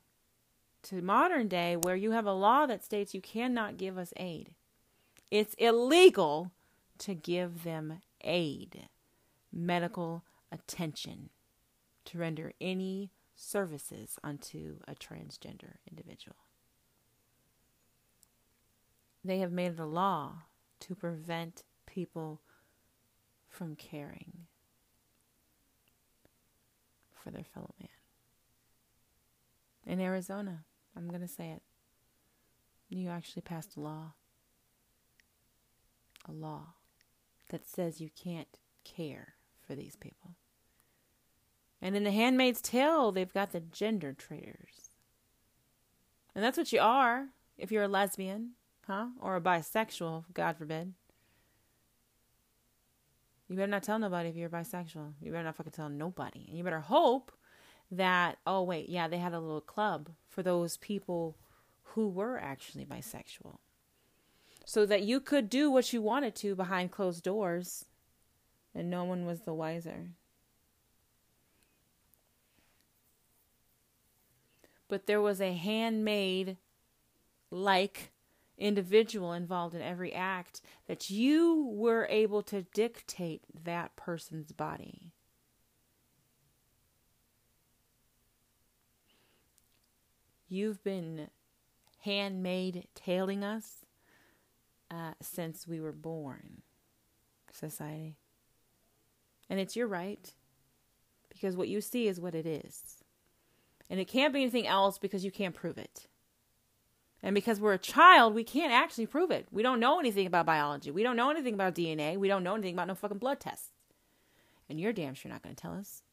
[0.85, 4.51] to modern day where you have a law that states you cannot give us aid.
[5.31, 6.51] It's illegal
[6.99, 8.87] to give them aid,
[9.51, 11.29] medical attention,
[12.05, 16.37] to render any services unto a transgender individual.
[19.23, 20.43] They have made it a law
[20.81, 22.41] to prevent people
[23.49, 24.45] from caring
[27.11, 27.89] for their fellow man.
[29.87, 30.63] In Arizona,
[30.95, 31.61] I'm going to say it.
[32.89, 34.13] You actually passed a law.
[36.27, 36.75] A law
[37.49, 39.35] that says you can't care
[39.65, 40.35] for these people.
[41.81, 44.89] And in The Handmaid's Tale, they've got the gender traitors.
[46.33, 47.27] And that's what you are
[47.57, 48.51] if you're a lesbian,
[48.87, 49.07] huh?
[49.21, 50.93] Or a bisexual, God forbid.
[53.47, 55.13] You better not tell nobody if you're bisexual.
[55.21, 56.45] You better not fucking tell nobody.
[56.47, 57.31] And you better hope
[57.97, 61.35] that, oh, wait, yeah, they had a little club for those people
[61.83, 63.57] who were actually bisexual.
[64.65, 67.85] So that you could do what you wanted to behind closed doors
[68.75, 70.09] and no one was the wiser.
[74.87, 76.57] But there was a handmaid
[77.49, 78.11] like
[78.57, 85.13] individual involved in every act that you were able to dictate that person's body.
[90.47, 91.29] You've been
[92.01, 93.85] handmaid tailing us
[94.91, 96.61] uh, since we were born,
[97.51, 98.15] society.
[99.49, 100.33] And it's your right
[101.29, 103.03] because what you see is what it is.
[103.89, 106.07] And it can't be anything else because you can't prove it.
[107.21, 109.47] And because we're a child, we can't actually prove it.
[109.51, 110.91] We don't know anything about biology.
[110.91, 112.17] We don't know anything about DNA.
[112.17, 113.71] We don't know anything about no fucking blood tests.
[114.69, 116.03] And you're damn sure not going to tell us.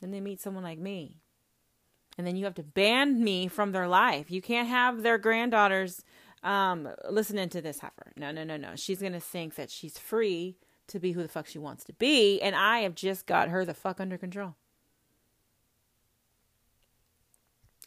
[0.00, 1.20] Then they meet someone like me.
[2.18, 4.30] And then you have to ban me from their life.
[4.30, 6.04] You can't have their granddaughters
[6.42, 8.12] um, listening to this heifer.
[8.16, 8.76] No, no, no, no.
[8.76, 10.56] She's going to think that she's free
[10.88, 12.40] to be who the fuck she wants to be.
[12.40, 14.56] And I have just got her the fuck under control.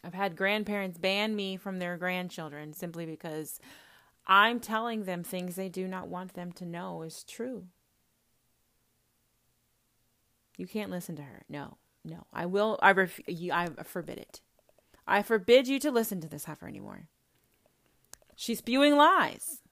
[0.02, 3.58] I've had grandparents ban me from their grandchildren simply because
[4.26, 7.66] I'm telling them things they do not want them to know is true.
[10.56, 11.42] You can't listen to her.
[11.48, 12.26] No, no.
[12.32, 12.78] I will.
[12.82, 14.40] I ref, I forbid it.
[15.06, 17.08] I forbid you to listen to this heifer anymore.
[18.36, 19.62] She's spewing lies.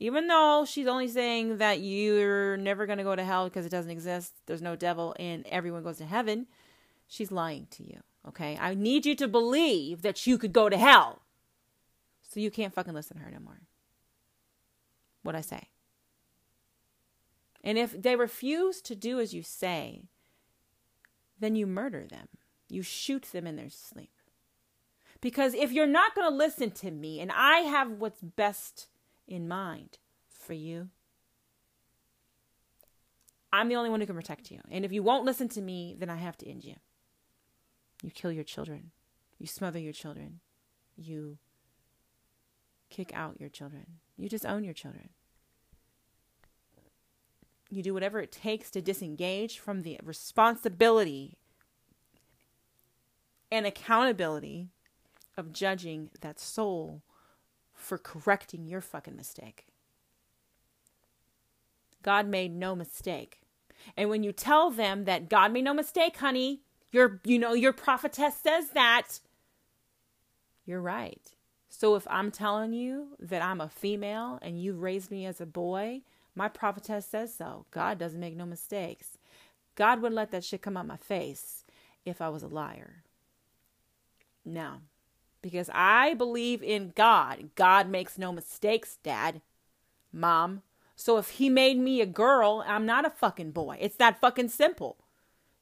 [0.00, 3.70] Even though she's only saying that you're never going to go to hell because it
[3.70, 6.46] doesn't exist, there's no devil, and everyone goes to heaven,
[7.08, 8.00] she's lying to you.
[8.28, 8.56] Okay?
[8.60, 11.22] I need you to believe that you could go to hell.
[12.22, 13.60] So you can't fucking listen to her no more.
[15.22, 15.68] What I say.
[17.64, 20.02] And if they refuse to do as you say,
[21.40, 22.28] then you murder them.
[22.68, 24.10] You shoot them in their sleep.
[25.20, 28.88] Because if you're not going to listen to me and I have what's best
[29.26, 29.98] in mind
[30.28, 30.90] for you,
[33.52, 34.60] I'm the only one who can protect you.
[34.70, 36.74] And if you won't listen to me, then I have to end you.
[38.02, 38.90] You kill your children.
[39.38, 40.40] You smother your children.
[40.96, 41.38] You
[42.90, 43.86] kick out your children.
[44.16, 45.08] You disown your children.
[47.70, 51.36] You do whatever it takes to disengage from the responsibility
[53.50, 54.68] and accountability
[55.36, 57.02] of judging that soul
[57.74, 59.66] for correcting your fucking mistake.
[62.02, 63.42] God made no mistake.
[63.96, 67.72] And when you tell them that God made no mistake, honey, your you know your
[67.72, 69.20] prophetess says that.
[70.64, 71.34] You're right.
[71.68, 75.46] So if I'm telling you that I'm a female and you raised me as a
[75.46, 76.02] boy,
[76.38, 77.66] my prophetess says so.
[77.72, 79.18] God doesn't make no mistakes.
[79.74, 81.64] God wouldn't let that shit come out my face
[82.04, 83.02] if I was a liar.
[84.44, 84.76] No.
[85.42, 87.50] Because I believe in God.
[87.56, 89.40] God makes no mistakes, Dad.
[90.12, 90.62] Mom.
[90.94, 93.76] So if he made me a girl, I'm not a fucking boy.
[93.80, 94.96] It's that fucking simple.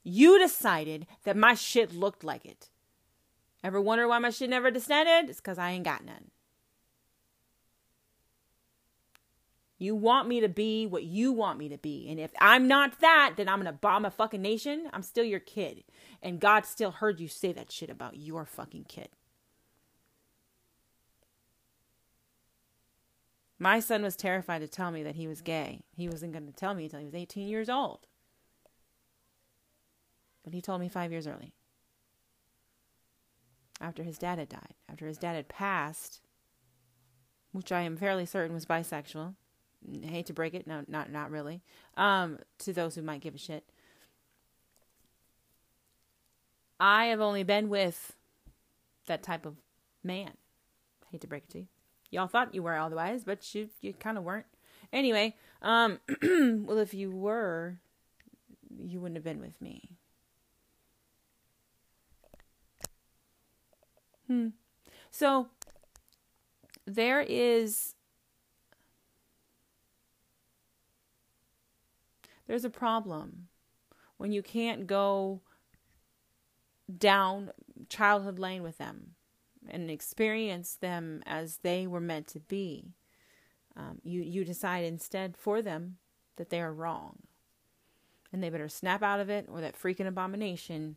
[0.04, 2.68] You decided that my shit looked like it.
[3.64, 5.30] Ever wonder why my shit never descended?
[5.30, 6.30] It's because I ain't got none.
[9.78, 12.08] You want me to be what you want me to be.
[12.08, 14.88] And if I'm not that, then I'm going to bomb a fucking nation.
[14.92, 15.84] I'm still your kid.
[16.22, 19.10] And God still heard you say that shit about your fucking kid.
[23.58, 25.80] My son was terrified to tell me that he was gay.
[25.94, 28.06] He wasn't going to tell me until he was 18 years old.
[30.42, 31.52] But he told me five years early.
[33.80, 34.74] After his dad had died.
[34.88, 36.20] After his dad had passed,
[37.52, 39.34] which I am fairly certain was bisexual.
[40.02, 41.62] Hate to break it, no, not not really.
[41.96, 43.64] Um, to those who might give a shit.
[46.78, 48.16] I have only been with
[49.06, 49.56] that type of
[50.02, 50.32] man.
[51.10, 51.66] Hate to break it to you.
[52.10, 54.46] Y'all thought you were otherwise, but you you kind of weren't.
[54.92, 57.78] Anyway, um, well, if you were,
[58.78, 59.90] you wouldn't have been with me.
[64.26, 64.48] Hmm.
[65.10, 65.48] So
[66.86, 67.95] there is
[72.46, 73.48] there's a problem
[74.16, 75.40] when you can't go
[76.98, 77.50] down
[77.88, 79.14] childhood lane with them
[79.68, 82.94] and experience them as they were meant to be.
[83.76, 85.98] Um, you you decide instead for them
[86.36, 87.18] that they are wrong,
[88.32, 90.96] and they better snap out of it, or that freaking abomination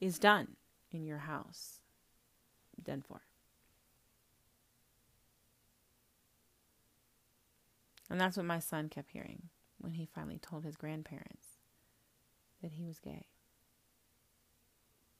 [0.00, 0.56] is done
[0.92, 1.80] in your house.
[2.82, 3.25] Done for.
[8.10, 11.58] And that's what my son kept hearing when he finally told his grandparents
[12.62, 13.26] that he was gay,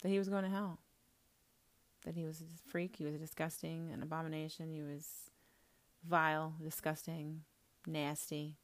[0.03, 0.81] that he was going to hell,
[2.05, 5.31] that he was a freak, he was disgusting, an abomination, he was
[6.09, 7.43] vile, disgusting,
[7.87, 8.57] nasty.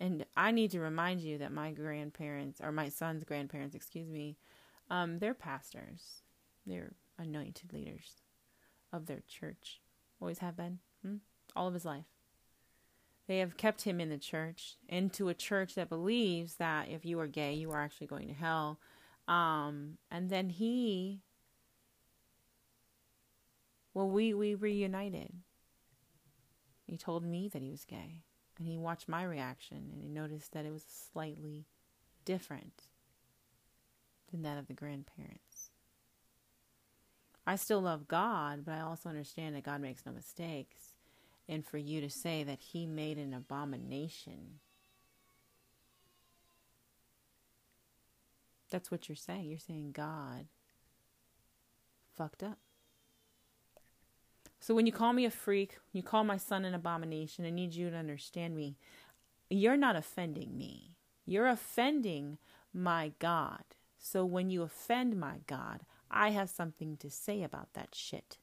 [0.00, 4.36] And I need to remind you that my grandparents, or my son's grandparents, excuse me,
[4.90, 6.22] um, they're pastors.
[6.66, 8.22] They're anointed leaders
[8.92, 9.80] of their church.
[10.20, 10.78] Always have been.
[11.56, 12.04] All of his life.
[13.26, 17.18] They have kept him in the church, into a church that believes that if you
[17.18, 18.78] are gay, you are actually going to hell.
[19.26, 21.22] Um, and then he,
[23.94, 25.32] well, we, we reunited.
[26.86, 28.22] He told me that he was gay,
[28.58, 31.66] and he watched my reaction, and he noticed that it was slightly
[32.24, 32.82] different
[34.30, 35.70] than that of the grandparents.
[37.44, 40.95] I still love God, but I also understand that God makes no mistakes
[41.48, 44.60] and for you to say that he made an abomination.
[48.70, 49.46] That's what you're saying.
[49.46, 50.46] You're saying God
[52.16, 52.58] fucked up.
[54.58, 57.74] So when you call me a freak, you call my son an abomination, I need
[57.74, 58.76] you to understand me.
[59.48, 60.96] You're not offending me.
[61.24, 62.38] You're offending
[62.74, 63.62] my God.
[63.98, 68.38] So when you offend my God, I have something to say about that shit.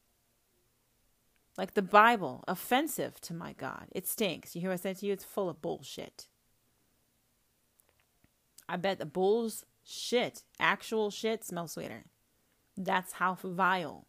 [1.57, 3.85] Like the Bible, offensive to my God.
[3.91, 4.55] It stinks.
[4.55, 5.13] You hear what I said to you?
[5.13, 6.27] It's full of bullshit.
[8.67, 12.05] I bet the bull's shit, actual shit, smells sweeter.
[12.75, 14.07] That's how vile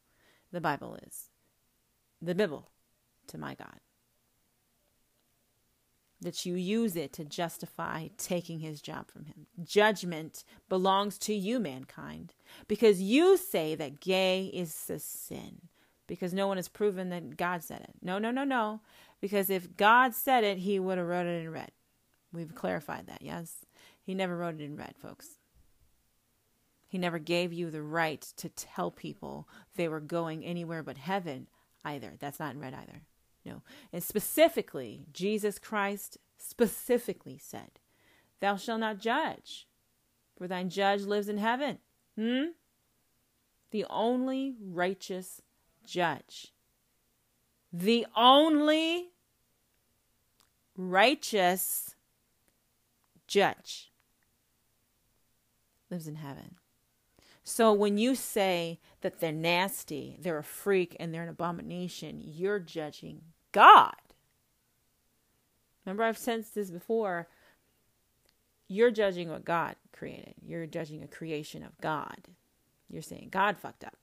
[0.53, 1.29] the Bible is.
[2.23, 2.71] The Bible
[3.27, 3.81] to my God.
[6.21, 9.47] That you use it to justify taking his job from him.
[9.62, 12.33] Judgment belongs to you, mankind,
[12.69, 15.69] because you say that gay is a sin
[16.06, 17.94] because no one has proven that God said it.
[18.02, 18.81] No, no, no, no.
[19.20, 21.70] Because if God said it, he would have wrote it in red.
[22.32, 23.64] We've clarified that, yes?
[24.02, 25.39] He never wrote it in red, folks.
[26.86, 31.48] He never gave you the right to tell people they were going anywhere but heaven
[31.85, 32.12] either.
[32.18, 33.02] That's not in red either.
[33.44, 33.62] No.
[33.93, 37.81] And specifically, Jesus Christ specifically said,
[38.40, 39.66] Thou shalt not judge,
[40.36, 41.78] for thine judge lives in heaven.
[42.18, 42.44] Hmm?
[43.70, 45.40] The only righteous
[45.86, 46.52] judge.
[47.73, 49.09] The only
[50.77, 51.94] righteous
[53.27, 53.90] judge
[55.90, 56.56] lives in heaven.
[57.43, 62.59] So when you say that they're nasty, they're a freak, and they're an abomination, you're
[62.59, 63.20] judging
[63.52, 63.94] God.
[65.85, 67.28] Remember, I've sensed this before.
[68.66, 70.35] You're judging what God created.
[70.40, 72.28] You're judging a creation of God.
[72.89, 73.97] You're saying God fucked up.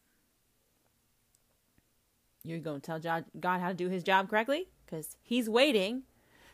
[2.43, 2.99] You're going to tell
[3.39, 4.67] God how to do his job correctly?
[4.85, 6.03] Because he's waiting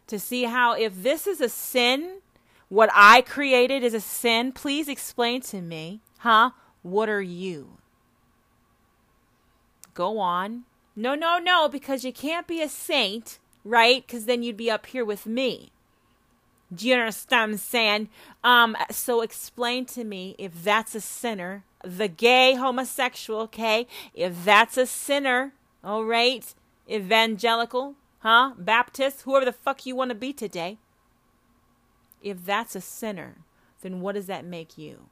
[0.08, 2.20] to see how, if this is a sin,
[2.70, 6.52] what I created is a sin, please explain to me, huh?
[6.82, 7.78] What are you?
[9.94, 10.64] Go on.
[10.96, 14.06] No, no, no, because you can't be a saint, right?
[14.06, 15.72] Because then you'd be up here with me.
[16.74, 18.10] Do you understand what I'm saying?
[18.44, 23.88] Um, so explain to me if that's a sinner, the gay homosexual, okay?
[24.14, 25.54] If that's a sinner,
[25.88, 26.54] all right,
[26.90, 28.52] evangelical, huh?
[28.58, 30.80] Baptist, whoever the fuck you want to be today.
[32.22, 33.38] If that's a sinner,
[33.80, 35.06] then what does that make you?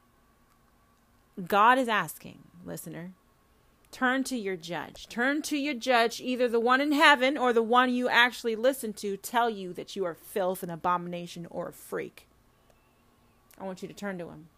[1.48, 3.14] God is asking, listener,
[3.90, 5.08] turn to your judge.
[5.08, 8.92] Turn to your judge, either the one in heaven or the one you actually listen
[8.96, 12.28] to tell you that you are filth and abomination or a freak.
[13.58, 14.50] I want you to turn to him.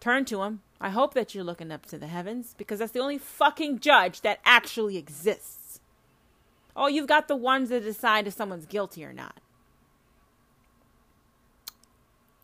[0.00, 0.62] Turn to him.
[0.80, 4.20] I hope that you're looking up to the heavens because that's the only fucking judge
[4.20, 5.80] that actually exists.
[6.76, 9.40] Oh, you've got the ones that decide if someone's guilty or not.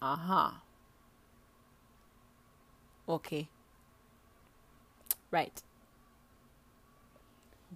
[0.01, 0.51] Uh huh.
[3.09, 3.49] Okay.
[5.31, 5.63] Right.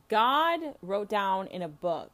[0.09, 2.13] God wrote down in a book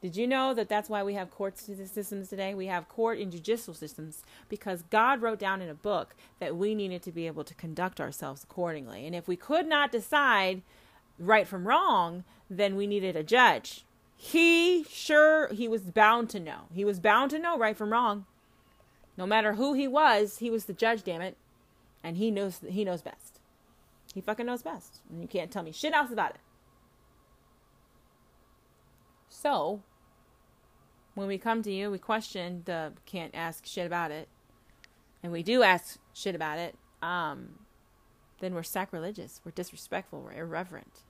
[0.00, 2.54] did you know that that's why we have court systems today?
[2.54, 6.74] We have court and judicial systems because God wrote down in a book that we
[6.74, 9.06] needed to be able to conduct ourselves accordingly.
[9.06, 10.62] And if we could not decide
[11.18, 13.84] right from wrong, then we needed a judge.
[14.16, 16.62] He sure he was bound to know.
[16.72, 18.26] He was bound to know right from wrong.
[19.16, 21.36] No matter who he was, he was the judge, damn it.
[22.04, 23.40] And he knows he knows best.
[24.14, 25.00] He fucking knows best.
[25.10, 26.40] And you can't tell me shit else about it.
[29.40, 29.82] So,
[31.14, 34.28] when we come to you, we question the can't ask shit about it,
[35.22, 37.60] and we do ask shit about it, um,
[38.40, 41.04] then we're sacrilegious, we're disrespectful, we're irreverent.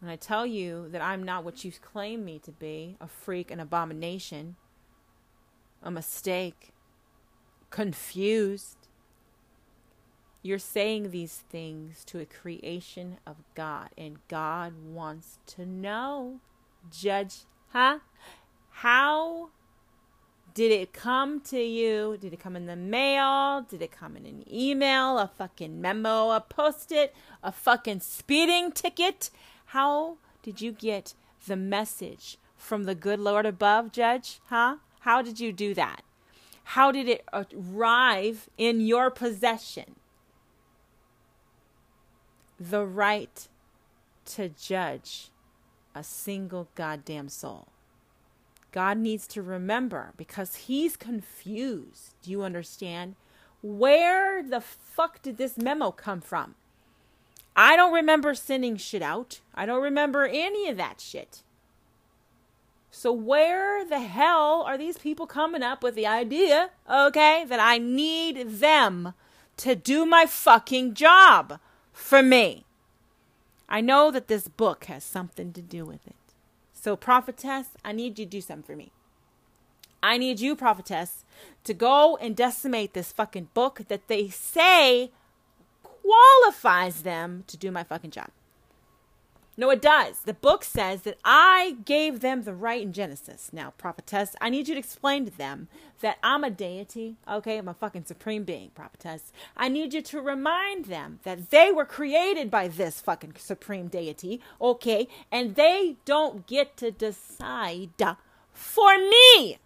[0.00, 3.52] When I tell you that I'm not what you claim me to be, a freak,
[3.52, 4.56] an abomination,
[5.84, 6.72] a mistake,
[7.70, 8.88] confused.
[10.42, 16.40] You're saying these things to a creation of God, and God wants to know.
[16.90, 17.98] Judge, huh?
[18.70, 19.50] How
[20.54, 22.16] did it come to you?
[22.18, 23.60] Did it come in the mail?
[23.68, 28.72] Did it come in an email, a fucking memo, a post it, a fucking speeding
[28.72, 29.30] ticket?
[29.66, 31.14] How did you get
[31.46, 34.40] the message from the good Lord above, Judge?
[34.46, 34.76] Huh?
[35.00, 36.02] How did you do that?
[36.70, 39.96] How did it arrive in your possession?
[42.58, 43.46] The right
[44.24, 45.30] to judge
[45.96, 47.68] a single goddamn soul.
[48.70, 52.14] God needs to remember because he's confused.
[52.22, 53.16] Do you understand?
[53.62, 56.54] Where the fuck did this memo come from?
[57.56, 59.40] I don't remember sending shit out.
[59.54, 61.42] I don't remember any of that shit.
[62.90, 67.78] So, where the hell are these people coming up with the idea, okay, that I
[67.78, 69.14] need them
[69.58, 71.58] to do my fucking job
[71.92, 72.65] for me?
[73.68, 76.14] I know that this book has something to do with it.
[76.72, 78.92] So, prophetess, I need you to do something for me.
[80.02, 81.24] I need you, prophetess,
[81.64, 85.10] to go and decimate this fucking book that they say
[85.82, 88.28] qualifies them to do my fucking job.
[89.58, 90.20] No, it does.
[90.20, 93.50] The book says that I gave them the right in Genesis.
[93.52, 95.68] Now, prophetess, I need you to explain to them
[96.00, 97.56] that I'm a deity, okay?
[97.56, 99.32] I'm a fucking supreme being, prophetess.
[99.56, 104.42] I need you to remind them that they were created by this fucking supreme deity,
[104.60, 105.08] okay?
[105.32, 107.90] And they don't get to decide
[108.52, 109.58] for me.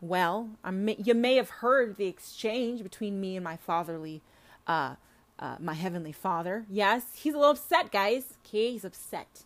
[0.00, 4.22] Well, may, you may have heard the exchange between me and my fatherly
[4.68, 4.94] uh,
[5.38, 6.64] uh, my heavenly father.
[6.70, 8.34] Yes, he's a little upset, guys.
[8.46, 9.44] Okay, he's upset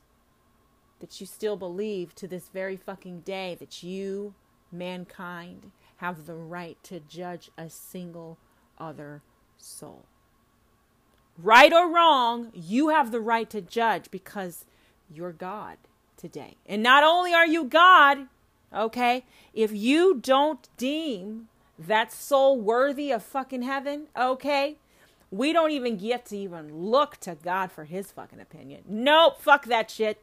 [1.01, 4.35] that you still believe to this very fucking day that you,
[4.73, 8.39] mankind, have the right to judge a single
[8.78, 9.23] other
[9.56, 10.05] soul.
[11.36, 14.65] Right or wrong, you have the right to judge because
[15.09, 15.78] you're God
[16.16, 16.56] today.
[16.66, 18.27] And not only are you God,
[18.74, 19.24] okay,
[19.55, 21.48] if you don't deem
[21.78, 24.77] that soul worthy of fucking heaven, okay,
[25.31, 28.83] we don't even get to even look to God for his fucking opinion.
[28.89, 30.23] Nope, fuck that shit.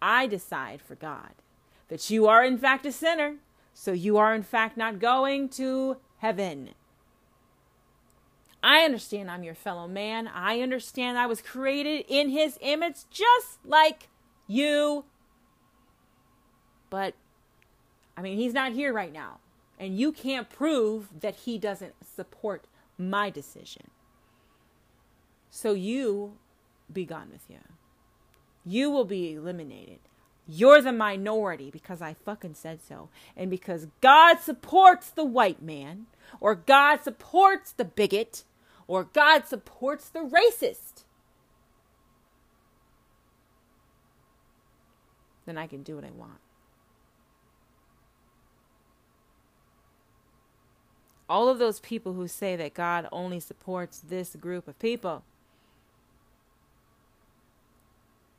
[0.00, 1.32] I decide for God
[1.88, 3.36] that you are in fact a sinner,
[3.74, 6.70] so you are in fact not going to heaven.
[8.62, 10.28] I understand I'm your fellow man.
[10.28, 14.08] I understand I was created in his image just like
[14.46, 15.04] you.
[16.90, 17.14] But,
[18.16, 19.38] I mean, he's not here right now.
[19.78, 22.66] And you can't prove that he doesn't support
[22.98, 23.90] my decision.
[25.50, 26.36] So you
[26.92, 27.58] be gone with you.
[28.64, 30.00] You will be eliminated.
[30.46, 33.08] You're the minority because I fucking said so.
[33.36, 36.06] And because God supports the white man,
[36.40, 38.44] or God supports the bigot,
[38.86, 41.04] or God supports the racist,
[45.44, 46.40] then I can do what I want.
[51.28, 55.22] All of those people who say that God only supports this group of people,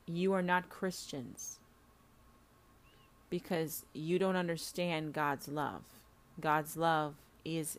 [0.06, 1.58] you are not Christians
[3.28, 5.82] because you don't understand God's love.
[6.40, 7.14] God's love
[7.44, 7.78] is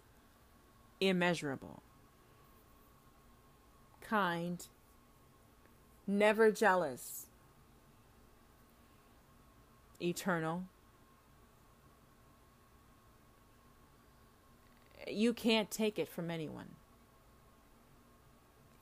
[1.01, 1.81] immeasurable,
[4.01, 4.65] kind,
[6.07, 7.25] never jealous,
[10.01, 10.63] eternal
[15.07, 16.67] you can't take it from anyone.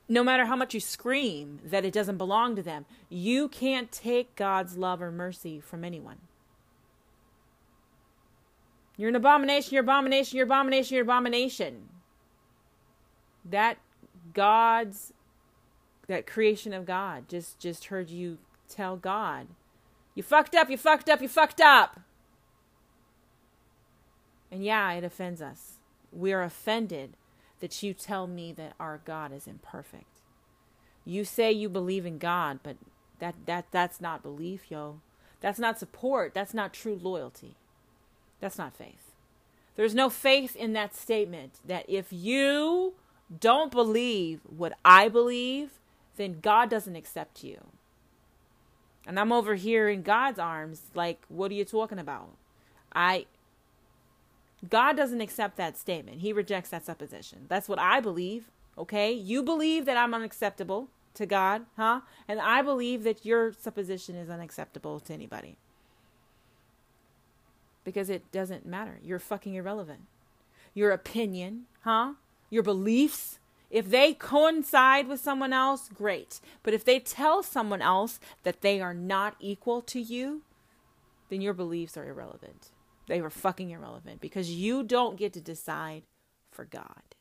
[0.07, 4.35] No matter how much you scream that it doesn't belong to them, you can't take
[4.35, 6.17] God's love or mercy from anyone.
[8.97, 11.89] You're an abomination, you're abomination, you're abomination, you're abomination.
[13.45, 13.77] That
[14.33, 15.13] God's
[16.07, 19.47] that creation of God just just heard you tell God,
[20.15, 21.99] you fucked up, you fucked up, you fucked up.
[24.51, 25.78] And yeah, it offends us
[26.11, 27.13] we are offended
[27.59, 30.21] that you tell me that our God is imperfect.
[31.05, 32.77] You say you believe in God, but
[33.19, 35.01] that that that's not belief, yo.
[35.41, 36.33] That's not support.
[36.33, 37.55] That's not true loyalty.
[38.39, 39.11] That's not faith.
[39.75, 42.93] There's no faith in that statement that if you
[43.39, 45.79] don't believe what I believe,
[46.17, 47.59] then God doesn't accept you.
[49.07, 52.29] And I'm over here in God's arms like what are you talking about?
[52.93, 53.25] I
[54.67, 56.19] God doesn't accept that statement.
[56.21, 57.45] He rejects that supposition.
[57.47, 58.49] That's what I believe.
[58.77, 59.11] Okay?
[59.11, 62.01] You believe that I'm unacceptable to God, huh?
[62.27, 65.57] And I believe that your supposition is unacceptable to anybody.
[67.83, 68.99] Because it doesn't matter.
[69.03, 70.01] You're fucking irrelevant.
[70.73, 72.13] your opinion, huh?
[72.49, 73.39] Your beliefs.
[73.69, 76.39] If they coincide with someone else, great.
[76.63, 80.41] But if they tell someone else that they are not equal to you,
[81.29, 82.69] then your beliefs are irrelevant.
[83.09, 86.03] They were fucking irrelevant because you don't get to decide
[86.51, 87.15] for God.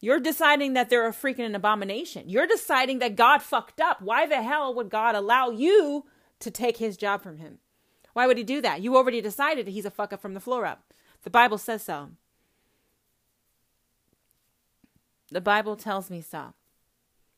[0.00, 2.28] You're deciding that they're a freaking abomination.
[2.28, 4.02] You're deciding that God fucked up.
[4.02, 6.04] Why the hell would God allow you
[6.40, 7.58] to take his job from him?
[8.12, 8.82] Why would he do that?
[8.82, 10.92] You already decided he's a fuck up from the floor up.
[11.22, 12.10] The Bible says so.
[15.30, 16.54] The Bible tells me so.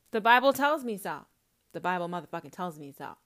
[0.09, 1.27] The Bible tells me so.
[1.73, 3.17] The Bible motherfucking tells me so.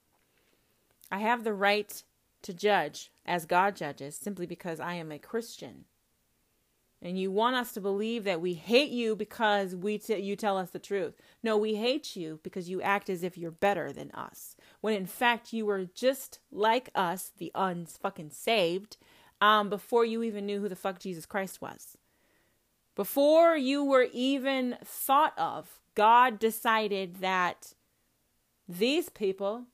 [1.10, 2.02] I have the right
[2.44, 5.84] to judge as God judges simply because I am a Christian.
[7.02, 10.56] And you want us to believe that we hate you because we t- you tell
[10.56, 11.14] us the truth.
[11.42, 14.56] No, we hate you because you act as if you're better than us.
[14.80, 18.96] When in fact you were just like us, the unfucking saved,
[19.40, 21.98] um, before you even knew who the fuck Jesus Christ was.
[22.94, 27.74] Before you were even thought of, God decided that
[28.66, 29.64] these people,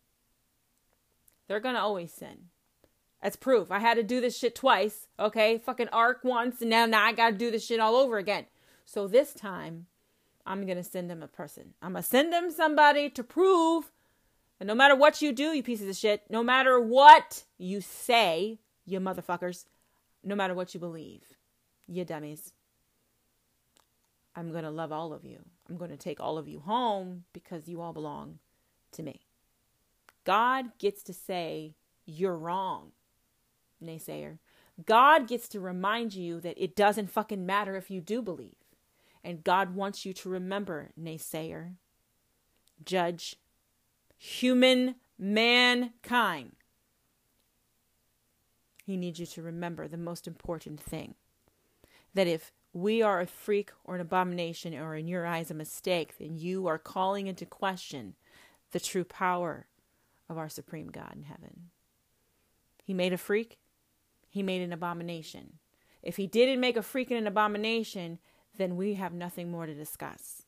[1.47, 2.47] they're going to always sin.
[3.23, 3.71] That's proof.
[3.71, 5.59] I had to do this shit twice, okay?
[5.59, 8.47] Fucking ark once, and now, now I got to do this shit all over again.
[8.85, 9.87] So this time,
[10.47, 11.75] I'm to send them a person.
[11.83, 13.93] I'm to send them somebody to prove
[14.59, 18.59] that no matter what you do, you pieces of shit, no matter what you say,
[18.87, 19.67] you motherfuckers,
[20.25, 21.37] no matter what you believe,
[21.87, 22.53] you dummies,
[24.35, 25.41] I'm to love all of you.
[25.69, 28.39] I'm to take all of you home because you all belong
[28.93, 29.21] to me.
[30.25, 31.75] God gets to say,
[32.07, 32.93] you're wrong
[33.83, 34.39] naysayer.
[34.87, 38.55] God gets to remind you that it doesn't fucking matter if you do believe.
[39.23, 41.75] And God wants you to remember, naysayer,
[42.85, 43.37] judge,
[44.17, 46.53] human mankind.
[48.85, 51.15] He needs you to remember the most important thing
[52.15, 56.19] that if we are a freak or an abomination or in your eyes a mistake,
[56.19, 58.15] then you are calling into question
[58.73, 59.67] the true power
[60.29, 61.71] of our supreme God in heaven.
[62.83, 63.60] He made a freak,
[64.31, 65.59] he made an abomination.
[66.03, 68.19] If he didn't make a freaking abomination,
[68.57, 70.43] then we have nothing more to discuss.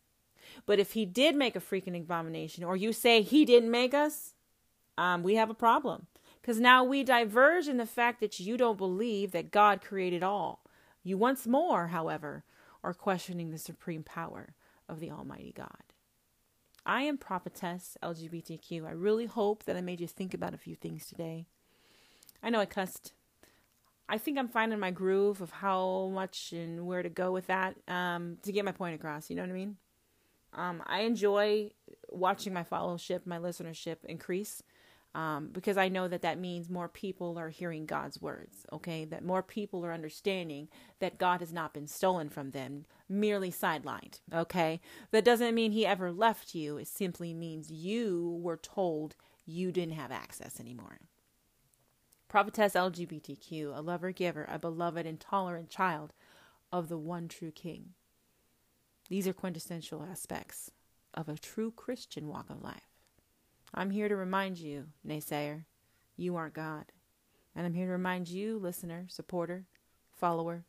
[0.64, 4.34] But if he did make a freaking abomination, or you say he didn't make us,
[4.96, 6.06] um, we have a problem.
[6.40, 10.64] Because now we diverge in the fact that you don't believe that God created all.
[11.02, 12.44] You once more, however,
[12.82, 14.54] are questioning the supreme power
[14.88, 15.84] of the Almighty God.
[16.84, 18.86] I am prophetess LGBTQ.
[18.86, 21.46] I really hope that I made you think about a few things today.
[22.42, 23.12] I know I cussed
[24.12, 27.76] I think I'm finding my groove of how much and where to go with that
[27.88, 29.30] um, to get my point across.
[29.30, 29.76] You know what I mean?
[30.52, 31.70] Um, I enjoy
[32.10, 34.62] watching my followership, my listenership increase
[35.14, 39.06] um, because I know that that means more people are hearing God's words, okay?
[39.06, 40.68] That more people are understanding
[41.00, 44.82] that God has not been stolen from them, merely sidelined, okay?
[45.10, 49.16] That doesn't mean He ever left you, it simply means you were told
[49.46, 51.00] you didn't have access anymore.
[52.32, 56.14] Prophetess LGBTQ, a lover giver, a beloved and tolerant child
[56.72, 57.90] of the one true King.
[59.10, 60.70] These are quintessential aspects
[61.12, 62.88] of a true Christian walk of life.
[63.74, 65.64] I'm here to remind you, naysayer,
[66.16, 66.86] you aren't God.
[67.54, 69.66] And I'm here to remind you, listener, supporter,
[70.10, 70.64] follower,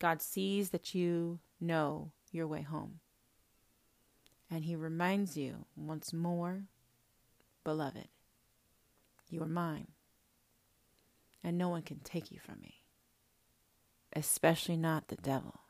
[0.00, 2.98] God sees that you know your way home.
[4.50, 6.64] And He reminds you once more,
[7.62, 8.08] beloved,
[9.30, 9.86] you are mine
[11.42, 12.82] and no one can take you from me,
[14.14, 15.60] especially not the devil.